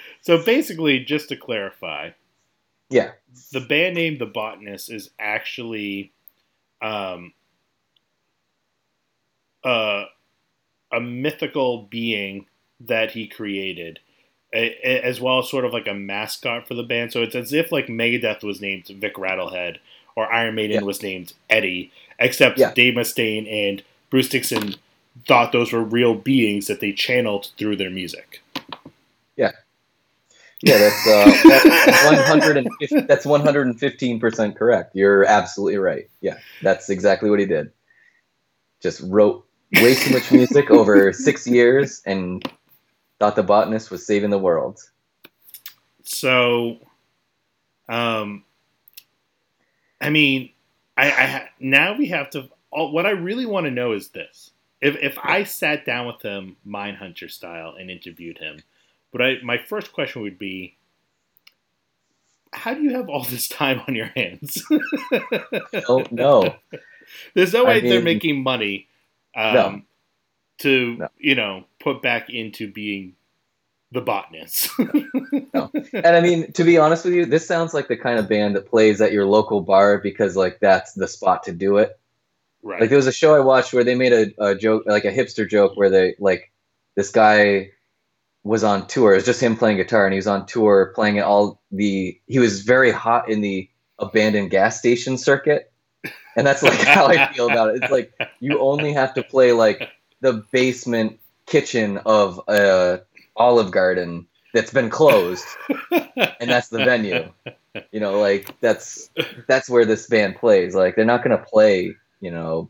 so 0.23 0.43
basically, 0.45 1.01
just 1.01 1.29
to 1.31 1.37
clarify, 1.37 2.11
Yeah. 2.91 3.13
the 3.53 3.61
band 3.61 3.95
name 3.97 4.19
The 4.19 4.27
Botanist 4.27 4.91
is 4.91 5.11
actually 5.19 6.13
um, 6.83 7.33
uh, 9.65 10.05
a 10.93 11.01
mythical 11.01 11.83
being 11.85 12.47
that 12.81 13.13
he 13.13 13.27
created, 13.27 13.99
a- 14.55 14.77
a- 14.87 15.03
as 15.05 15.21
well 15.21 15.39
as 15.41 15.49
sort 15.51 15.65
of 15.65 15.73
like 15.73 15.89
a 15.89 15.95
mascot 15.95 16.69
for 16.69 16.75
the 16.75 16.83
band. 16.83 17.13
So 17.13 17.23
it's 17.23 17.35
as 17.35 17.53
if 17.53 17.73
like 17.73 17.87
Megadeth 17.89 18.43
was 18.45 18.61
named 18.61 18.87
Vic 18.87 19.15
Rattlehead 19.15 19.79
or 20.15 20.31
Iron 20.33 20.55
Maiden 20.55 20.77
Yeah. 20.77 20.83
was 20.83 21.03
named 21.03 21.33
Eddie, 21.51 21.91
except 22.19 22.59
Yeah. 22.59 22.73
Dave 22.75 22.95
Mustaine 22.95 23.51
and 23.51 23.83
Bruce 24.11 24.29
Dixon 24.29 24.77
thought 25.27 25.53
those 25.53 25.73
were 25.73 25.83
real 25.83 26.15
beings 26.15 26.67
that 26.67 26.81
they 26.81 26.93
channeled 26.93 27.51
through 27.57 27.77
their 27.77 27.91
music. 27.91 28.43
Yeah, 29.37 29.53
Yeah, 30.63 30.79
that's 30.79 31.07
uh, 31.07 31.25
that's 31.49 32.07
one 32.07 32.17
hundred 32.17 32.57
and 32.57 32.69
that's 33.07 33.27
one 33.27 33.41
hundred 33.43 33.67
and 33.67 33.79
fifteen 33.79 34.19
percent 34.19 34.57
correct. 34.57 34.97
You're 34.97 35.25
absolutely 35.25 35.77
right. 35.77 36.09
Yeah, 36.23 36.39
that's 36.63 36.89
exactly 36.89 37.29
what 37.29 37.39
he 37.39 37.47
did. 37.47 37.71
Just 38.81 39.03
wrote 39.03 39.47
way 39.81 39.95
too 39.95 40.13
much 40.13 40.33
music 40.33 40.71
over 40.71 41.13
six 41.13 41.47
years 41.47 42.03
and 42.07 42.51
thought 43.21 43.37
the 43.37 43.43
botanist 43.43 43.91
was 43.91 44.07
saving 44.07 44.31
the 44.31 44.39
world. 44.39 44.81
So, 46.05 46.79
um, 47.89 48.45
I 50.01 50.09
mean, 50.09 50.51
I, 50.97 51.07
I 51.07 51.27
ha- 51.27 51.49
now 51.61 51.97
we 51.99 52.07
have 52.07 52.31
to. 52.31 52.49
All, 52.71 52.93
what 52.93 53.07
I 53.07 53.11
really 53.11 53.47
want 53.47 53.67
to 53.67 53.71
know 53.71 53.93
is 53.93 54.09
this: 54.09 54.53
if 54.81 54.97
if 54.97 55.19
I 55.23 55.45
sat 55.45 55.85
down 55.85 56.07
with 56.07 56.23
him, 56.23 56.57
Mindhunter 56.67 57.31
style, 57.31 57.75
and 57.79 57.91
interviewed 57.91 58.39
him, 58.39 58.59
but 59.13 59.23
I 59.23 59.35
my 59.43 59.59
first 59.59 59.93
question 59.93 60.23
would 60.23 60.39
be, 60.39 60.77
how 62.53 62.75
do 62.75 62.83
you 62.83 62.95
have 62.97 63.09
all 63.09 63.25
this 63.25 63.49
time 63.49 63.81
on 63.89 63.95
your 63.95 64.11
hands? 64.17 64.63
Oh 65.89 66.05
no, 66.11 66.57
There's 67.35 67.53
no 67.53 67.65
I 67.65 67.69
way 67.69 67.81
they're 67.81 68.03
making 68.03 68.43
money 68.43 68.89
um, 69.35 69.55
No. 69.55 69.83
to 70.59 70.97
No. 70.97 71.09
you 71.19 71.35
know 71.35 71.65
put 71.81 72.03
back 72.03 72.31
into 72.31 72.71
being 72.71 73.15
the 73.93 74.01
botanist. 74.01 74.71
and 74.79 76.07
I 76.07 76.21
mean 76.21 76.53
to 76.53 76.65
be 76.65 76.77
honest 76.79 77.05
with 77.05 77.15
you, 77.15 77.25
this 77.27 77.47
sounds 77.47 77.73
like 77.73 77.89
the 77.89 77.97
kind 77.97 78.19
of 78.19 78.29
band 78.29 78.57
that 78.57 78.69
plays 78.69 79.01
at 79.01 79.13
your 79.13 79.25
local 79.27 79.61
bar 79.61 79.99
because 79.99 80.37
like 80.37 80.59
that's 80.61 80.93
the 80.93 81.09
spot 81.09 81.45
to 81.45 81.53
do 81.53 81.79
it. 81.79 81.99
Right. 82.63 82.81
Like 82.81 82.89
there 82.89 82.97
was 82.97 83.07
a 83.07 83.13
show 83.13 83.35
I 83.35 83.41
watched 83.41 83.73
where 83.73 83.85
they 83.85 83.95
made 83.95 84.13
a, 84.13 84.33
a 84.39 84.55
joke, 84.55 84.85
like 84.87 85.05
a 85.05 85.13
hipster 85.13 85.49
joke, 85.49 85.77
where 85.77 85.91
they 85.91 86.15
like 86.19 86.53
this 86.95 87.11
guy 87.11 87.71
was 88.45 88.65
on 88.65 88.87
tour. 88.87 89.13
It 89.13 89.17
was 89.17 89.25
just 89.25 89.43
him 89.43 89.57
playing 89.57 89.77
guitar, 89.77 90.07
and 90.07 90.13
he 90.13 90.19
was 90.19 90.27
on 90.27 90.47
tour 90.47 90.93
playing 90.95 91.19
at 91.19 91.25
all 91.25 91.61
the. 91.71 92.19
He 92.27 92.39
was 92.39 92.63
very 92.63 92.91
hot 92.91 93.29
in 93.29 93.41
the 93.41 93.69
abandoned 93.99 94.51
gas 94.51 94.79
station 94.79 95.19
circuit, 95.19 95.73
and 96.37 96.47
that's 96.47 96.63
like 96.63 96.79
how 96.87 97.07
I 97.07 97.33
feel 97.33 97.51
about 97.51 97.71
it. 97.75 97.83
It's 97.83 97.93
like 97.93 98.13
you 98.41 98.61
only 98.61 98.93
have 98.93 99.15
to 99.15 99.23
play 99.23 99.53
like 99.53 99.89
the 100.21 100.45
basement 100.53 101.19
kitchen 101.47 101.99
of 102.07 102.41
a 102.49 103.03
Olive 103.37 103.71
Garden 103.71 104.27
that's 104.55 104.73
been 104.73 104.91
closed, 104.91 105.45
and 105.91 106.51
that's 106.51 106.69
the 106.69 106.79
venue. 106.79 107.33
You 107.93 108.01
know, 108.01 108.21
like 108.21 108.59
that's 108.61 109.11
that's 109.49 109.69
where 109.69 109.85
this 109.85 110.07
band 110.07 110.37
plays. 110.37 110.75
Like 110.75 110.97
they're 110.97 111.05
not 111.05 111.23
gonna 111.23 111.39
play, 111.39 111.95
you 112.21 112.31
know, 112.31 112.69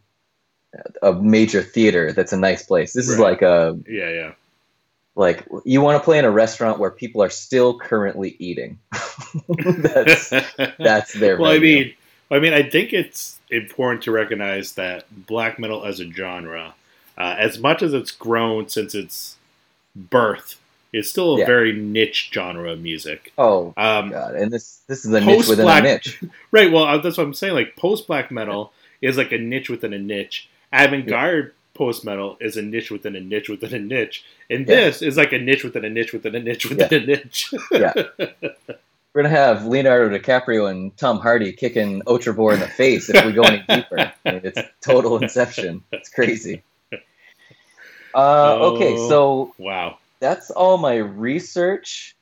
a 1.03 1.13
major 1.13 1.63
theater 1.63 2.13
that's 2.13 2.33
a 2.33 2.37
nice 2.37 2.63
place. 2.65 2.93
This 2.93 3.09
is 3.09 3.19
like 3.19 3.43
a 3.43 3.79
yeah, 3.89 4.11
yeah. 4.11 4.33
like 5.15 5.47
you 5.65 5.81
want 5.81 5.99
to 6.01 6.05
play 6.05 6.19
in 6.19 6.25
a 6.25 6.31
restaurant 6.31 6.79
where 6.79 6.91
people 6.91 7.23
are 7.23 7.31
still 7.31 7.79
currently 7.79 8.37
eating. 8.39 8.79
that's 9.59 10.31
that's 10.79 11.13
their. 11.15 11.39
well, 11.39 11.53
I 11.53 11.59
mean, 11.59 11.95
I 12.31 12.39
mean, 12.39 12.53
I 12.53 12.69
think 12.69 12.93
it's 12.93 13.39
important 13.51 14.03
to 14.05 14.11
recognize 14.11 14.73
that 14.73 15.05
black 15.27 15.59
metal 15.59 15.85
as 15.85 16.01
a 16.01 16.11
genre, 16.11 16.75
uh, 17.17 17.37
as 17.39 17.59
much 17.59 17.83
as 17.83 17.95
it's 17.95 18.11
grown 18.11 18.69
since 18.69 18.95
its 18.95 19.37
birth, 19.95 20.61
is 20.93 21.09
still 21.09 21.37
a 21.37 21.39
Yeah. 21.41 21.47
very 21.47 21.73
niche 21.73 22.31
genre 22.33 22.73
of 22.73 22.81
music. 22.81 23.33
oh 23.39 23.73
Um, 23.77 24.11
god, 24.11 24.35
and 24.35 24.53
this 24.53 24.81
this 24.89 25.05
is 25.05 25.13
a 25.13 25.21
niche 25.21 25.47
within 25.49 25.69
a 25.69 25.81
niche. 25.81 26.21
Right. 26.51 26.71
Well, 26.71 26.85
uh, 26.85 26.99
that's 26.99 27.17
what 27.17 27.25
I'm 27.25 27.35
saying. 27.35 27.55
Like 27.55 27.77
post 27.77 28.07
black 28.07 28.31
metal 28.31 28.73
is 29.07 29.17
like 29.17 29.33
a 29.33 29.39
niche 29.39 29.71
within 29.71 29.93
a 29.93 29.99
niche. 29.99 30.49
Avant 30.73 31.07
garde 31.07 31.53
post 31.75 32.05
metal 32.05 32.37
is 32.41 32.57
a 32.57 32.63
niche 32.63 32.91
within 32.91 33.15
a 33.17 33.21
niche 33.21 33.49
within 33.49 33.73
a 33.75 33.79
niche, 33.79 34.25
and 34.51 34.67
Yeah. 34.67 34.75
this 34.77 35.03
is 35.03 35.17
like 35.17 35.33
a 35.33 35.39
niche 35.39 35.63
within 35.65 35.85
a 35.85 35.91
niche 35.91 36.13
within 36.13 36.35
a 36.35 36.41
niche 36.41 36.67
within 36.69 37.03
a 37.03 37.07
niche. 37.07 37.53
We're 37.71 39.23
gonna 39.23 39.29
have 39.35 39.65
Leonardo 39.67 40.19
DiCaprio 40.19 40.71
and 40.71 40.95
Tom 40.99 41.21
Hardy 41.21 41.53
kicking 41.53 42.03
Otrebor 42.03 42.53
in 42.55 42.61
the 42.61 42.69
face 42.69 43.09
if 43.09 43.25
we 43.25 43.33
go 43.33 43.43
any 43.43 43.65
deeper. 43.69 43.99
I 43.99 44.13
mean, 44.33 44.41
it's 44.45 44.61
total 44.83 45.17
inception. 45.23 45.83
It's 45.93 46.11
crazy. 46.11 46.63
Uh, 48.15 48.57
okay, 48.73 48.95
Oh. 48.97 49.09
so 49.09 49.55
wow. 49.59 49.99
that's 50.21 50.51
all 50.51 50.77
my 50.79 50.97
research. 50.97 52.15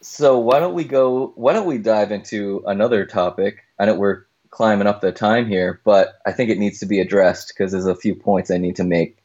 So 0.00 0.38
why 0.38 0.60
don't 0.60 0.74
we 0.74 0.84
go? 0.84 1.32
Why 1.36 1.52
don't 1.52 1.66
we 1.66 1.78
dive 1.78 2.10
into 2.12 2.62
another 2.66 3.06
topic? 3.06 3.64
I 3.78 3.84
know 3.86 3.94
we're 3.94 4.24
climbing 4.52 4.86
up 4.88 5.02
the 5.02 5.12
time 5.12 5.48
here, 5.48 5.80
but 5.84 6.20
I 6.26 6.32
think 6.32 6.50
it 6.50 6.58
needs 6.60 6.80
to 6.80 6.86
be 6.86 7.00
addressed 7.00 7.48
because 7.50 7.72
there's 7.72 7.86
a 7.86 7.96
few 7.96 8.14
points 8.16 8.52
I 8.52 8.58
need 8.58 8.76
to 8.76 8.84
make 8.84 9.18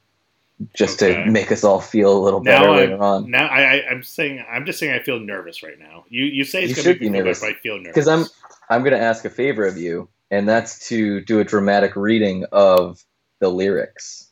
just 0.75 1.01
Okay. 1.03 1.13
to 1.23 1.31
make 1.31 1.51
us 1.51 1.63
all 1.63 1.81
feel 1.81 2.17
a 2.17 2.23
little 2.23 2.41
better 2.41 2.65
Now 2.65 2.75
later 2.75 2.95
I'm 2.95 3.01
on. 3.03 3.31
now 3.31 3.47
I, 3.47 3.61
I 3.61 3.87
I'm 3.91 4.03
saying 4.03 4.43
I'm 4.49 4.65
just 4.65 4.79
saying 4.79 4.93
I 4.93 5.03
feel 5.03 5.19
nervous 5.19 5.63
right 5.63 5.79
now. 5.79 6.05
You 6.09 6.25
you 6.25 6.45
say 6.45 6.63
it's 6.63 6.71
You 6.71 6.75
gonna 6.75 6.85
should 6.85 6.95
make 6.95 7.01
be 7.01 7.09
nervous. 7.09 7.41
but 7.41 7.49
I 7.49 7.53
feel 7.55 7.77
nervous 7.77 7.93
Because 7.95 8.07
I'm 8.07 8.25
I'm 8.69 8.83
gonna 8.83 8.97
ask 8.97 9.25
a 9.25 9.29
favor 9.31 9.65
of 9.67 9.77
you, 9.77 10.09
and 10.31 10.49
that's 10.49 10.87
to 10.89 11.21
do 11.21 11.39
a 11.39 11.45
dramatic 11.45 11.95
reading 11.95 12.45
of 12.51 13.03
the 13.39 13.49
lyrics, 13.49 14.31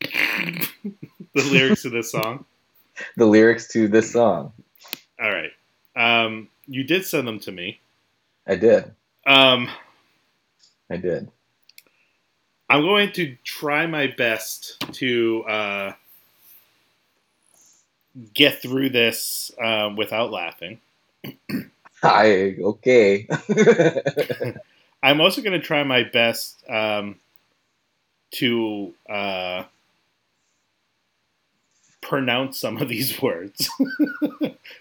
the 0.02 1.42
lyrics 1.42 1.82
to 1.82 1.90
this 1.90 2.12
song. 2.12 2.44
the 3.16 3.26
lyrics 3.26 3.68
to 3.72 3.88
this 3.88 4.12
song. 4.12 4.52
All 5.22 5.30
right. 5.32 5.50
Um, 5.96 6.48
you 6.66 6.84
did 6.84 7.04
send 7.06 7.26
them 7.28 7.40
to 7.40 7.52
me. 7.52 7.80
I 8.46 8.56
did, 8.56 8.94
Um, 9.26 9.68
I 10.90 10.96
did. 10.96 11.30
I'm 12.68 12.82
going 12.82 13.12
to 13.12 13.36
try 13.44 13.86
my 13.86 14.06
best 14.06 14.80
to 14.94 15.44
uh, 15.44 15.92
get 18.32 18.62
through 18.62 18.90
this 18.90 19.50
um, 19.62 19.96
without 19.96 20.30
laughing. 20.30 20.80
I 22.02 22.56
okay. 22.60 23.26
I'm 25.02 25.20
also 25.20 25.42
going 25.42 25.58
to 25.58 25.64
try 25.64 25.82
my 25.84 26.02
best 26.02 26.62
um, 26.68 27.16
to 28.32 28.94
uh, 29.08 29.64
pronounce 32.00 32.58
some 32.58 32.76
of 32.76 32.88
these 32.88 33.20
words 33.22 33.68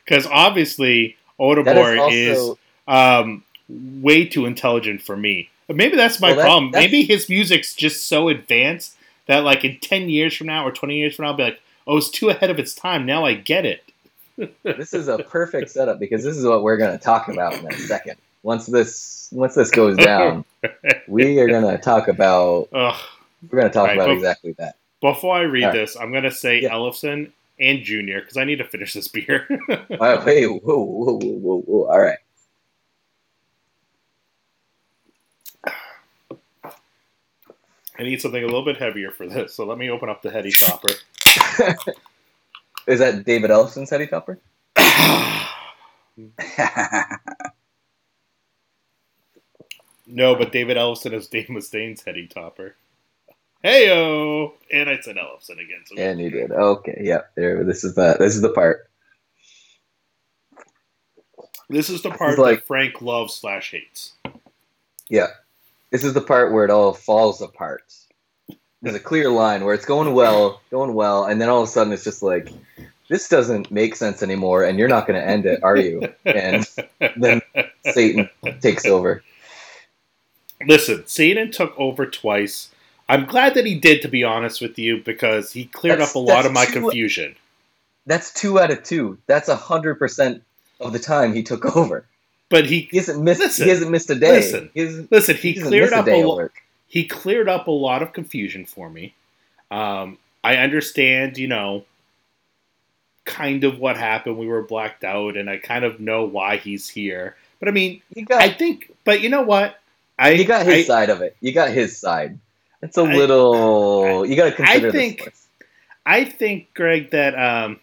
because 0.06 0.28
obviously 0.28 1.18
that 1.40 1.44
Otrebor 1.44 2.12
is 2.12 2.38
is, 2.38 2.56
um, 2.88 3.44
way 3.70 4.26
too 4.26 4.46
intelligent 4.46 5.02
for 5.02 5.18
me. 5.18 5.50
But 5.68 5.76
maybe 5.76 5.96
that's 5.96 6.20
my 6.20 6.30
Well, 6.30 6.38
that- 6.38 6.42
problem. 6.44 6.72
that's- 6.72 6.92
Maybe 6.92 7.04
his 7.04 7.30
music's 7.30 7.74
just 7.76 8.06
so 8.08 8.30
advanced 8.30 8.96
that, 9.28 9.44
like, 9.44 9.64
in 9.64 9.78
ten 9.80 10.10
years 10.10 10.36
from 10.36 10.48
now 10.48 10.66
or 10.66 10.72
twenty 10.72 10.98
years 10.98 11.16
from 11.16 11.24
now, 11.24 11.32
I'll 11.32 11.38
be 11.38 11.44
like, 11.44 11.60
"Oh, 11.88 11.98
it's 11.98 12.10
too 12.10 12.30
ahead 12.30 12.50
of 12.50 12.60
its 12.60 12.74
time." 12.74 13.06
Now 13.06 13.26
I 13.26 13.34
get 13.34 13.66
it. 13.66 13.84
this 14.64 14.94
is 14.94 15.08
a 15.08 15.20
perfect 15.20 15.70
setup 15.72 16.00
because 16.00 16.24
this 16.24 16.36
is 16.36 16.46
what 16.46 16.64
we're 16.64 16.78
going 16.78 16.98
to 16.98 17.04
talk 17.04 17.28
about 17.30 17.54
in 17.58 17.68
a 17.68 17.74
second. 17.78 18.18
Once 18.42 18.66
this 18.66 19.30
once 19.32 19.56
this 19.56 19.70
goes 19.72 19.96
down, 19.98 20.44
we 21.08 21.40
are 21.40 21.48
going 21.48 21.66
to 21.66 21.78
talk 21.82 22.08
about 22.08 22.68
Ugh. 22.74 22.96
we're 23.50 23.60
going 23.60 23.72
to 23.72 23.74
talk 23.74 23.88
Right, 23.88 23.98
about 23.98 24.10
exactly 24.10 24.54
that. 24.60 24.76
Before 25.02 25.36
I 25.36 25.42
read 25.42 25.66
right. 25.66 25.74
this, 25.74 25.96
I'm 25.98 26.12
gonna 26.14 26.32
say 26.32 26.62
Yeah. 26.62 26.72
Ellefson 26.72 27.32
and 27.60 27.84
Junior 27.84 28.22
because 28.22 28.38
I 28.38 28.44
need 28.46 28.58
to 28.58 28.64
finish 28.66 28.94
this 28.94 29.08
beer. 29.08 29.48
All 29.70 29.78
right, 30.00 30.26
wait, 30.26 30.48
whoa, 30.48 30.60
whoa, 30.62 31.14
whoa, 31.14 31.20
whoa, 31.20 31.62
whoa. 31.62 31.86
All 31.92 32.00
right. 32.00 32.18
I 37.98 38.04
need 38.04 38.22
something 38.22 38.42
a 38.44 38.48
little 38.48 38.66
bit 38.66 38.78
heavier 38.78 39.12
for 39.12 39.28
this, 39.28 39.54
so 39.54 39.66
let 39.66 39.78
me 39.78 39.90
open 39.90 40.10
up 40.10 40.22
the 40.22 40.32
heady 40.32 40.52
topper. 40.52 40.94
Is 42.88 43.00
that 43.00 43.26
David 43.26 43.50
Ellison's 43.52 43.90
Heady 43.90 44.08
Topper? 44.08 44.40
no, 50.06 50.36
but 50.36 50.52
David 50.52 50.78
Ellison 50.78 51.14
is 51.14 51.28
Dave 51.28 51.50
Mustaine's 51.50 52.04
heady 52.04 52.28
topper. 52.28 52.76
Heyo! 53.64 54.52
And 54.72 54.90
I 54.90 55.00
said 55.00 55.18
Ellison 55.18 55.60
again. 55.60 55.84
So 55.86 55.96
and 55.98 56.20
you 56.20 56.30
did. 56.30 56.52
Okay, 56.52 57.00
yeah. 57.02 57.22
There. 57.36 57.64
This 57.64 57.86
is 57.86 57.96
the 57.96 58.18
this 58.20 58.36
is 58.36 58.42
the 58.42 58.50
part. 58.52 58.90
This 61.70 61.90
is 61.90 62.02
the 62.02 62.12
part 62.12 62.34
is 62.34 62.40
like- 62.40 62.60
that 62.60 62.68
Frank 62.68 63.02
loves 63.02 63.34
slash 63.34 63.72
hates. 63.72 64.14
Yeah. 65.10 65.28
This 65.94 66.04
is 66.04 66.16
the 66.16 66.22
part 66.22 66.52
where 66.52 66.66
it 66.66 66.72
all 66.72 66.92
falls 66.92 67.40
apart. 67.40 67.84
There's 68.82 68.96
a 68.96 69.00
clear 69.00 69.30
line 69.30 69.64
where 69.64 69.76
it's 69.76 69.86
going 69.86 70.12
well, 70.16 70.60
going 70.72 70.96
well, 70.96 71.26
and 71.26 71.40
then 71.40 71.50
all 71.50 71.62
of 71.62 71.70
a 71.70 71.72
sudden 71.72 71.94
it's 71.94 72.04
just 72.04 72.24
like, 72.24 72.50
this 73.10 73.30
doesn't 73.30 73.70
make 73.70 73.96
sense 73.96 74.24
anymore, 74.24 74.64
and 74.64 74.80
you're 74.80 74.88
not 74.88 75.06
going 75.06 75.22
to 75.22 75.26
end 75.26 75.46
it, 75.46 75.64
are 75.64 75.78
you? 75.78 76.02
And 76.26 76.68
then 77.16 77.44
Satan 77.92 78.28
takes 78.60 78.88
over. 78.88 79.24
Listen, 80.66 81.04
Satan 81.06 81.52
took 81.52 81.80
over 81.80 82.08
twice. 82.08 82.72
I'm 83.08 83.26
glad 83.28 83.54
that 83.54 83.68
he 83.68 83.76
did, 83.76 84.02
to 84.02 84.08
be 84.08 84.24
honest 84.24 84.62
with 84.62 84.80
you, 84.80 84.98
because 85.04 85.52
he 85.52 85.66
cleared 85.66 86.00
That's- 86.00 86.10
up 86.10 86.16
a 86.16 86.20
lot 86.20 86.48
of 86.48 86.54
my 86.54 86.66
two- 86.66 86.74
confusion. 86.74 87.36
That's 88.08 88.34
two 88.34 88.60
out 88.60 88.72
of 88.72 88.82
two. 88.82 89.20
That's 89.28 89.48
a 89.48 89.56
hundred 89.56 90.00
percent 90.00 90.42
of 90.80 90.92
the 90.92 90.98
time 91.00 91.36
he 91.36 91.44
took 91.44 91.78
over. 91.78 92.04
But 92.54 92.68
he 92.68 92.82
He 92.92 92.98
hasn't 92.98 93.24
missed. 93.24 93.40
Listen, 93.40 93.64
he 93.64 93.70
hasn't 93.72 93.90
missed 93.90 94.12
a 94.12 94.16
day. 94.16 94.30
listen. 94.32 94.70
He 94.76 94.86
listen. 95.10 95.36
He, 95.36 95.54
he 95.54 95.62
cleared 95.62 95.92
up 95.92 96.06
a, 96.06 96.12
a 96.12 96.22
lot. 96.24 96.52
He 96.88 97.04
cleared 97.04 97.50
up 97.50 97.66
a 97.66 97.72
lot 97.72 98.04
of 98.04 98.14
confusion 98.14 98.66
for 98.68 98.92
me. 98.92 99.16
Um, 99.72 100.20
I 100.44 100.58
understand, 100.58 101.40
you 101.40 101.48
know, 101.48 101.86
kind 103.26 103.64
of 103.64 103.80
what 103.80 103.98
happened. 103.98 104.38
We 104.38 104.46
were 104.46 104.62
blacked 104.62 105.04
out, 105.04 105.36
and 105.36 105.50
I 105.50 105.58
kind 105.58 105.84
of 105.84 106.00
know 106.00 106.26
why 106.26 106.58
he's 106.58 106.88
here. 106.88 107.36
But 107.60 107.70
I 107.70 107.72
mean, 107.72 108.04
got. 108.26 108.40
I 108.40 108.50
think, 108.50 108.94
but 109.04 109.22
you 109.22 109.30
know 109.30 109.42
what? 109.42 109.80
I 110.20 110.34
you 110.34 110.46
got 110.46 110.64
his 110.68 110.86
I, 110.86 110.88
side 110.88 111.10
of 111.10 111.22
it. 111.24 111.36
You 111.42 111.54
got 111.54 111.72
his 111.72 111.98
side. 111.98 112.38
It's 112.84 113.00
a 113.00 113.02
I- 113.02 113.16
little. 113.16 114.28
you 114.28 114.36
got 114.36 114.52
to 114.52 114.56
consider 114.56 114.92
think- 114.92 115.26
this. 115.26 115.48
I 116.06 116.24
think, 116.26 116.72
Greg, 116.76 117.10
that 117.12 117.34
um, 117.34 117.80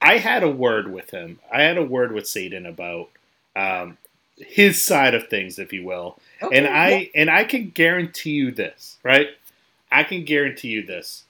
I 0.00 0.18
had 0.18 0.44
a 0.44 0.48
word 0.50 0.92
with 0.92 1.10
him. 1.10 1.40
I 1.52 1.62
had 1.62 1.76
a 1.76 1.82
word 1.84 2.12
with 2.12 2.28
Satan 2.28 2.66
about 2.66 3.08
um, 3.56 3.98
his 4.36 4.82
side 4.82 5.14
of 5.14 5.28
things, 5.28 5.58
if 5.58 5.72
you 5.72 5.84
will. 5.84 6.18
Okay, 6.42 6.56
and 6.56 6.66
I 6.66 6.90
yeah. 6.90 7.08
and 7.14 7.30
I 7.30 7.44
can 7.44 7.70
guarantee 7.70 8.30
you 8.32 8.50
this, 8.50 8.98
right? 9.02 9.28
I 9.90 10.04
can 10.04 10.24
guarantee 10.24 10.68
you 10.68 10.84
this. 10.84 11.24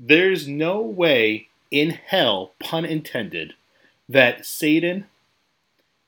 There's 0.00 0.48
no 0.48 0.80
way 0.80 1.48
in 1.70 1.90
hell, 1.90 2.52
pun 2.58 2.84
intended, 2.84 3.54
that 4.08 4.44
Satan 4.44 5.06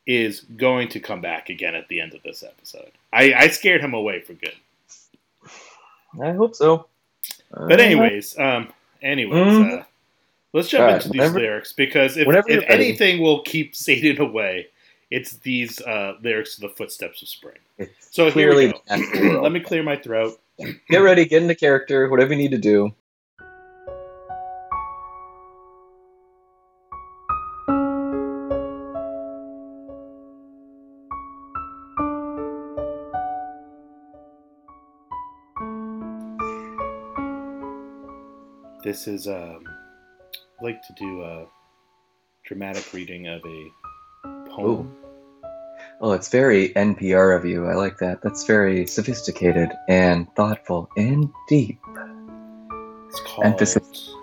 is 0.06 0.40
going 0.40 0.88
to 0.88 1.00
come 1.00 1.20
back 1.20 1.48
again 1.48 1.74
at 1.74 1.88
the 1.88 2.00
end 2.00 2.14
of 2.14 2.22
this 2.22 2.42
episode. 2.42 2.90
I, 3.12 3.32
I 3.34 3.48
scared 3.48 3.80
him 3.80 3.94
away 3.94 4.20
for 4.20 4.34
good. 4.34 4.54
I 6.20 6.32
hope 6.32 6.54
so. 6.54 6.86
But 7.50 7.80
anyways, 7.80 8.38
um, 8.38 8.72
anyways, 9.02 9.36
Mhm. 9.42 9.80
uh, 9.80 9.84
let's 10.52 10.68
jump 10.68 10.82
right, 10.84 10.94
into 10.96 11.08
these 11.10 11.18
whenever- 11.18 11.40
lyrics 11.40 11.72
because 11.72 12.16
if, 12.16 12.26
if 12.48 12.64
anything 12.68 13.20
will 13.20 13.42
keep 13.42 13.74
Satan 13.74 14.20
away, 14.20 14.68
it's 15.10 15.38
these 15.38 15.80
uh, 15.82 16.14
lyrics 16.22 16.56
to 16.56 16.62
the 16.62 16.68
footsteps 16.70 17.22
of 17.22 17.28
spring. 17.28 17.58
It's 17.78 17.92
So 18.10 18.30
clearly 18.30 18.68
here 18.68 18.74
we 18.74 18.80
that's 18.88 19.10
the 19.12 19.18
go. 19.18 19.28
world. 19.28 19.42
Let 19.42 19.52
me 19.52 19.60
clear 19.60 19.82
my 19.82 19.96
throat. 19.96 20.40
get 20.90 20.98
ready, 20.98 21.24
get 21.26 21.42
into 21.42 21.54
character, 21.54 22.08
whatever 22.08 22.32
you 22.32 22.38
need 22.38 22.50
to 22.52 22.58
do. 22.58 22.94
This 38.82 39.08
is 39.08 39.26
um, 39.26 39.64
I'd 40.60 40.64
like 40.64 40.82
to 40.86 40.92
do 40.94 41.22
a 41.22 41.46
dramatic 42.46 42.92
reading 42.92 43.26
of 43.26 43.40
a 43.44 43.70
poem. 44.56 44.96
Oh, 46.00 46.12
it's 46.12 46.28
very 46.28 46.70
NPR 46.70 47.36
of 47.36 47.44
you. 47.44 47.66
I 47.66 47.74
like 47.74 47.98
that. 47.98 48.20
That's 48.22 48.44
very 48.44 48.86
sophisticated 48.86 49.70
and 49.88 50.26
thoughtful 50.34 50.90
and 50.96 51.30
deep. 51.48 51.78
It's 53.08 53.20
called 53.20 53.46
Emphasis. 53.46 54.14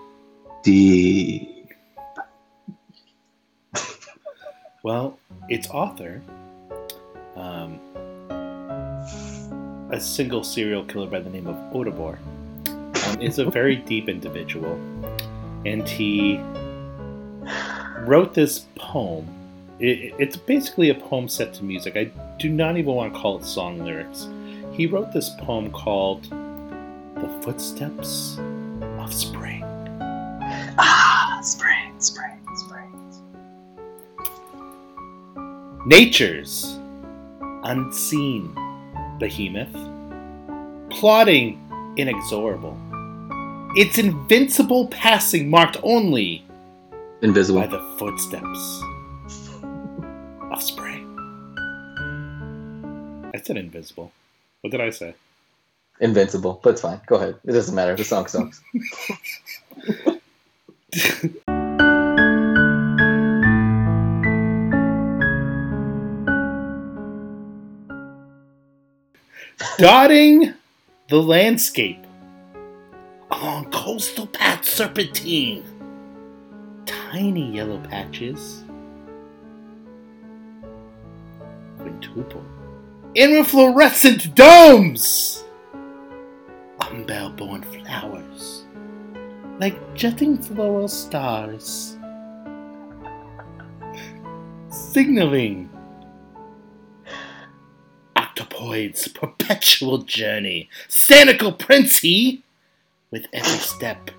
Deep. 0.63 1.49
Well, 4.83 5.17
its 5.47 5.69
author, 5.69 6.21
um, 7.37 7.79
a 9.89 9.99
single 10.01 10.43
serial 10.43 10.83
killer 10.83 11.07
by 11.07 11.21
the 11.21 11.29
name 11.29 11.47
of 11.47 11.55
Otrebor, 11.73 12.17
um, 12.67 13.21
is 13.21 13.39
a 13.39 13.45
very 13.45 13.75
deep 13.93 14.09
individual, 14.09 14.73
and 15.65 15.87
he 15.87 16.37
wrote 18.01 18.33
this 18.33 18.65
poem. 18.75 19.25
It, 19.83 20.13
it's 20.17 20.37
basically 20.37 20.91
a 20.91 20.95
poem 20.95 21.27
set 21.27 21.53
to 21.55 21.63
music. 21.65 21.97
I 21.97 22.05
do 22.39 22.47
not 22.47 22.77
even 22.77 22.93
want 22.93 23.13
to 23.13 23.19
call 23.19 23.37
it 23.37 23.43
song 23.43 23.83
lyrics. 23.83 24.29
He 24.71 24.87
wrote 24.87 25.11
this 25.11 25.29
poem 25.41 25.71
called 25.71 26.23
"The 26.23 27.27
Footsteps 27.41 28.37
of 28.97 29.13
Spring." 29.13 29.61
Ah, 30.79 31.41
spring, 31.43 31.99
spring, 31.99 32.39
spring. 32.55 32.93
Nature's 35.85 36.79
unseen 37.65 38.55
behemoth, 39.19 39.75
plodding 40.91 41.59
inexorable, 41.97 42.77
its 43.75 43.97
invincible 43.97 44.87
passing 44.87 45.49
marked 45.49 45.75
only 45.83 46.45
Invisible. 47.21 47.59
by 47.59 47.67
the 47.67 47.81
footsteps 47.97 48.81
said 53.53 53.63
invisible. 53.63 54.11
What 54.61 54.71
did 54.71 54.81
I 54.81 54.89
say? 54.89 55.13
Invincible, 55.99 56.59
but 56.63 56.71
it's 56.71 56.81
fine. 56.81 56.99
Go 57.05 57.17
ahead. 57.17 57.35
It 57.45 57.51
doesn't 57.51 57.75
matter. 57.75 57.95
The 57.95 58.03
song 58.03 58.25
sucks. 58.27 58.59
Dotting 69.77 70.53
the 71.09 71.21
landscape 71.21 72.03
along 73.31 73.69
coastal 73.71 74.27
path 74.27 74.65
serpentine, 74.65 75.63
tiny 76.85 77.55
yellow 77.55 77.79
patches, 77.79 78.63
quintuple, 81.79 82.43
inflorescent 83.15 84.33
domes, 84.35 85.43
umbel-born 86.79 87.61
flowers, 87.61 88.65
like 89.59 89.77
jutting 89.95 90.37
floral 90.37 90.87
stars, 90.87 91.97
signaling 94.69 95.69
Octopoid's 98.15 99.07
perpetual 99.09 99.99
journey. 99.99 100.69
Sanicle 100.89 101.57
Princey, 101.57 102.43
with 103.11 103.27
every 103.31 103.59
step, 103.59 104.09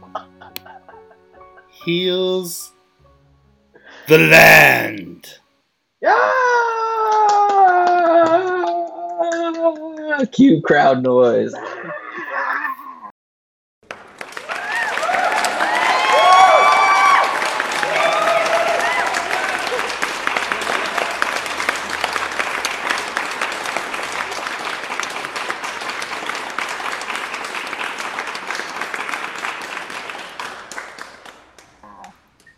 heals 1.84 2.72
the 4.06 4.18
land. 4.18 5.38
Ah! 6.06 6.73
Cue 10.26 10.60
crowd 10.62 11.02
noise. 11.02 11.54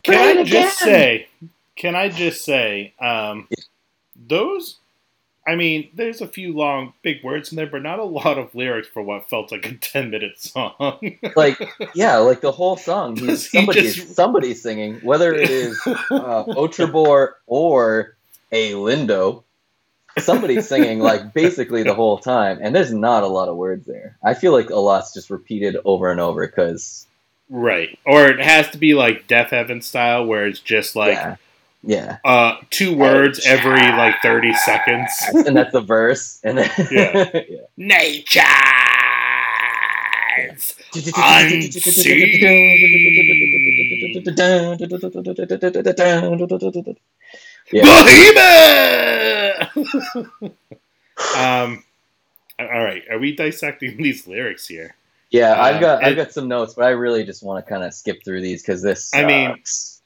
Can 0.06 0.38
I 0.38 0.44
just 0.44 0.78
say? 0.78 1.28
Can 1.74 1.96
I 1.96 2.08
just 2.08 2.44
say? 2.44 2.94
Um, 3.00 3.48
those. 4.14 4.78
I 5.46 5.54
mean, 5.54 5.90
there's 5.94 6.20
a 6.20 6.26
few 6.26 6.52
long, 6.56 6.92
big 7.02 7.22
words 7.22 7.52
in 7.52 7.56
there, 7.56 7.66
but 7.68 7.82
not 7.82 7.98
a 8.00 8.04
lot 8.04 8.36
of 8.36 8.54
lyrics 8.54 8.88
for 8.88 9.00
what 9.02 9.30
felt 9.30 9.52
like 9.52 9.64
a 9.66 9.74
ten-minute 9.74 10.40
song. 10.40 11.18
Like, 11.36 11.60
yeah, 11.94 12.16
like 12.16 12.40
the 12.40 12.50
whole 12.52 12.76
song. 12.76 13.16
He's, 13.16 13.46
He 13.50 13.58
somebody's, 13.60 13.94
just- 13.94 14.16
somebody's 14.16 14.62
singing, 14.62 14.96
whether 15.02 15.32
it 15.34 15.48
is 15.48 15.80
uh, 15.86 15.94
Otrebor 16.48 17.34
or 17.46 18.16
a 18.50 18.72
Lindo. 18.72 19.44
Somebody's 20.18 20.66
singing 20.66 20.98
like 21.00 21.34
basically 21.34 21.82
the 21.82 21.92
whole 21.94 22.16
time, 22.18 22.58
and 22.62 22.74
there's 22.74 22.92
not 22.92 23.22
a 23.22 23.26
lot 23.26 23.48
of 23.50 23.56
words 23.56 23.86
there. 23.86 24.16
I 24.24 24.32
feel 24.32 24.52
like 24.52 24.70
a 24.70 24.76
lot's 24.76 25.12
just 25.12 25.28
repeated 25.28 25.76
over 25.84 26.10
and 26.10 26.18
over 26.20 26.46
because, 26.46 27.06
right, 27.50 27.98
or 28.06 28.26
it 28.26 28.40
has 28.40 28.70
to 28.70 28.78
be 28.78 28.94
like 28.94 29.28
Deafheaven 29.28 29.82
style, 29.82 30.24
where 30.24 30.46
it's 30.46 30.58
just 30.60 30.96
like 30.96 31.12
yeah, 31.12 31.36
yeah, 31.86 32.18
uh, 32.24 32.56
two 32.70 32.96
words 32.96 33.46
every 33.46 33.78
like 33.78 34.16
thirty 34.20 34.52
seconds. 34.54 35.10
and 35.32 35.56
that's 35.56 35.72
the 35.72 35.80
verse, 35.80 36.40
and 36.42 36.58
then 36.58 36.70
Yeah. 36.90 37.30
yeah. 37.48 37.60
Nature's 37.76 38.36
Yeah. 47.72 47.82
Behemoth. 48.04 49.76
um, 51.36 51.82
all 52.60 52.84
right, 52.84 53.02
are 53.10 53.18
we 53.18 53.34
dissecting 53.34 53.96
these 53.96 54.26
lyrics 54.26 54.68
here? 54.68 54.94
Yeah, 55.30 55.60
I've 55.60 55.80
got 55.80 56.04
I've 56.04 56.16
got 56.16 56.32
some 56.32 56.46
notes, 56.48 56.74
but 56.74 56.84
I 56.84 56.90
really 56.90 57.24
just 57.24 57.42
want 57.42 57.64
to 57.64 57.68
kind 57.68 57.82
of 57.82 57.92
skip 57.92 58.24
through 58.24 58.42
these 58.42 58.62
because 58.62 58.82
this. 58.82 59.14
I 59.14 59.24
mean. 59.24 59.56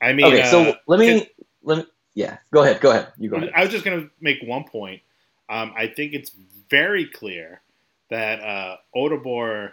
I 0.02 0.14
mean, 0.14 0.24
okay, 0.24 0.46
so 0.46 0.62
uh, 0.62 0.72
let 0.86 0.98
me 0.98 1.28
let 1.62 1.78
me. 1.78 1.84
Yeah, 2.14 2.38
go 2.52 2.62
ahead. 2.62 2.80
Go 2.80 2.90
ahead. 2.90 3.08
You 3.18 3.30
go 3.30 3.36
ahead. 3.36 3.52
I 3.54 3.62
was 3.62 3.70
just 3.70 3.84
going 3.84 4.00
to 4.00 4.10
make 4.20 4.38
one 4.42 4.64
point. 4.64 5.02
Um, 5.48 5.72
I 5.76 5.86
think 5.86 6.12
it's 6.12 6.32
very 6.68 7.06
clear 7.06 7.62
that 8.10 8.40
uh, 8.40 8.76
Otrebor 8.94 9.72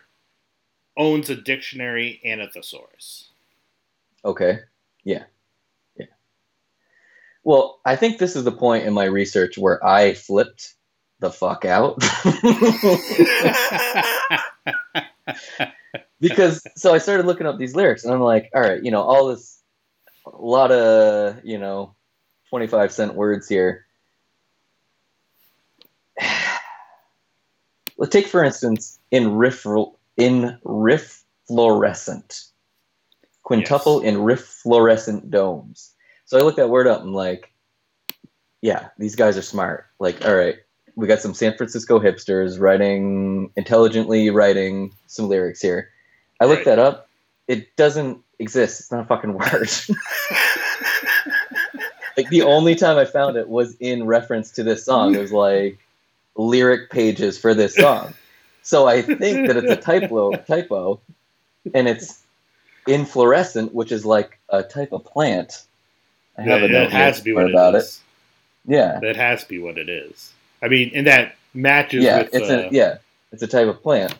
owns 0.96 1.30
a 1.30 1.36
dictionary 1.36 2.22
and 2.24 2.42
a 2.42 2.50
thesaurus. 2.50 3.30
Okay. 4.24 4.60
Yeah. 5.04 5.24
Yeah. 5.98 6.06
Well, 7.44 7.80
I 7.86 7.96
think 7.96 8.18
this 8.18 8.36
is 8.36 8.44
the 8.44 8.52
point 8.52 8.86
in 8.86 8.94
my 8.94 9.06
research 9.06 9.58
where 9.58 9.84
I 9.86 10.14
flipped 10.14 10.76
the 11.20 11.32
fuck 11.32 11.66
out. 11.66 12.04
because 16.20 16.64
so 16.76 16.94
I 16.94 16.98
started 16.98 17.26
looking 17.26 17.48
up 17.48 17.58
these 17.58 17.76
lyrics 17.76 18.04
and 18.04 18.14
I'm 18.14 18.22
like, 18.22 18.50
all 18.54 18.62
right, 18.62 18.84
you 18.84 18.92
know, 18.92 19.02
all 19.02 19.28
this 19.28 19.57
a 20.34 20.42
lot 20.42 20.72
of, 20.72 21.44
you 21.44 21.58
know, 21.58 21.96
25 22.50 22.92
cent 22.92 23.16
words 23.16 23.48
here. 23.48 23.86
Let's 27.98 28.12
take 28.12 28.28
for 28.28 28.44
instance 28.44 29.00
in 29.12 29.36
riff 29.36 29.66
in 30.18 30.58
riff 30.64 31.24
fluorescent. 31.48 32.44
Quintuple 33.44 34.02
in 34.02 34.22
riff 34.22 34.44
fluorescent 34.46 35.32
domes. 35.32 35.94
So 36.26 36.38
I 36.38 36.42
looked 36.42 36.58
that 36.58 36.70
word 36.70 36.88
up 36.88 37.02
and 37.02 37.14
like, 37.14 37.54
yeah, 38.62 38.90
these 38.98 39.16
guys 39.16 39.38
are 39.38 39.42
smart. 39.42 39.86
Like, 40.00 40.26
all 40.26 40.36
right, 40.36 40.58
we 40.96 41.08
got 41.08 41.22
some 41.22 41.34
San 41.34 41.56
Francisco 41.56 42.00
hipsters 42.00 42.60
writing 42.60 43.52
intelligently 43.56 44.30
writing 44.30 44.94
some 45.08 45.30
lyrics 45.30 45.62
here. 45.62 45.90
I 46.42 46.46
looked 46.46 46.66
Right. 46.66 46.76
that 46.76 46.80
up. 46.80 47.10
It 47.48 47.76
doesn't 47.78 48.20
exist. 48.40 48.80
It's 48.80 48.92
not 48.92 49.02
a 49.02 49.06
fucking 49.06 49.34
word. 49.34 49.70
like 52.18 52.30
the 52.30 52.44
only 52.44 52.76
time 52.76 52.98
I 52.98 53.06
found 53.06 53.38
it 53.38 53.48
was 53.48 53.76
in 53.80 54.06
reference 54.06 54.52
to 54.52 54.64
this 54.64 54.86
song. 54.86 55.16
It 55.16 55.20
was 55.20 55.32
like 55.32 55.80
lyric 56.36 56.90
pages 56.90 57.38
for 57.38 57.54
this 57.54 57.76
song. 57.76 58.14
So 58.64 58.88
I 58.88 59.02
think 59.02 59.48
that 59.48 59.58
it's 59.58 59.72
a 59.72 59.76
typo 59.78 60.36
typo 60.36 61.00
and 61.74 61.88
it's 61.88 62.22
inflorescent, 62.88 63.74
which 63.74 63.92
is 63.92 64.06
like 64.06 64.40
a 64.50 64.64
type 64.64 64.92
of 64.92 65.06
plant. 65.06 65.64
I 66.38 66.44
have 66.44 66.64
a 66.64 66.68
that, 66.68 66.72
note 66.72 66.92
has 66.92 67.18
to 67.20 67.24
be 67.24 67.34
what 67.34 67.50
about 67.50 67.76
it 67.76 67.80
is. 67.80 68.02
Yeah. 68.66 69.00
That 69.02 69.16
has 69.16 69.44
to 69.44 69.50
be 69.50 69.60
what 69.60 69.78
it 69.78 69.90
is. 69.90 70.34
I 70.62 70.68
mean, 70.68 70.92
and 70.94 71.08
that 71.08 71.36
matches 71.54 72.04
yeah, 72.04 72.24
with 72.24 72.34
it's 72.34 72.50
uh, 72.50 72.68
a 72.70 72.74
yeah, 72.74 72.98
it's 73.32 73.42
a 73.42 73.48
type 73.48 73.68
of 73.68 73.82
plant. 73.82 74.16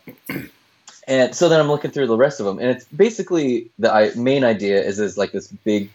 And 1.08 1.34
so 1.34 1.48
then 1.48 1.58
I'm 1.58 1.68
looking 1.68 1.90
through 1.90 2.06
the 2.06 2.18
rest 2.18 2.38
of 2.38 2.44
them, 2.44 2.58
and 2.58 2.68
it's 2.68 2.84
basically 2.84 3.70
the 3.78 4.12
main 4.14 4.44
idea 4.44 4.82
is 4.82 5.00
is 5.00 5.16
like 5.16 5.32
this 5.32 5.48
big 5.48 5.90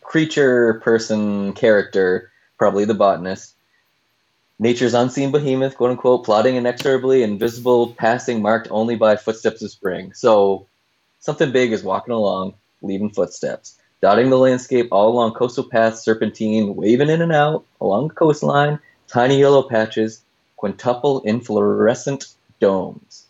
creature, 0.00 0.80
person, 0.82 1.52
character, 1.52 2.32
probably 2.56 2.86
the 2.86 2.94
botanist. 2.94 3.54
Nature's 4.58 4.94
unseen 4.94 5.30
behemoth, 5.30 5.76
quote 5.76 5.90
unquote, 5.90 6.24
plodding 6.24 6.56
inexorably, 6.56 7.22
invisible, 7.22 7.92
passing, 7.92 8.40
marked 8.40 8.68
only 8.70 8.96
by 8.96 9.14
footsteps 9.16 9.60
of 9.60 9.70
spring. 9.70 10.14
So 10.14 10.66
something 11.20 11.52
big 11.52 11.72
is 11.72 11.84
walking 11.84 12.14
along, 12.14 12.54
leaving 12.80 13.10
footsteps, 13.10 13.78
dotting 14.00 14.30
the 14.30 14.38
landscape 14.38 14.88
all 14.90 15.10
along 15.10 15.34
coastal 15.34 15.64
paths, 15.64 16.02
serpentine, 16.02 16.74
waving 16.74 17.10
in 17.10 17.20
and 17.20 17.32
out 17.32 17.66
along 17.78 18.08
the 18.08 18.14
coastline, 18.14 18.80
tiny 19.06 19.38
yellow 19.38 19.68
patches, 19.68 20.22
quintuple 20.56 21.20
inflorescent 21.26 22.34
domes. 22.58 23.27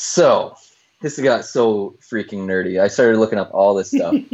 So, 0.00 0.54
this 1.02 1.18
got 1.18 1.44
so 1.44 1.96
freaking 2.00 2.46
nerdy. 2.46 2.80
I 2.80 2.86
started 2.86 3.18
looking 3.18 3.38
up 3.40 3.50
all 3.52 3.74
this 3.74 3.90
stuff. 3.90 4.14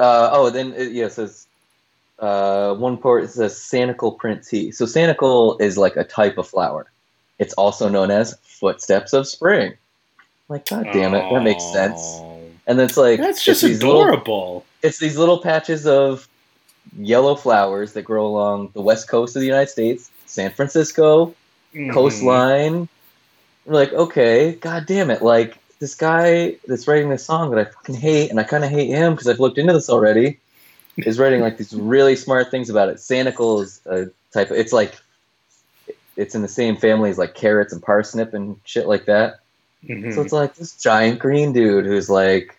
Uh, 0.00 0.30
oh, 0.32 0.48
then 0.50 0.72
it, 0.76 0.92
yeah, 0.92 1.06
it 1.06 1.12
says 1.12 1.46
uh, 2.20 2.72
one 2.76 2.96
part 2.96 3.24
it 3.24 3.28
says 3.30 3.54
Sanicle 3.54 4.16
Prince 4.16 4.48
He. 4.48 4.70
So 4.70 4.84
Sanicle 4.84 5.60
is 5.60 5.76
like 5.76 5.96
a 5.96 6.04
type 6.04 6.38
of 6.38 6.46
flower. 6.46 6.90
It's 7.40 7.52
also 7.54 7.88
known 7.88 8.10
as 8.12 8.36
footsteps 8.42 9.12
of 9.12 9.26
spring. 9.26 9.74
Like, 10.48 10.66
god 10.68 10.86
damn 10.92 11.14
it, 11.14 11.28
that 11.32 11.42
makes 11.42 11.64
sense. 11.72 12.00
And 12.68 12.78
it's 12.80 12.96
like 12.96 13.18
That's 13.18 13.38
it's 13.38 13.60
just 13.60 13.62
little- 13.82 14.02
adorable. 14.02 14.64
it's 14.82 14.98
these 14.98 15.16
little 15.18 15.38
patches 15.40 15.84
of 15.86 16.28
yellow 16.96 17.34
flowers 17.34 17.92
that 17.94 18.02
grow 18.02 18.24
along 18.26 18.70
the 18.74 18.80
west 18.82 19.08
coast 19.08 19.34
of 19.34 19.40
the 19.40 19.46
United 19.46 19.68
States, 19.70 20.10
San 20.26 20.52
Francisco, 20.52 21.34
Mhm. 21.74 21.92
coastline. 21.92 22.88
We're 23.68 23.74
like, 23.74 23.92
okay, 23.92 24.52
god 24.52 24.86
damn 24.86 25.10
it. 25.10 25.20
Like, 25.20 25.58
this 25.78 25.94
guy 25.94 26.56
that's 26.66 26.88
writing 26.88 27.10
this 27.10 27.24
song 27.24 27.50
that 27.50 27.58
I 27.58 27.70
fucking 27.70 27.96
hate, 27.96 28.30
and 28.30 28.40
I 28.40 28.42
kind 28.44 28.64
of 28.64 28.70
hate 28.70 28.88
him 28.88 29.12
because 29.12 29.28
I've 29.28 29.40
looked 29.40 29.58
into 29.58 29.74
this 29.74 29.90
already, 29.90 30.38
is 30.96 31.18
writing 31.18 31.40
like 31.42 31.58
these 31.58 31.74
really 31.74 32.16
smart 32.16 32.50
things 32.50 32.70
about 32.70 32.88
it. 32.88 32.96
Sanicle 32.96 33.62
is 33.62 33.80
a 33.84 34.06
type 34.32 34.50
of, 34.50 34.56
it's 34.56 34.72
like, 34.72 34.96
it's 36.16 36.34
in 36.34 36.40
the 36.42 36.48
same 36.48 36.76
family 36.76 37.10
as 37.10 37.18
like 37.18 37.34
carrots 37.34 37.72
and 37.72 37.82
parsnip 37.82 38.32
and 38.32 38.58
shit 38.64 38.88
like 38.88 39.04
that. 39.04 39.40
Mhm. 39.84 40.14
So 40.14 40.22
it's 40.22 40.32
like 40.32 40.54
this 40.54 40.72
giant 40.72 41.18
green 41.18 41.52
dude 41.52 41.84
who's 41.84 42.10
like 42.10 42.56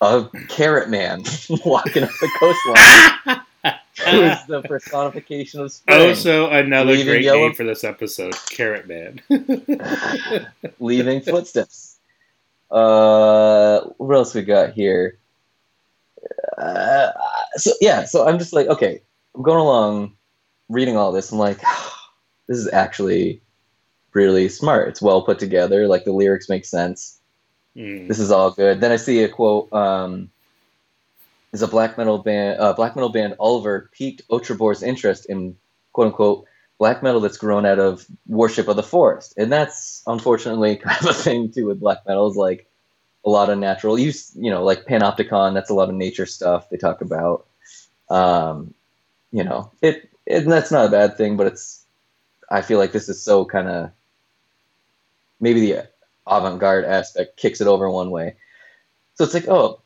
a 0.00 0.28
carrot 0.48 0.90
man 0.90 1.24
walking 1.64 2.04
up 2.04 2.10
the 2.20 2.30
coastline. 2.38 3.40
who's 4.04 4.38
the 4.48 4.62
personification 4.66 5.60
of 5.60 5.72
spring. 5.72 6.08
Also, 6.08 6.50
another 6.50 6.92
Leaving 6.92 7.06
great 7.06 7.24
yellow- 7.24 7.38
name 7.38 7.54
for 7.54 7.64
this 7.64 7.84
episode, 7.84 8.34
Carrot 8.50 8.88
Man. 8.88 9.20
leaving 10.80 11.20
footsteps. 11.20 11.98
Uh, 12.70 13.80
what 13.98 14.14
else 14.16 14.34
we 14.34 14.42
got 14.42 14.72
here? 14.72 15.18
Uh, 16.58 17.10
so 17.56 17.72
yeah, 17.80 18.04
so 18.04 18.26
I'm 18.26 18.38
just 18.38 18.52
like, 18.52 18.66
okay, 18.66 19.00
I'm 19.34 19.42
going 19.42 19.60
along, 19.60 20.16
reading 20.68 20.96
all 20.96 21.12
this. 21.12 21.30
I'm 21.30 21.38
like, 21.38 21.58
this 22.48 22.58
is 22.58 22.68
actually 22.72 23.40
really 24.12 24.48
smart. 24.48 24.88
It's 24.88 25.02
well 25.02 25.22
put 25.22 25.38
together. 25.38 25.86
Like 25.86 26.04
the 26.04 26.12
lyrics 26.12 26.48
make 26.48 26.64
sense. 26.64 27.20
Mm. 27.76 28.08
This 28.08 28.18
is 28.18 28.30
all 28.30 28.50
good. 28.50 28.80
Then 28.80 28.92
I 28.92 28.96
see 28.96 29.22
a 29.22 29.28
quote. 29.28 29.72
Um, 29.72 30.30
is 31.54 31.62
a 31.62 31.68
black 31.68 31.96
metal 31.96 32.18
band. 32.18 32.60
Uh, 32.60 32.72
black 32.74 32.96
metal 32.96 33.08
band 33.08 33.36
Ulver 33.38 33.88
piqued 33.92 34.28
Otrebor's 34.28 34.82
interest 34.82 35.26
in 35.26 35.56
quote 35.92 36.08
unquote 36.08 36.46
black 36.78 37.02
metal 37.02 37.20
that's 37.20 37.38
grown 37.38 37.64
out 37.64 37.78
of 37.78 38.04
worship 38.26 38.66
of 38.68 38.76
the 38.76 38.82
forest, 38.82 39.34
and 39.38 39.50
that's 39.50 40.02
unfortunately 40.06 40.76
kind 40.84 41.00
of 41.00 41.06
a 41.06 41.14
thing 41.14 41.50
too 41.52 41.66
with 41.66 41.80
black 41.80 41.98
metal. 42.06 42.28
Is 42.28 42.36
like 42.36 42.68
a 43.24 43.30
lot 43.30 43.50
of 43.50 43.58
natural 43.58 43.98
use. 43.98 44.32
You 44.34 44.50
know, 44.50 44.64
like 44.64 44.84
Panopticon. 44.84 45.54
That's 45.54 45.70
a 45.70 45.74
lot 45.74 45.88
of 45.88 45.94
nature 45.94 46.26
stuff 46.26 46.68
they 46.68 46.76
talk 46.76 47.00
about. 47.00 47.46
Um, 48.10 48.74
you 49.30 49.44
know, 49.44 49.70
it, 49.80 50.10
it 50.26 50.44
that's 50.46 50.72
not 50.72 50.86
a 50.86 50.90
bad 50.90 51.16
thing, 51.16 51.36
but 51.36 51.46
it's. 51.46 51.84
I 52.50 52.62
feel 52.62 52.78
like 52.78 52.92
this 52.92 53.08
is 53.08 53.22
so 53.22 53.44
kind 53.44 53.68
of 53.68 53.90
maybe 55.40 55.60
the 55.60 55.88
avant-garde 56.26 56.84
aspect 56.84 57.36
kicks 57.36 57.60
it 57.60 57.68
over 57.68 57.88
one 57.88 58.10
way. 58.10 58.34
So 59.14 59.24
it's 59.24 59.34
like, 59.34 59.48
oh, 59.48 59.80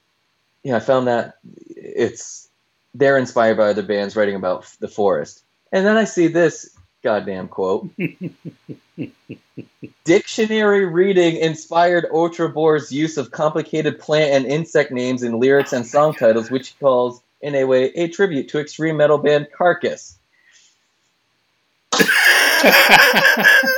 yeah, 0.69 0.77
I 0.77 0.81
found 0.81 1.09
that 1.09 1.39
it's 1.67 2.51
they're 2.93 3.17
inspired 3.17 3.57
by 3.57 3.71
other 3.71 3.83
bands 3.83 4.15
writing 4.15 4.35
about 4.35 4.71
the 4.81 4.89
forest. 4.89 5.43
And 5.73 5.87
then 5.87 5.97
I 5.97 6.05
see 6.05 6.27
this 6.27 6.77
goddamn 7.03 7.49
quote. 7.49 7.89
Dictionary 10.05 10.85
reading 10.85 11.37
inspired 11.37 12.05
Otrebor's 12.13 12.93
use 12.93 13.17
of 13.17 13.31
complicated 13.31 13.99
plant 13.99 14.33
and 14.33 14.45
insect 14.45 14.93
names 14.93 15.23
in 15.23 15.41
lyrics 15.41 15.73
and 15.73 15.87
song 15.87 16.13
titles, 16.13 16.51
which 16.51 16.69
he 16.69 16.75
calls, 16.79 17.23
in 17.41 17.55
a 17.55 17.65
way, 17.65 17.85
a 17.85 18.09
tribute 18.09 18.51
to 18.51 18.61
extreme 18.61 18.99
metal 18.99 19.17
band 19.17 19.49
Carcass. 19.57 20.18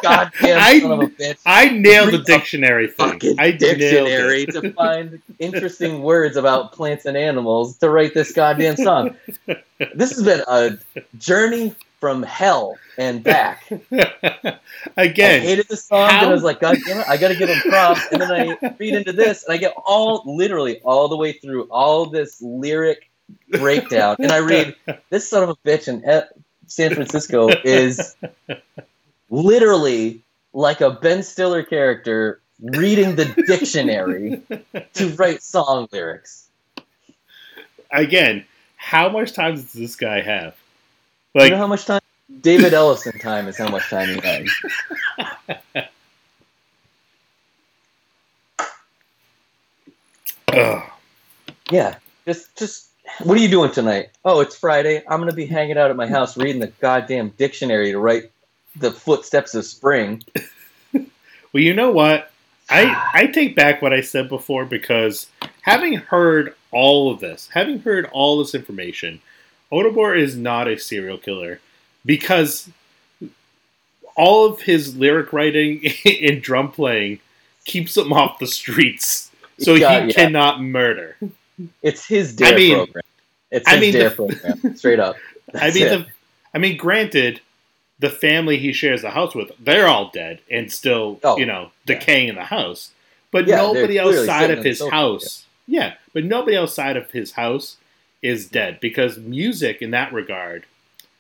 Goddamn 0.02 0.58
I- 0.60 0.80
son 0.80 0.92
of 0.92 1.00
a 1.00 1.08
bitch. 1.08 1.38
I 1.46 1.68
nailed 1.68 2.12
the 2.12 2.18
dictionary 2.18 2.88
thing. 2.88 3.36
I 3.38 3.50
dictionary 3.50 4.46
to 4.46 4.72
find 4.72 5.20
interesting 5.38 6.02
words 6.02 6.36
about 6.36 6.72
plants 6.72 7.04
and 7.06 7.16
animals 7.16 7.76
to 7.78 7.90
write 7.90 8.14
this 8.14 8.32
goddamn 8.32 8.76
song. 8.76 9.16
This 9.94 10.10
has 10.14 10.22
been 10.22 10.42
a 10.48 10.78
journey 11.18 11.74
from 12.00 12.22
hell 12.22 12.78
and 12.98 13.22
back. 13.22 13.70
Again, 13.90 14.58
I 14.96 15.38
hated 15.44 15.68
this 15.68 15.84
song, 15.84 16.10
how- 16.10 16.22
and 16.22 16.30
I 16.30 16.34
was 16.34 16.42
like, 16.42 16.60
God 16.60 16.78
damn 16.86 16.98
it, 16.98 17.06
I 17.08 17.16
gotta 17.16 17.34
give 17.36 17.48
him 17.48 17.60
props. 17.60 18.00
And 18.12 18.20
then 18.20 18.30
I 18.30 18.56
read 18.78 18.94
into 18.94 19.12
this, 19.12 19.44
and 19.44 19.52
I 19.54 19.56
get 19.58 19.74
all 19.86 20.22
literally 20.26 20.80
all 20.80 21.08
the 21.08 21.16
way 21.16 21.32
through 21.32 21.64
all 21.64 22.06
this 22.06 22.40
lyric 22.40 23.10
breakdown, 23.50 24.16
and 24.18 24.32
I 24.32 24.38
read 24.38 24.74
this 25.10 25.28
son 25.28 25.42
of 25.42 25.50
a 25.50 25.56
bitch 25.56 25.88
E- 25.88 26.42
San 26.70 26.94
Francisco 26.94 27.48
is 27.64 28.16
literally 29.28 30.22
like 30.52 30.80
a 30.80 30.90
Ben 30.90 31.22
Stiller 31.22 31.62
character 31.64 32.40
reading 32.60 33.16
the 33.16 33.24
dictionary 33.46 34.40
to 34.94 35.08
write 35.16 35.42
song 35.42 35.88
lyrics. 35.92 36.48
again, 37.90 38.44
how 38.76 39.08
much 39.08 39.32
time 39.32 39.54
does 39.56 39.72
this 39.72 39.96
guy 39.96 40.20
have? 40.20 40.56
you 41.34 41.40
Like, 41.40 41.52
know 41.52 41.58
how 41.58 41.66
much 41.66 41.86
time 41.86 42.00
David 42.40 42.72
Ellison 42.72 43.18
time 43.18 43.48
is 43.48 43.58
how 43.58 43.68
much 43.68 43.88
time 43.90 44.08
he 44.08 44.20
has. 44.20 44.50
ugh. 50.52 50.82
Yeah, 51.70 51.96
just 52.26 52.56
just 52.56 52.88
what 53.18 53.36
are 53.36 53.40
you 53.40 53.48
doing 53.48 53.70
tonight? 53.70 54.10
Oh, 54.24 54.40
it's 54.40 54.56
Friday. 54.56 55.02
I'm 55.08 55.20
gonna 55.20 55.32
be 55.32 55.46
hanging 55.46 55.78
out 55.78 55.90
at 55.90 55.96
my 55.96 56.06
house 56.06 56.36
reading 56.36 56.60
the 56.60 56.72
goddamn 56.80 57.30
dictionary 57.30 57.92
to 57.92 57.98
write 57.98 58.30
the 58.76 58.90
footsteps 58.90 59.54
of 59.54 59.64
spring. 59.64 60.22
well, 60.92 61.04
you 61.54 61.74
know 61.74 61.90
what? 61.90 62.30
I 62.68 63.10
I 63.12 63.26
take 63.26 63.56
back 63.56 63.82
what 63.82 63.92
I 63.92 64.00
said 64.00 64.28
before 64.28 64.64
because 64.64 65.26
having 65.62 65.94
heard 65.94 66.54
all 66.70 67.12
of 67.12 67.20
this, 67.20 67.48
having 67.52 67.80
heard 67.80 68.08
all 68.12 68.38
this 68.38 68.54
information, 68.54 69.20
Otrebor 69.72 70.18
is 70.18 70.36
not 70.36 70.68
a 70.68 70.78
serial 70.78 71.18
killer 71.18 71.60
because 72.04 72.70
all 74.16 74.46
of 74.46 74.62
his 74.62 74.96
lyric 74.96 75.32
writing 75.32 75.82
and 76.04 76.42
drum 76.42 76.70
playing 76.70 77.20
keeps 77.64 77.96
him 77.96 78.12
off 78.12 78.38
the 78.38 78.46
streets, 78.46 79.30
so 79.58 79.74
he 79.74 79.80
yeah. 79.80 80.08
cannot 80.08 80.62
murder. 80.62 81.16
It's 81.82 82.06
his 82.06 82.34
dare 82.36 82.54
I 82.54 82.56
mean- 82.56 82.76
program. 82.76 83.02
It's 83.50 83.66
I 83.68 83.72
his 83.72 83.80
mean, 83.80 83.92
dare 83.94 84.08
the- 84.10 84.14
program. 84.14 84.76
Straight 84.76 85.00
up. 85.00 85.16
I 85.54 85.70
mean, 85.72 85.84
the, 85.88 86.06
I 86.54 86.58
mean, 86.58 86.76
granted, 86.76 87.40
the 87.98 88.10
family 88.10 88.56
he 88.58 88.72
shares 88.72 89.02
the 89.02 89.10
house 89.10 89.34
with, 89.34 89.50
they're 89.58 89.88
all 89.88 90.10
dead 90.12 90.40
and 90.50 90.70
still, 90.72 91.18
Oh, 91.24 91.36
you 91.36 91.46
know, 91.46 91.70
yeah. 91.84 91.96
decaying 91.96 92.28
in 92.28 92.34
the 92.36 92.44
house. 92.44 92.92
But 93.32 93.46
Yeah, 93.48 93.56
nobody 93.56 93.98
outside 93.98 94.50
of 94.50 94.64
his 94.64 94.78
sofa, 94.78 94.94
house, 94.94 95.46
yeah, 95.66 95.94
but 96.12 96.24
nobody 96.24 96.56
outside 96.56 96.96
of 96.96 97.10
his 97.10 97.32
house 97.32 97.76
is 98.22 98.46
dead 98.48 98.78
because 98.80 99.18
music, 99.18 99.82
in 99.82 99.90
that 99.92 100.12
regard, 100.12 100.64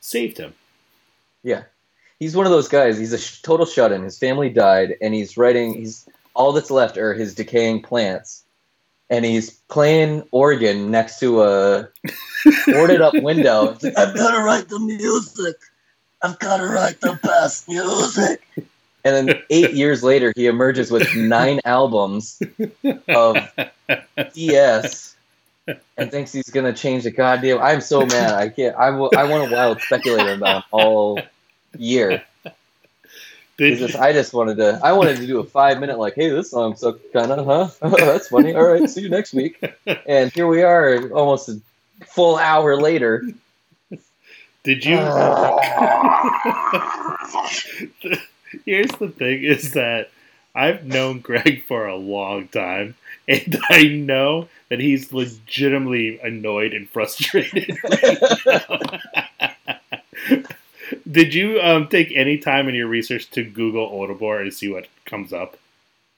saved 0.00 0.38
him. 0.38 0.54
Yeah, 1.42 1.62
he's 2.18 2.36
one 2.36 2.46
of 2.46 2.52
those 2.52 2.68
guys. 2.68 2.98
He's 2.98 3.12
a 3.12 3.18
sh- 3.18 3.40
total 3.42 3.64
shut-in. 3.66 4.02
His 4.02 4.18
family 4.18 4.50
died, 4.50 4.96
and 5.00 5.14
he's 5.14 5.36
writing. 5.36 5.74
He's 5.74 6.08
all 6.34 6.52
that's 6.52 6.70
left 6.70 6.98
are 6.98 7.14
his 7.14 7.34
decaying 7.34 7.82
plants, 7.82 8.44
and 9.10 9.24
he's 9.24 9.50
playing 9.68 10.22
organ 10.30 10.90
next 10.90 11.18
to 11.18 11.42
a 11.42 11.88
boarded 12.66 13.00
up 13.00 13.14
window. 13.14 13.72
He's 13.74 13.82
like, 13.84 13.98
I've 13.98 14.14
got 14.14 14.36
to 14.36 14.42
write 14.42 14.68
the 14.68 14.78
music. 14.78 15.56
I've 16.22 16.38
got 16.38 16.58
to 16.58 16.66
write 16.66 17.00
the 17.00 17.18
best 17.22 17.68
music. 17.68 18.40
And 19.04 19.28
then 19.28 19.42
eight 19.50 19.72
years 19.72 20.02
later, 20.02 20.32
he 20.36 20.46
emerges 20.46 20.90
with 20.90 21.14
nine 21.16 21.60
albums 21.64 22.40
of 23.08 23.36
DS 24.34 25.16
and 25.96 26.10
thinks 26.10 26.32
he's 26.32 26.50
gonna 26.50 26.72
change 26.72 27.04
the 27.04 27.10
goddamn. 27.10 27.60
I'm 27.60 27.80
so 27.80 28.04
mad. 28.04 28.34
I 28.34 28.50
can't. 28.50 28.76
I 28.76 28.90
will. 28.90 29.10
I 29.16 29.24
want 29.24 29.48
to 29.48 29.54
wild 29.54 29.80
speculate 29.80 30.26
about 30.28 30.56
him 30.56 30.62
all 30.70 31.18
year. 31.78 32.22
Just, 33.60 33.94
I 33.96 34.14
just 34.14 34.32
wanted 34.32 34.56
to. 34.56 34.80
I 34.82 34.92
wanted 34.92 35.18
to 35.18 35.26
do 35.26 35.38
a 35.38 35.44
five 35.44 35.80
minute 35.80 35.98
like, 35.98 36.14
hey, 36.14 36.30
this 36.30 36.50
song 36.50 36.76
sucked, 36.76 37.12
kind 37.12 37.30
of, 37.30 37.44
huh? 37.44 37.68
Oh, 37.82 37.90
that's 37.90 38.28
funny. 38.28 38.54
All 38.54 38.64
right, 38.64 38.88
see 38.88 39.02
you 39.02 39.10
next 39.10 39.34
week. 39.34 39.62
And 40.06 40.32
here 40.32 40.46
we 40.46 40.62
are, 40.62 41.10
almost 41.10 41.50
a 41.50 41.60
full 42.06 42.36
hour 42.36 42.80
later. 42.80 43.26
Did 44.64 44.84
you? 44.84 44.96
Here's 48.64 48.90
the 48.92 49.12
thing: 49.16 49.44
is 49.44 49.72
that 49.72 50.10
I've 50.54 50.86
known 50.86 51.20
Greg 51.20 51.64
for 51.66 51.86
a 51.86 51.96
long 51.96 52.48
time, 52.48 52.94
and 53.28 53.58
I 53.68 53.82
know 53.84 54.48
that 54.70 54.80
he's 54.80 55.12
legitimately 55.12 56.18
annoyed 56.20 56.72
and 56.72 56.88
frustrated. 56.88 57.76
Did 61.10 61.34
you 61.34 61.60
um, 61.60 61.88
take 61.88 62.12
any 62.14 62.38
time 62.38 62.68
in 62.68 62.74
your 62.74 62.86
research 62.86 63.30
to 63.30 63.42
Google 63.42 63.90
Otrebor 63.90 64.42
and 64.42 64.52
see 64.52 64.70
what 64.70 64.86
comes 65.04 65.32
up? 65.32 65.56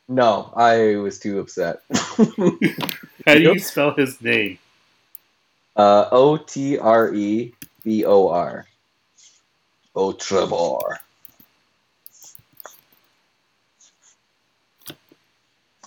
No, 0.08 0.52
I 0.54 0.96
was 0.96 1.18
too 1.18 1.38
upset. 1.40 1.82
How 1.92 3.34
do 3.34 3.40
you 3.40 3.58
spell 3.58 3.94
his 3.94 4.20
name? 4.20 4.58
Uh, 5.76 6.08
o 6.10 6.36
T 6.36 6.78
R 6.78 7.14
E 7.14 7.54
B 7.84 8.04
O 8.04 8.28
R. 8.28 8.66
O 9.94 10.12
Trevor. 10.12 10.98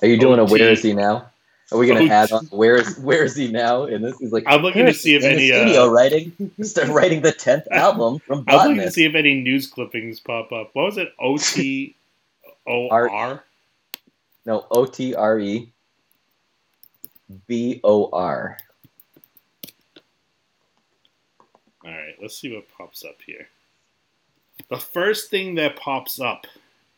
Are 0.01 0.07
you 0.07 0.17
doing 0.17 0.39
a 0.39 0.43
O-T. 0.43 0.51
where 0.51 0.71
is 0.71 0.83
he 0.83 0.93
now? 0.93 1.31
Are 1.75 1.79
we 1.79 1.87
gonna 1.87 1.99
O-T. 2.01 2.09
add 2.11 2.31
on 2.31 2.45
where 2.47 2.75
is 2.75 2.97
where 2.99 3.23
is 3.23 3.35
he 3.35 3.51
now? 3.51 3.83
And 3.83 4.03
this 4.03 4.19
is 4.21 4.31
like 4.31 4.43
I'm 4.47 4.61
looking 4.61 4.85
to 4.85 4.93
see 4.93 5.15
if 5.15 5.23
in 5.23 5.31
any. 5.33 5.49
the 5.51 5.57
studio 5.57 5.83
Uh, 5.85 5.89
writing 5.89 6.51
start 6.61 6.87
writing 6.89 7.21
the 7.21 7.31
tenth 7.33 7.67
album 7.71 8.19
from 8.19 8.43
I'm 8.47 8.69
looking 8.69 8.83
to 8.83 8.91
see 8.91 9.05
if 9.05 9.13
any 9.15 9.35
news 9.41 9.67
clippings 9.67 10.19
pop 10.19 10.51
up. 10.51 10.69
What 10.73 10.83
was 10.85 10.97
it? 10.97 11.13
O 11.19 11.37
T 11.37 11.95
O 12.67 12.87
R. 12.89 13.43
No, 14.45 14.65
O 14.71 14.85
T 14.85 15.13
R 15.15 15.39
E 15.39 15.69
B 17.47 17.79
O 17.83 18.09
R. 18.13 18.57
All 21.83 21.91
right, 21.91 22.15
let's 22.21 22.39
see 22.39 22.53
what 22.53 22.65
pops 22.75 23.03
up 23.03 23.17
here. 23.25 23.47
The 24.69 24.77
first 24.77 25.29
thing 25.29 25.55
that 25.55 25.75
pops 25.75 26.19
up 26.19 26.47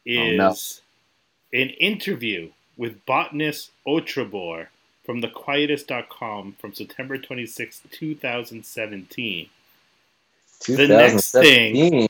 is 0.06 0.20
Oh, 0.40 1.58
no. 1.58 1.62
an 1.62 1.70
interview 1.72 2.52
with 2.78 3.06
botanist 3.06 3.72
Otrebor 3.88 4.68
from 5.06 5.22
thequietus.com 5.22 6.56
from 6.60 6.74
September 6.74 7.18
26, 7.18 7.82
2017. 7.92 9.50
The 10.68 10.88
next 10.88 11.32
thing- 11.32 12.10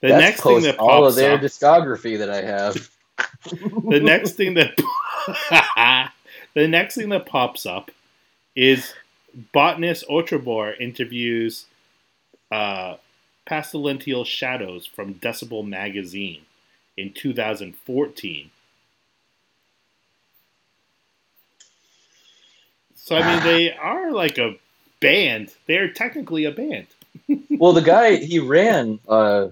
The 0.00 0.08
That's 0.08 0.20
next 0.20 0.42
thing 0.42 0.62
that 0.62 0.78
all 0.78 1.04
of 1.06 1.12
pops 1.12 1.16
their 1.16 1.34
up, 1.34 1.40
discography 1.40 2.18
that 2.18 2.28
I 2.30 2.42
have. 2.42 2.90
the 3.90 4.00
next 4.00 4.32
thing 4.32 4.54
that 4.54 4.76
the 6.54 6.68
next 6.68 6.96
thing 6.96 7.08
that 7.10 7.26
pops 7.26 7.64
up 7.64 7.90
is 8.54 8.92
botanist 9.52 10.04
Otrebor 10.08 10.78
interviews 10.80 11.66
uh, 12.50 12.96
Pestilential 13.46 14.24
Shadows 14.26 14.86
from 14.86 15.14
Decibel 15.14 15.66
magazine. 15.66 16.42
in 16.96 17.12
2014. 17.12 18.50
So 23.04 23.16
I 23.16 23.34
mean, 23.34 23.44
they 23.44 23.70
are 23.70 24.12
like 24.12 24.38
a 24.38 24.54
band. 24.98 25.54
They're 25.66 25.92
technically 25.92 26.46
a 26.46 26.50
band. 26.50 26.86
well, 27.50 27.74
the 27.74 27.82
guy 27.82 28.16
he 28.16 28.38
ran 28.38 28.98
a 29.06 29.50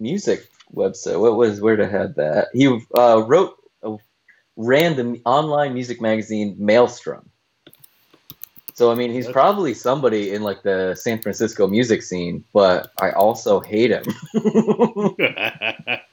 music 0.00 0.48
website. 0.74 1.20
What 1.20 1.36
was 1.36 1.60
where 1.60 1.76
to 1.76 1.86
have 1.86 2.14
that? 2.14 2.48
He 2.54 2.68
uh, 2.96 3.22
wrote 3.26 3.54
uh, 3.82 3.98
ran 4.56 4.96
the 4.96 5.20
online 5.26 5.74
music 5.74 6.00
magazine 6.00 6.56
Maelstrom. 6.58 7.28
So 8.72 8.90
I 8.90 8.94
mean, 8.94 9.12
he's 9.12 9.28
probably 9.28 9.74
somebody 9.74 10.32
in 10.32 10.42
like 10.42 10.62
the 10.62 10.94
San 10.94 11.20
Francisco 11.20 11.66
music 11.66 12.02
scene, 12.02 12.44
but 12.54 12.90
I 12.98 13.10
also 13.10 13.60
hate 13.60 13.90
him. 13.90 14.04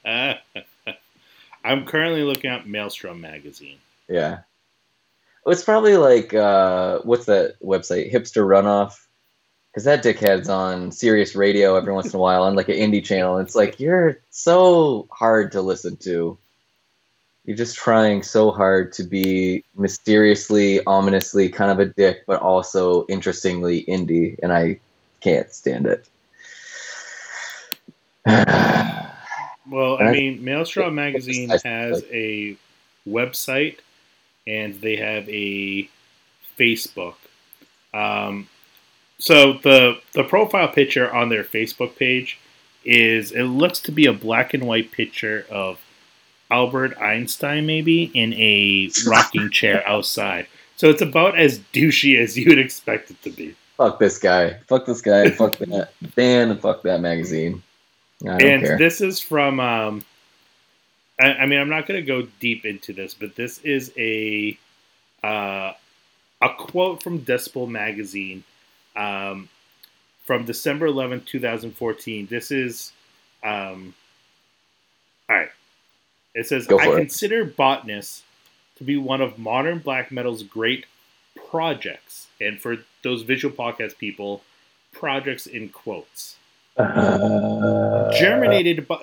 I'm 1.64 1.86
currently 1.86 2.24
looking 2.24 2.50
at 2.50 2.68
Maelstrom 2.68 3.22
magazine. 3.22 3.78
yeah. 4.06 4.40
It's 5.46 5.64
probably 5.64 5.96
like 5.96 6.34
uh, 6.34 7.00
what's 7.00 7.26
that 7.26 7.56
website? 7.60 8.12
Hipster 8.12 8.46
Runoff. 8.46 8.94
Because 9.70 9.84
that 9.84 10.04
dickhead's 10.04 10.50
on 10.50 10.92
Sirius 10.92 11.34
Radio 11.34 11.76
every 11.76 11.94
once 11.94 12.12
in 12.12 12.18
a 12.18 12.20
while 12.20 12.42
on 12.42 12.54
like 12.54 12.68
an 12.68 12.76
indie 12.76 13.02
channel. 13.02 13.38
It's 13.38 13.54
like 13.54 13.80
you're 13.80 14.18
so 14.28 15.08
hard 15.10 15.50
to 15.52 15.62
listen 15.62 15.96
to. 15.98 16.36
You're 17.46 17.56
just 17.56 17.76
trying 17.76 18.22
so 18.22 18.50
hard 18.50 18.92
to 18.92 19.02
be 19.02 19.64
mysteriously, 19.74 20.84
ominously 20.84 21.48
kind 21.48 21.70
of 21.70 21.80
a 21.80 21.86
dick, 21.86 22.24
but 22.26 22.40
also 22.42 23.06
interestingly 23.06 23.84
indie, 23.88 24.38
and 24.42 24.52
I 24.52 24.78
can't 25.20 25.50
stand 25.52 25.86
it. 25.86 26.08
Well, 29.70 30.02
I 30.02 30.10
mean, 30.10 30.44
Maelstrom 30.44 30.96
magazine 30.96 31.48
has 31.48 32.04
a 32.12 32.56
website 33.08 33.78
and 34.46 34.80
they 34.80 34.96
have 34.96 35.28
a 35.28 35.88
Facebook. 36.58 37.14
Um, 37.94 38.48
so 39.18 39.54
the 39.54 40.00
the 40.14 40.24
profile 40.24 40.68
picture 40.68 41.12
on 41.12 41.28
their 41.28 41.44
Facebook 41.44 41.96
page 41.96 42.38
is 42.84 43.30
it 43.30 43.44
looks 43.44 43.78
to 43.80 43.92
be 43.92 44.06
a 44.06 44.12
black 44.12 44.54
and 44.54 44.66
white 44.66 44.90
picture 44.90 45.46
of 45.50 45.78
Albert 46.50 47.00
Einstein 47.00 47.64
maybe 47.66 48.04
in 48.14 48.32
a 48.34 48.90
rocking 49.06 49.50
chair 49.50 49.86
outside. 49.86 50.46
So 50.76 50.90
it's 50.90 51.02
about 51.02 51.38
as 51.38 51.60
douchey 51.72 52.18
as 52.18 52.36
you 52.36 52.48
would 52.48 52.58
expect 52.58 53.10
it 53.10 53.22
to 53.22 53.30
be. 53.30 53.54
fuck 53.76 53.98
this 54.00 54.18
guy. 54.18 54.54
Fuck 54.66 54.86
this 54.86 55.00
guy. 55.00 55.30
fuck 55.30 55.56
that 55.58 55.90
band 56.16 56.60
fuck 56.60 56.82
that 56.82 57.00
magazine. 57.00 57.62
I 58.24 58.38
don't 58.38 58.64
and 58.64 58.78
this 58.78 59.00
is 59.00 59.20
from 59.20 59.60
um 59.60 60.04
I, 61.22 61.34
I 61.34 61.46
mean 61.46 61.60
i'm 61.60 61.68
not 61.68 61.86
going 61.86 62.00
to 62.00 62.06
go 62.06 62.28
deep 62.40 62.64
into 62.64 62.92
this 62.92 63.14
but 63.14 63.36
this 63.36 63.58
is 63.60 63.92
a 63.96 64.58
uh, 65.22 65.72
a 66.40 66.48
quote 66.58 67.02
from 67.02 67.20
decibel 67.20 67.68
magazine 67.68 68.44
um, 68.96 69.48
from 70.24 70.44
december 70.44 70.88
11th 70.88 71.26
2014 71.26 72.26
this 72.26 72.50
is 72.50 72.92
um, 73.44 73.94
all 75.28 75.36
right. 75.36 75.48
It 76.34 76.46
says 76.46 76.66
i 76.70 76.88
it. 76.88 76.96
consider 76.96 77.44
botanist 77.44 78.24
to 78.76 78.84
be 78.84 78.96
one 78.96 79.20
of 79.20 79.38
modern 79.38 79.78
black 79.78 80.10
metal's 80.10 80.42
great 80.42 80.86
projects. 81.50 82.28
And 82.40 82.60
for 82.60 82.78
those 83.02 83.22
visual 83.22 83.54
podcast 83.54 83.98
people 83.98 84.42
projects 84.92 85.46
in 85.46 85.68
quotes 85.70 86.36
Uh, 86.76 88.10
germinated 88.18 88.88
by 88.88 88.96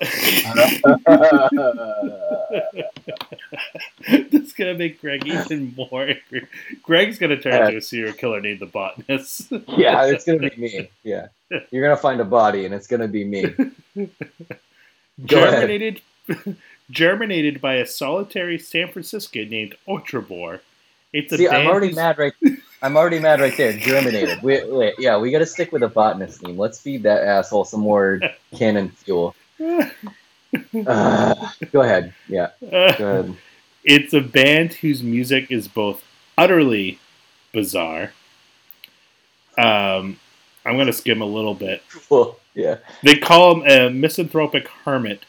this 4.08 4.42
is 4.44 4.52
gonna 4.54 4.74
make 4.74 5.00
Greg 5.00 5.26
even 5.26 5.72
more 5.76 6.02
angry. 6.08 6.46
Greg's 6.82 7.18
gonna 7.18 7.40
turn 7.40 7.52
Yeah. 7.52 7.66
into 7.66 7.78
a 7.78 7.82
serial 7.82 8.12
killer 8.12 8.40
named 8.40 8.60
the 8.60 8.66
botanist. 8.66 9.52
yeah, 9.68 10.04
it's 10.06 10.24
gonna 10.24 10.50
be 10.50 10.56
me. 10.56 10.90
Yeah, 11.04 11.28
you're 11.70 11.82
gonna 11.82 11.96
find 11.96 12.20
a 12.20 12.24
body, 12.24 12.64
and 12.64 12.74
it's 12.74 12.86
gonna 12.86 13.08
be 13.08 13.24
me. 13.24 13.54
Germinated 15.24 16.00
germinated 16.90 17.60
by 17.60 17.74
a 17.74 17.86
solitary 17.86 18.58
San 18.58 18.88
Franciscan 18.88 19.48
named 19.48 19.76
Otrebor. 19.86 20.60
It's 21.12 21.32
a 21.32 21.38
See, 21.38 21.48
I'm 21.48 21.66
already 21.66 21.92
mad 21.92 22.18
right. 22.18 22.32
I'm 22.82 22.96
already 22.96 23.18
mad 23.18 23.40
right 23.40 23.56
there. 23.56 23.72
Germinated. 23.72 24.42
Wait, 24.42 24.68
wait, 24.70 24.94
yeah, 24.98 25.18
we 25.18 25.30
got 25.30 25.40
to 25.40 25.46
stick 25.46 25.70
with 25.72 25.82
the 25.82 25.88
botanist 25.88 26.40
theme. 26.40 26.56
Let's 26.56 26.80
feed 26.80 27.02
that 27.02 27.22
asshole 27.22 27.64
some 27.64 27.80
more 27.80 28.20
cannon 28.56 28.90
fuel. 28.90 29.34
Uh, 30.84 31.48
go 31.70 31.82
ahead. 31.82 32.12
Yeah, 32.26 32.48
go 32.60 32.68
ahead. 32.72 33.36
it's 33.84 34.12
a 34.12 34.20
band 34.20 34.72
whose 34.72 35.00
music 35.00 35.48
is 35.48 35.68
both 35.68 36.02
utterly 36.36 36.98
bizarre. 37.52 38.12
Um, 39.56 40.18
I'm 40.66 40.76
gonna 40.76 40.92
skim 40.92 41.22
a 41.22 41.26
little 41.26 41.54
bit. 41.54 41.84
Well, 42.08 42.40
yeah. 42.54 42.78
They 43.04 43.14
call 43.16 43.60
him 43.62 43.70
a 43.70 43.90
misanthropic 43.90 44.66
hermit, 44.84 45.24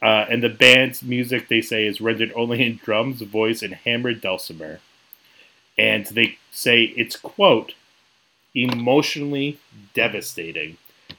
uh, 0.00 0.26
and 0.30 0.40
the 0.40 0.48
band's 0.50 1.02
music 1.02 1.48
they 1.48 1.60
say 1.60 1.84
is 1.84 2.00
rendered 2.00 2.32
only 2.36 2.64
in 2.64 2.76
drums, 2.76 3.22
voice, 3.22 3.60
and 3.60 3.74
hammered 3.74 4.20
dulcimer. 4.20 4.78
And 5.78 6.06
they 6.06 6.38
say 6.52 6.84
it's 6.96 7.16
quote 7.16 7.74
emotionally 8.54 9.58
devastating. 9.94 10.76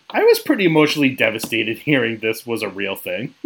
I 0.09 0.23
was 0.23 0.39
pretty 0.39 0.65
emotionally 0.65 1.09
devastated 1.09 1.79
hearing 1.79 2.19
this 2.19 2.45
was 2.45 2.61
a 2.61 2.69
real 2.69 2.95
thing. 2.95 3.33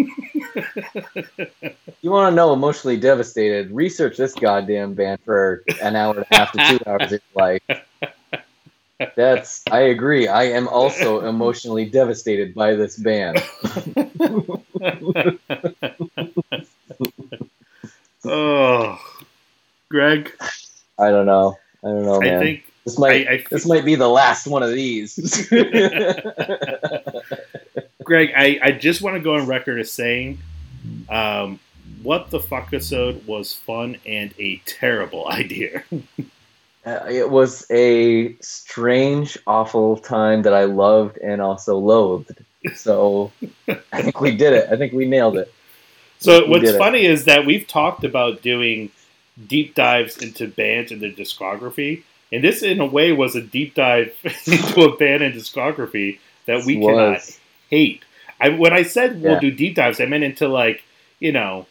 You 2.02 2.12
want 2.12 2.32
to 2.32 2.36
know 2.36 2.54
emotionally 2.54 2.98
devastated? 2.98 3.72
Research 3.72 4.18
this 4.18 4.34
goddamn 4.34 4.94
band 4.94 5.20
for 5.26 5.64
an 5.82 5.96
hour 5.96 6.16
and 6.16 6.26
a 6.30 6.36
half 6.36 6.52
to 6.54 6.58
two 6.70 6.80
hours 6.90 7.12
of 7.12 7.12
your 7.12 7.22
life. 7.36 7.62
That's. 9.16 9.64
I 9.70 9.80
agree. 9.82 10.28
I 10.28 10.44
am 10.44 10.68
also 10.68 11.26
emotionally 11.28 11.86
devastated 11.90 12.54
by 12.54 12.76
this 12.76 12.98
band. 12.98 13.44
oh, 18.26 19.00
Greg, 19.90 20.32
I 21.00 21.10
don't 21.10 21.26
know. 21.26 21.58
I 21.84 21.88
don't 21.88 22.04
know, 22.04 22.22
I 22.22 22.36
Oh, 22.36 22.40
think 22.40 22.66
this 22.86 22.98
might. 23.00 23.28
I, 23.28 23.32
I 23.34 23.44
this 23.50 23.66
might 23.66 23.86
be 23.86 23.96
the 23.96 24.08
last 24.10 24.48
one 24.48 24.64
of 24.64 24.72
these. 24.72 25.16
Greg, 28.04 28.32
I, 28.36 28.60
I 28.62 28.72
just 28.72 29.02
want 29.02 29.16
to 29.16 29.22
go 29.22 29.36
on 29.36 29.46
record 29.48 29.80
as 29.80 29.92
saying, 29.92 30.40
um, 31.10 31.60
what 32.02 32.30
the 32.32 32.40
fuck 32.40 32.68
episode 32.68 33.26
was 33.28 33.54
fun 33.54 33.98
and 34.06 34.34
a 34.40 34.58
terrible 34.66 35.28
idea. 35.32 35.84
Uh, 36.86 37.00
it 37.10 37.30
was 37.30 37.66
a 37.72 38.36
strange, 38.42 39.38
awful 39.46 39.98
time 39.98 40.42
that 40.44 40.54
I 40.54 40.64
loved 40.64 41.18
and 41.18 41.42
also 41.42 41.78
loathed. 41.78 42.44
So 42.76 43.32
I 43.94 44.02
think 44.02 44.20
we 44.22 44.36
did 44.36 44.54
it. 44.54 44.70
I 44.72 44.76
think 44.78 44.94
we 44.94 45.06
nailed 45.08 45.38
it. 45.38 45.54
So 46.20 46.44
We 46.46 46.50
what's 46.52 46.76
funny 46.76 47.06
is 47.06 47.26
that 47.26 47.46
we've 47.46 47.68
talked 47.68 48.04
about 48.04 48.42
doing 48.42 48.92
deep 49.48 49.76
dives 49.76 50.18
into 50.18 50.48
bands 50.48 50.92
and 50.92 51.02
their 51.02 51.12
discography, 51.12 52.04
and 52.32 52.44
this 52.44 52.62
in 52.62 52.80
a 52.80 52.86
way 52.86 53.12
was 53.12 53.36
a 53.36 53.42
deep 53.42 53.74
dive 53.76 54.14
into 54.46 54.84
a 54.84 54.96
band 54.98 55.24
and 55.24 55.34
discography 55.36 56.20
that 56.46 56.66
we 56.66 56.76
This 56.78 56.86
cannot 56.86 57.40
hate. 57.70 58.04
I 58.42 58.50
when 58.50 58.74
I 58.74 58.84
said 58.84 59.22
we'll 59.22 59.34
Yeah. 59.34 59.40
do 59.40 59.52
deep 59.52 59.76
dives, 59.76 60.00
I 60.02 60.06
meant 60.06 60.24
into 60.24 60.48
like 60.48 60.84
you 61.20 61.32
know 61.32 61.66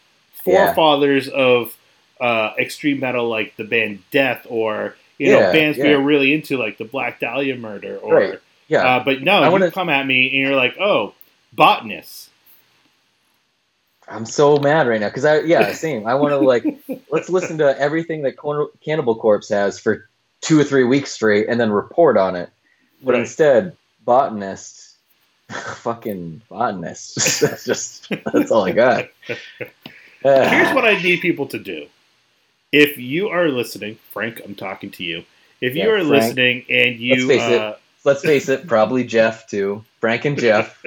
Yeah. 0.47 0.67
forefathers 0.67 1.29
of 1.29 1.77
uh, 2.21 2.53
extreme 2.59 2.99
metal, 3.01 3.29
like 3.29 3.57
the 3.57 3.65
band 3.65 4.01
Death, 4.11 4.45
or 4.49 4.97
you 5.19 5.31
know 5.33 5.39
Yeah, 5.41 5.53
bands 5.53 5.79
we 5.79 5.93
are 5.93 6.01
really 6.01 6.33
into, 6.35 6.57
like 6.57 6.77
the 6.79 6.85
Black 6.85 7.21
Dahlia 7.21 7.57
Murder, 7.57 7.97
or 7.99 8.15
Right. 8.15 8.39
Yeah. 8.67 8.97
uh, 8.97 9.05
but 9.05 9.23
no, 9.23 9.41
I 9.41 9.47
you 9.47 9.53
wanna- 9.53 9.71
come 9.71 9.89
at 9.89 10.07
me 10.07 10.27
and 10.27 10.35
you're 10.35 10.57
like, 10.57 10.77
oh, 10.81 11.15
botanists. 11.53 12.31
I'm 14.11 14.25
so 14.27 14.57
mad 14.59 14.89
right 14.89 15.01
now 15.01 15.09
because 15.09 15.25
I 15.25 15.41
yeah 15.41 15.73
same. 15.73 16.07
I 16.07 16.15
want 16.15 16.33
to 16.33 16.39
like 16.39 16.65
let's 17.11 17.29
listen 17.29 17.59
to 17.59 17.79
everything 17.79 18.23
that 18.23 18.37
Corn- 18.37 18.69
Cannibal 18.85 19.17
Corpse 19.17 19.49
has 19.51 19.79
for 19.79 20.09
two 20.41 20.59
or 20.59 20.65
three 20.65 20.85
weeks 20.85 21.13
straight 21.13 21.49
and 21.49 21.61
then 21.61 21.71
report 21.71 22.17
on 22.17 22.37
it. 22.37 22.51
But 23.03 23.15
Right. 23.15 23.21
instead, 23.21 23.77
botanist, 24.05 24.97
fucking 25.51 26.43
botanist. 26.49 27.17
that's 27.41 27.65
just 27.65 28.09
that's 28.33 28.51
all 28.51 28.65
I 28.65 28.73
got. 28.73 29.09
Here's 30.23 30.73
what 30.75 30.85
I 30.85 30.97
need 31.03 31.21
people 31.21 31.47
to 31.49 31.59
do. 31.59 31.87
If 32.73 32.99
you 32.99 33.29
are 33.29 33.49
listening, 33.49 33.99
Frank, 34.13 34.43
I'm 34.45 34.55
talking 34.55 34.91
to 34.93 35.05
you. 35.05 35.25
If 35.61 35.75
you 35.75 35.83
Yeah, 35.83 35.95
are 35.95 36.05
Frank. 36.05 36.11
listening 36.25 36.65
and 36.69 36.97
you, 36.99 37.29
face 37.29 37.49
it. 37.49 37.61
uh, 37.61 37.77
Let's 38.05 38.23
face 38.23 38.49
it, 38.49 38.67
probably 38.67 39.05
Jeff 39.05 39.47
too. 39.49 39.85
Frank 40.01 40.25
and 40.25 40.39
Jeff. 40.39 40.81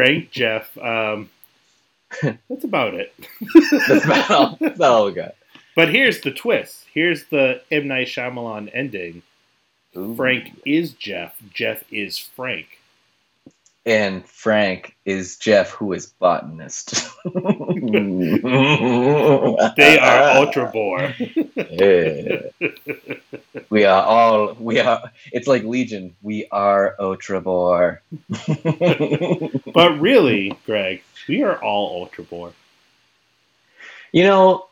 Frank, 0.00 0.30
Jeff, 0.30 0.78
um, 0.78 1.28
that's 2.22 2.64
about 2.64 2.94
it. 2.94 3.14
that's 3.90 4.04
about 4.06 4.30
all, 4.30 4.56
that's 4.58 4.80
all 4.80 5.04
we 5.04 5.12
got. 5.12 5.34
But 5.76 5.90
here's 5.90 6.22
the 6.22 6.30
twist. 6.30 6.86
Here's 6.94 7.24
the 7.26 7.60
M 7.70 7.86
Night 7.86 8.06
Shyamalan 8.06 8.70
ending. 8.72 9.22
Ooh. 9.94 10.16
Frank 10.16 10.58
is 10.64 10.92
Jeff. 10.92 11.36
Jeff 11.52 11.84
is 11.92 12.16
Frank. 12.16 12.79
And 13.90 14.24
Frank 14.24 14.96
is 15.04 15.36
Jeff, 15.36 15.70
who 15.70 15.92
is 15.92 16.06
botanist. 16.06 17.10
They 17.24 17.30
are 19.98 20.46
Otrebor. 20.46 21.12
Yeah. 21.70 22.42
We 23.68 23.84
are 23.84 24.04
all 24.04 24.54
we 24.60 24.78
are. 24.78 25.10
It's 25.32 25.48
like 25.48 25.64
Legion. 25.64 26.14
We 26.22 26.46
are 26.52 26.94
Otrebor. 27.00 27.98
But 29.74 30.00
really, 30.00 30.56
Greg, 30.66 31.02
we 31.28 31.42
are 31.42 31.60
all 31.60 32.06
Otrebor. 32.06 32.52
you 34.12 34.22
know, 34.22 34.66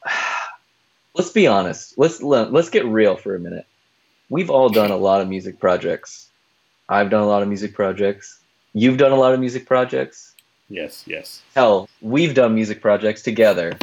let's 1.15 1.31
be 1.31 1.49
honest. 1.49 1.99
Let's 1.99 2.23
let's 2.23 2.71
get 2.71 2.87
real 2.87 3.17
for 3.17 3.35
a 3.35 3.41
minute. 3.41 3.67
We've 4.31 4.51
all 4.51 4.69
done 4.69 4.93
a 4.93 4.97
lot 4.97 5.23
of 5.23 5.29
music 5.29 5.59
projects. 5.59 6.29
I've 6.89 7.11
done 7.11 7.23
a 7.23 7.27
lot 7.27 7.43
of 7.43 7.49
music 7.49 7.75
projects. 7.75 8.39
You've 8.75 8.97
done 8.99 9.13
a 9.13 9.17
lot 9.17 9.35
of 9.35 9.41
music 9.41 9.67
projects. 9.67 10.35
Yes, 10.69 11.05
yes. 11.07 11.43
Hell, 11.55 11.89
we've 12.03 12.35
done 12.35 12.55
music 12.55 12.81
projects 12.83 13.23
together. 13.23 13.77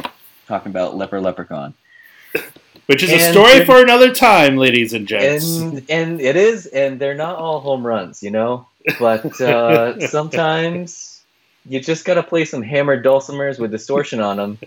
Talking 0.46 0.70
about 0.70 0.96
Leper 0.96 1.20
Leprechaun. 1.20 1.74
Which 2.86 3.02
is 3.02 3.10
a 3.10 3.14
And- 3.16 3.32
story 3.34 3.64
for 3.64 3.82
another 3.82 4.14
time, 4.14 4.56
ladies 4.56 4.92
and 4.92 5.08
gents. 5.08 5.58
and 5.58 5.82
and 5.90 6.20
it 6.20 6.36
is 6.36 6.66
and 6.66 7.00
they're 7.00 7.14
not 7.16 7.36
all 7.36 7.58
home 7.60 7.84
runs 7.84 8.22
you 8.22 8.30
know 8.30 8.66
but 9.00 9.40
uh, 9.40 9.98
sometimes 10.06 11.24
you 11.68 11.80
just 11.80 12.04
gotta 12.04 12.22
play 12.22 12.44
some 12.44 12.62
hammered 12.62 13.04
dulcimers 13.04 13.58
with 13.58 13.72
distortion 13.72 14.20
on 14.20 14.36
them 14.36 14.58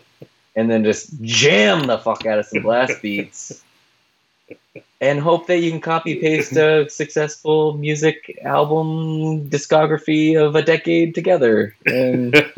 and 0.57 0.69
then 0.69 0.83
just 0.83 1.21
jam 1.21 1.87
the 1.87 1.97
fuck 1.97 2.25
out 2.25 2.39
of 2.39 2.45
some 2.45 2.61
blast 2.61 3.01
beats 3.01 3.63
and 5.01 5.19
hope 5.19 5.47
that 5.47 5.59
you 5.59 5.71
can 5.71 5.81
copy 5.81 6.15
paste 6.15 6.53
a 6.55 6.89
successful 6.89 7.73
music 7.77 8.39
album 8.43 9.49
discography 9.49 10.39
of 10.39 10.55
a 10.55 10.61
decade 10.61 11.15
together 11.15 11.75
and 11.85 12.35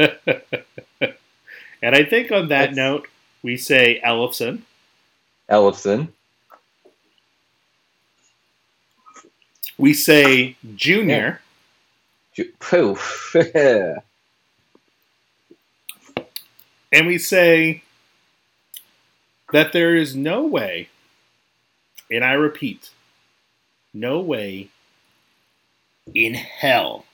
and 1.81 1.95
I 1.95 2.03
think 2.03 2.31
on 2.31 2.49
that 2.49 2.73
note, 2.73 3.07
we 3.43 3.57
say 3.57 4.01
Ellefson. 4.05 4.61
Ellefson 5.49 6.09
We 9.77 9.93
say 9.93 10.55
Junior. 10.75 11.41
Ju- 12.33 12.53
poof. 12.59 13.35
And 16.91 17.07
we 17.07 17.17
say 17.17 17.83
that 19.51 19.73
there 19.73 19.95
is 19.95 20.15
no 20.15 20.45
way, 20.45 20.89
and 22.11 22.23
I 22.23 22.33
repeat, 22.33 22.89
no 23.93 24.19
way 24.19 24.69
in 26.13 26.33
hell 26.33 27.05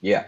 yeah 0.00 0.26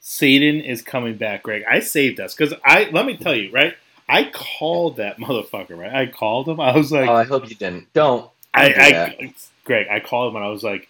Satan 0.00 0.60
is 0.60 0.80
coming 0.80 1.16
back, 1.16 1.42
Greg. 1.42 1.62
I 1.70 1.80
saved 1.80 2.20
us 2.20 2.34
because 2.34 2.54
I 2.64 2.88
let 2.90 3.04
me 3.04 3.16
tell 3.16 3.34
you, 3.34 3.52
right? 3.52 3.74
I 4.08 4.24
called 4.24 4.96
that 4.96 5.18
motherfucker, 5.18 5.78
right? 5.78 5.92
I 5.92 6.06
called 6.06 6.48
him. 6.48 6.58
I 6.60 6.76
was 6.76 6.90
like, 6.90 7.08
oh 7.08 7.14
i 7.14 7.24
hope 7.24 7.48
you 7.48 7.54
didn't 7.54 7.92
don't 7.92 8.30
I, 8.52 8.68
do 8.68 8.74
I. 8.76 9.34
Greg, 9.64 9.86
I 9.88 10.00
called 10.00 10.32
him 10.32 10.36
and 10.36 10.44
I 10.44 10.48
was 10.48 10.64
like, 10.64 10.88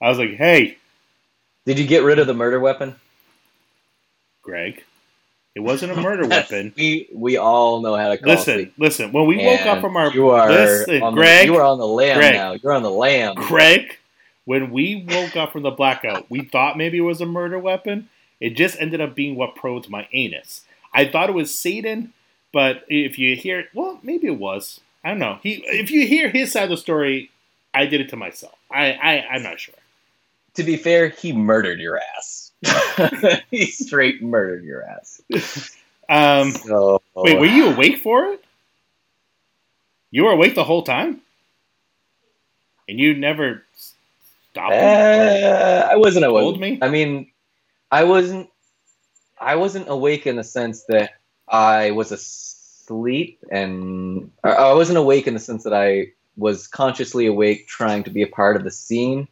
I 0.00 0.08
was 0.08 0.18
like, 0.18 0.34
hey, 0.34 0.76
did 1.66 1.78
you 1.78 1.86
get 1.86 2.04
rid 2.04 2.18
of 2.18 2.26
the 2.26 2.34
murder 2.34 2.60
weapon 2.60 2.96
Greg, 4.42 4.84
it 5.58 5.62
wasn't 5.62 5.90
a 5.90 5.96
murder 6.00 6.24
weapon. 6.24 6.72
We 6.76 7.08
we 7.12 7.36
all 7.36 7.80
know 7.80 7.96
how 7.96 8.10
to 8.10 8.16
call 8.16 8.32
Listen, 8.32 8.72
listen. 8.78 9.10
When 9.10 9.26
we 9.26 9.44
woke 9.44 9.66
up 9.66 9.80
from 9.80 9.96
our 9.96 10.12
you 10.12 10.28
are 10.28 10.48
listen, 10.48 11.02
on 11.02 11.16
the, 11.16 11.20
Greg, 11.20 11.46
you 11.46 11.56
are 11.56 11.64
on 11.64 11.78
the 11.78 11.86
lamb 11.86 12.18
Greg. 12.18 12.34
now. 12.34 12.52
You're 12.52 12.72
on 12.72 12.84
the 12.84 12.90
lamb. 12.92 13.34
Greg, 13.34 13.98
when 14.44 14.70
we 14.70 15.04
woke 15.08 15.34
up 15.34 15.50
from 15.50 15.62
the 15.62 15.72
blackout, 15.72 16.30
we 16.30 16.42
thought 16.42 16.78
maybe 16.78 16.98
it 16.98 17.00
was 17.00 17.20
a 17.20 17.26
murder 17.26 17.58
weapon. 17.58 18.08
It 18.38 18.50
just 18.50 18.78
ended 18.78 19.00
up 19.00 19.16
being 19.16 19.34
what 19.34 19.56
probed 19.56 19.90
my 19.90 20.06
anus. 20.12 20.60
I 20.94 21.06
thought 21.06 21.28
it 21.28 21.34
was 21.34 21.52
Satan, 21.52 22.12
but 22.52 22.84
if 22.88 23.18
you 23.18 23.34
hear, 23.34 23.66
well, 23.74 23.98
maybe 24.04 24.28
it 24.28 24.38
was. 24.38 24.78
I 25.02 25.08
don't 25.08 25.18
know. 25.18 25.40
He, 25.42 25.54
if 25.66 25.90
you 25.90 26.06
hear 26.06 26.28
his 26.28 26.52
side 26.52 26.64
of 26.64 26.70
the 26.70 26.76
story, 26.76 27.32
I 27.74 27.86
did 27.86 28.00
it 28.00 28.10
to 28.10 28.16
myself. 28.16 28.54
I, 28.70 28.92
I 28.92 29.26
I'm 29.32 29.42
not 29.42 29.58
sure. 29.58 29.74
To 30.54 30.62
be 30.62 30.76
fair, 30.76 31.08
he 31.08 31.32
murdered 31.32 31.80
your 31.80 31.98
ass. 32.16 32.47
He 33.50 33.66
straight 33.70 34.22
murdered 34.22 34.64
your 34.64 34.82
ass. 34.82 35.22
Um, 36.08 36.52
So 36.52 37.00
wait, 37.16 37.38
were 37.38 37.46
you 37.46 37.68
awake 37.68 37.98
for 37.98 38.26
it? 38.26 38.44
You 40.10 40.24
were 40.24 40.32
awake 40.32 40.54
the 40.54 40.64
whole 40.64 40.82
time, 40.82 41.20
and 42.88 42.98
you 42.98 43.14
never 43.14 43.62
stopped. 44.50 44.74
Uh, 44.74 45.88
I 45.90 45.96
wasn't 45.96 46.24
awake. 46.24 46.42
Told 46.42 46.60
me? 46.60 46.78
I 46.80 46.88
mean, 46.88 47.30
I 47.90 48.04
wasn't. 48.04 48.48
I 49.40 49.56
wasn't 49.56 49.88
awake 49.88 50.26
in 50.26 50.36
the 50.36 50.44
sense 50.44 50.84
that 50.84 51.12
I 51.48 51.92
was 51.92 52.10
asleep, 52.12 53.38
and 53.50 54.30
I 54.42 54.72
wasn't 54.74 54.98
awake 54.98 55.26
in 55.26 55.34
the 55.34 55.40
sense 55.40 55.64
that 55.64 55.74
I 55.74 56.12
was 56.36 56.66
consciously 56.66 57.26
awake, 57.26 57.68
trying 57.68 58.04
to 58.04 58.10
be 58.10 58.22
a 58.22 58.26
part 58.28 58.56
of 58.56 58.64
the 58.64 58.70
scene. 58.70 59.28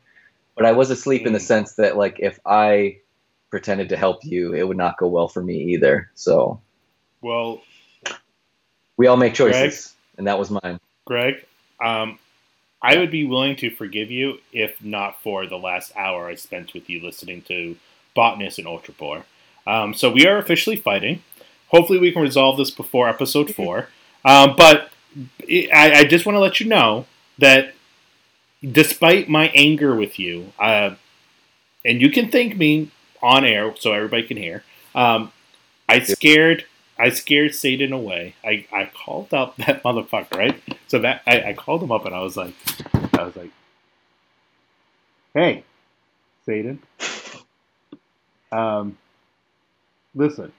But 0.55 0.66
I 0.66 0.73
was 0.73 0.90
asleep 0.90 1.27
in 1.27 1.32
the 1.32 1.39
Mm. 1.39 1.43
sense 1.43 1.73
that, 1.74 1.97
like, 1.97 2.19
if 2.20 2.39
I 2.47 2.98
pretended 3.51 3.89
to 3.90 3.97
help 3.97 4.24
you, 4.24 4.55
it 4.55 4.66
would 4.66 4.77
not 4.77 4.98
go 4.98 5.06
well 5.06 5.28
for 5.28 5.43
me 5.43 5.56
either. 5.74 6.10
So 6.14 6.60
Well, 7.20 7.62
we 8.97 9.06
all 9.06 9.16
make 9.16 9.35
choices, 9.35 9.86
Greg? 9.86 10.18
and 10.18 10.27
that 10.27 10.39
was 10.39 10.51
mine. 10.51 10.81
Greg, 11.05 11.44
um, 11.81 12.18
I 12.82 12.97
would 12.98 13.10
be 13.10 13.27
willing 13.27 13.56
to 13.56 13.70
forgive 13.70 14.10
you 14.10 14.39
if 14.52 14.82
not 14.82 15.23
for 15.23 15.47
the 15.47 15.59
last 15.59 15.93
hour 15.97 16.28
I 16.28 16.35
spent 16.35 16.74
with 16.74 16.89
you 16.89 17.01
listening 17.01 17.43
to 17.43 17.77
Botanist 18.14 18.59
and 18.59 18.66
Otrebor. 18.66 19.24
Um, 19.66 19.94
so 19.94 20.10
we 20.10 20.27
are 20.27 20.39
officially 20.39 20.77
fighting. 20.77 21.23
Hopefully, 21.68 21.98
we 21.98 22.12
can 22.12 22.23
resolve 22.23 22.56
this 22.56 22.70
before 22.70 23.09
episode 23.09 23.55
four. 23.55 23.89
Um, 24.24 24.55
but 24.56 24.90
I, 25.48 25.93
I 25.94 26.05
just 26.05 26.27
want 26.27 26.36
to 26.36 26.40
let 26.40 26.60
you 26.60 26.66
know 26.66 27.06
that 27.39 27.74
despite 28.62 29.28
my 29.28 29.48
anger 29.55 29.94
with 29.94 30.18
you, 30.18 30.52
uh, 30.59 30.94
and 31.85 32.01
you 32.01 32.10
can 32.10 32.31
thank 32.31 32.56
me 32.56 32.90
on 33.27 33.44
air 33.44 33.74
so 33.77 33.93
everybody 33.93 34.23
can 34.23 34.36
hear. 34.36 34.62
Um, 34.94 35.32
I 35.89 36.01
scared 36.01 36.65
I 36.98 37.11
scared 37.11 37.55
Satan 37.55 37.93
away. 37.93 38.35
I, 38.44 38.66
I 38.73 38.90
called 38.93 39.35
up 39.35 39.57
that 39.66 39.82
motherfucker, 39.82 40.36
right? 40.36 40.62
So 40.89 40.98
that 41.01 41.23
I, 41.27 41.51
I 41.51 41.53
called 41.53 41.82
him 41.82 41.93
up 41.93 42.07
and 42.07 42.15
I 42.15 42.20
was 42.20 42.36
like 42.36 42.55
I 43.15 43.24
was 43.24 43.36
like 43.36 43.51
Hey, 45.35 45.65
Satan. 46.47 46.81
Um 48.53 48.97
listen, 50.15 50.53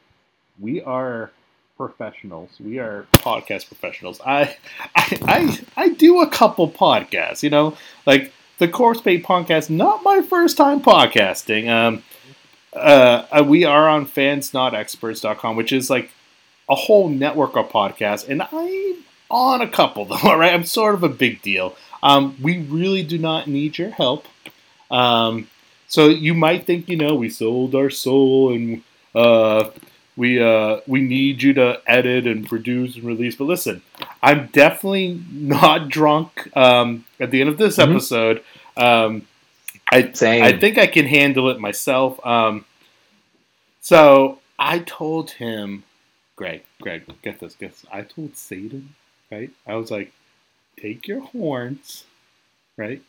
we 0.60 0.82
are 0.82 1.32
professionals. 1.78 2.50
We 2.60 2.80
are 2.80 3.08
podcast 3.14 3.68
professionals. 3.68 4.22
I 4.26 4.56
I 4.96 5.18
I, 5.24 5.60
I 5.76 5.90
do 5.90 6.22
a 6.22 6.30
couple 6.30 6.70
podcasts, 6.70 7.42
you 7.42 7.50
know, 7.50 7.78
like 8.06 8.34
the 8.60 8.68
Corpse 8.68 9.02
Paint 9.02 9.24
podcast, 9.24 9.70
not 9.70 10.04
my 10.04 10.22
first 10.22 10.58
time 10.58 10.82
podcasting. 10.82 11.70
Um 11.70 12.04
uh, 12.78 13.26
uh, 13.40 13.44
we 13.44 13.64
are 13.66 13.88
on 13.90 14.06
fansnotexperts.com, 14.06 15.56
which 15.56 15.72
is 15.72 15.90
like 15.90 16.12
a 16.70 16.76
whole 16.76 17.10
network 17.10 17.56
of 17.56 17.70
podcasts, 17.70 18.28
and 18.28 18.42
I'm 18.42 19.04
on 19.30 19.62
a 19.62 19.68
couple 19.68 20.04
of 20.04 20.10
them. 20.10 20.20
All 20.24 20.38
right, 20.38 20.54
I'm 20.54 20.64
sort 20.64 20.96
of 20.96 21.04
a 21.04 21.10
big 21.10 21.42
deal. 21.42 21.76
Um, 22.04 22.36
we 22.42 22.60
really 22.60 23.04
do 23.04 23.18
not 23.18 23.48
need 23.48 23.78
your 23.78 23.90
help. 23.92 24.26
Um, 24.92 25.48
so 25.88 26.08
you 26.10 26.34
might 26.34 26.66
think, 26.66 26.90
you 26.90 26.98
know, 26.98 27.16
we 27.16 27.30
sold 27.30 27.74
our 27.76 27.90
soul 27.90 28.54
and 28.54 28.84
uh, 29.16 29.70
we 30.16 30.42
uh, 30.42 30.82
we 30.88 31.02
need 31.02 31.42
you 31.42 31.54
to 31.54 31.82
edit 31.88 32.28
and 32.28 32.46
produce 32.48 32.96
and 32.96 33.04
release. 33.06 33.36
But 33.36 33.46
listen, 33.46 33.82
I'm 34.22 34.48
definitely 34.48 35.22
not 35.32 35.90
drunk. 35.90 36.56
Um, 36.56 37.06
at 37.20 37.32
the 37.32 37.42
end 37.42 37.50
of 37.50 37.58
this 37.58 37.78
Mhm. 37.78 37.90
episode, 37.92 38.44
um, 38.76 39.24
I 39.92 40.12
Same. 40.12 40.44
I 40.44 40.58
think 40.58 40.78
I 40.78 40.88
can 40.88 41.06
handle 41.06 41.50
it 41.50 41.60
myself. 41.60 42.24
Um, 42.26 42.66
so 43.82 44.40
I 44.60 44.80
told 44.80 45.32
him, 45.32 45.84
Greg, 46.36 46.64
Greg, 46.82 47.04
get 47.22 47.40
this, 47.40 47.56
get 47.56 47.72
this. 47.72 47.86
I 47.92 48.02
told 48.02 48.36
Satan, 48.36 48.96
right? 49.32 49.50
I 49.66 49.76
was 49.76 49.90
like, 49.90 50.12
take 50.80 51.08
your 51.08 51.22
horns, 51.22 52.04
right? 52.76 53.02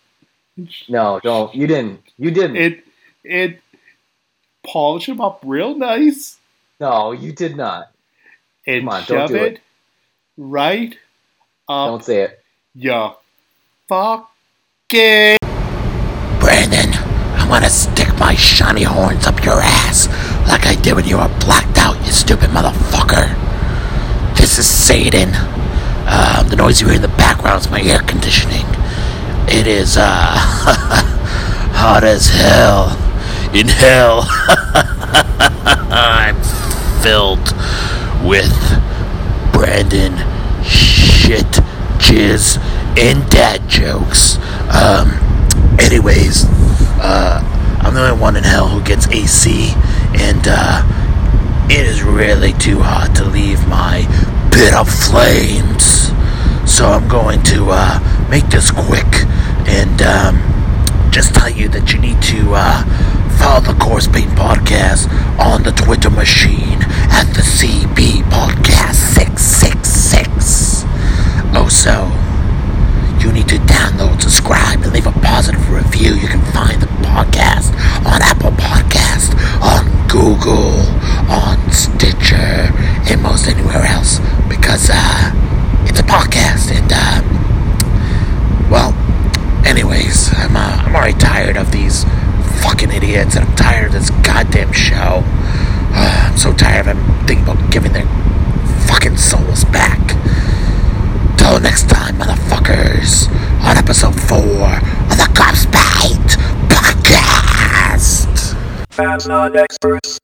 No, 0.89 1.21
don't. 1.23 1.55
You 1.55 1.67
didn't. 1.67 2.03
You 2.17 2.31
didn't. 2.31 2.57
It, 2.57 2.85
it, 3.25 3.61
polish 4.65 5.07
them 5.07 5.21
up 5.21 5.41
real 5.45 5.75
nice 5.77 6.39
no, 6.81 7.13
you 7.13 7.33
did 7.33 7.57
not. 7.57 7.91
and 8.67 8.83
Come 8.83 8.89
on, 8.89 9.05
don't 9.07 9.29
do 9.29 9.35
it, 9.37 9.53
it. 9.55 9.61
right 10.37 10.97
up 11.69 11.91
Don't 11.91 12.05
say 12.05 12.23
it. 12.23 12.45
your 12.75 13.17
fucking. 13.89 15.38
I'm 17.49 17.55
gonna 17.55 17.71
stick 17.71 18.09
my 18.19 18.35
shiny 18.35 18.83
horns 18.83 19.27
up 19.27 19.43
your 19.43 19.59
ass 19.59 20.07
like 20.47 20.67
I 20.67 20.75
did 20.75 20.95
when 20.95 21.07
you 21.07 21.17
were 21.17 21.29
blacked 21.41 21.79
out, 21.79 21.97
you 22.05 22.13
stupid 22.13 22.51
motherfucker. 22.51 23.35
This 24.37 24.59
is 24.59 24.67
Satan. 24.67 25.31
Um, 26.07 26.47
the 26.51 26.57
noise 26.57 26.79
you 26.83 26.89
hear 26.89 26.97
in 26.97 27.03
the 27.03 27.09
background 27.09 27.61
is 27.63 27.71
my 27.71 27.81
air 27.81 28.01
conditioning. 28.01 28.67
It 29.49 29.67
is, 29.67 29.97
uh, 29.99 30.05
hot 31.73 32.05
as 32.05 32.29
hell. 32.29 32.91
in 33.55 33.67
hell. 33.69 34.25
I'm 35.91 36.37
filled 37.03 37.55
with 38.29 38.53
Brandon 39.55 40.13
shit, 40.65 41.47
jizz, 41.97 42.59
and 42.99 43.27
dad 43.31 43.67
jokes. 43.71 44.37
Um, 44.69 45.13
anyways, 45.79 46.45
uh, 47.01 47.41
I'm 47.83 47.95
the 47.95 48.09
only 48.09 48.21
one 48.21 48.37
in 48.37 48.45
hell 48.45 48.69
who 48.69 48.83
gets 48.83 49.09
AC, 49.09 49.73
and 50.15 50.47
uh, 50.47 50.83
it 51.71 51.87
is 51.87 52.03
really 52.03 52.53
too 52.55 52.81
hot 52.81 53.15
to 53.17 53.25
leave 53.25 53.67
my 53.69 54.07
pit 54.53 54.75
of 54.75 54.89
flames. 54.89 56.13
So 56.71 56.87
I'm 56.87 57.09
going 57.09 57.43
to 57.45 57.69
uh, 57.71 58.27
make 58.31 58.47
this 58.47 58.71
quick 58.71 59.07
and 59.67 60.03
um, 60.03 60.41
just 61.11 61.35
tell 61.35 61.51
you 61.51 61.69
that 61.69 61.93
you 61.93 61.99
need 62.01 62.21
to 62.23 62.53
uh, 62.55 62.83
follow 63.39 63.61
the 63.61 63.79
Corpse 63.79 64.07
Paint 64.07 64.31
Podcast 64.33 65.09
on 65.39 65.63
the 65.63 65.73
Twitter 65.73 66.11
machine 66.11 66.83
at 67.11 67.25
the 67.35 67.43
CB 67.43 68.23
Podcast 68.31 69.15
666. 69.15 70.85
Also, 71.55 72.11
you 73.21 73.33
need 73.33 73.49
to 73.49 73.57
download, 73.57 74.21
subscribe, 74.21 74.81
and 74.83 74.93
leave 74.93 75.07
a 75.07 75.13
positive 75.13 75.71
review. 75.71 76.15
You 76.15 76.29
can 76.29 76.45
find 76.53 76.81
the 76.81 76.87
podcast 77.03 77.73
on 78.07 78.23
Apple 78.23 78.53
Podcast, 78.53 79.35
on 79.61 79.87
Google, 80.09 80.79
on 81.31 81.59
Stitcher, 81.73 82.71
and 83.11 83.23
most 83.23 83.49
anywhere 83.49 83.85
else 83.87 84.19
because 84.49 84.91
uh, 84.93 85.33
it's 85.87 85.99
a 86.01 86.03
podcast. 86.03 86.71
And 86.71 86.91
uh, 86.93 88.69
well, 88.71 88.93
anyways, 89.67 90.31
I'm 90.35 90.57
uh, 90.57 90.85
I'm 90.87 90.95
already 90.95 91.19
tired 91.19 91.57
of 91.57 91.73
these 91.73 92.05
fucking 92.63 92.91
idiots, 92.91 93.37
and 93.37 93.49
I'm 93.49 93.57
tired 93.57 93.87
of 93.87 93.93
this 93.93 94.11
goddamn 94.11 94.73
show. 94.73 95.23
Uh, 95.95 96.29
I'm 96.31 96.37
so 96.37 96.53
tired 96.53 96.87
of 96.87 96.97
them 96.97 97.27
thinking 97.27 97.49
about 97.49 97.71
giving 97.73 97.93
their 97.93 98.07
fucking 98.87 99.17
souls 99.17 99.65
back. 99.65 99.99
Till 101.39 101.61
next 101.61 101.89
time, 101.89 102.17
motherfuckers, 102.19 103.29
on 103.65 103.77
episode 103.77 104.15
four 104.29 104.69
of 105.11 105.17
the 105.17 105.29
Corpse 105.35 105.65
Paint 105.67 106.37
podcast. 106.69 108.55
Fans 108.91 109.27
not 109.27 109.57
experts. 109.57 110.19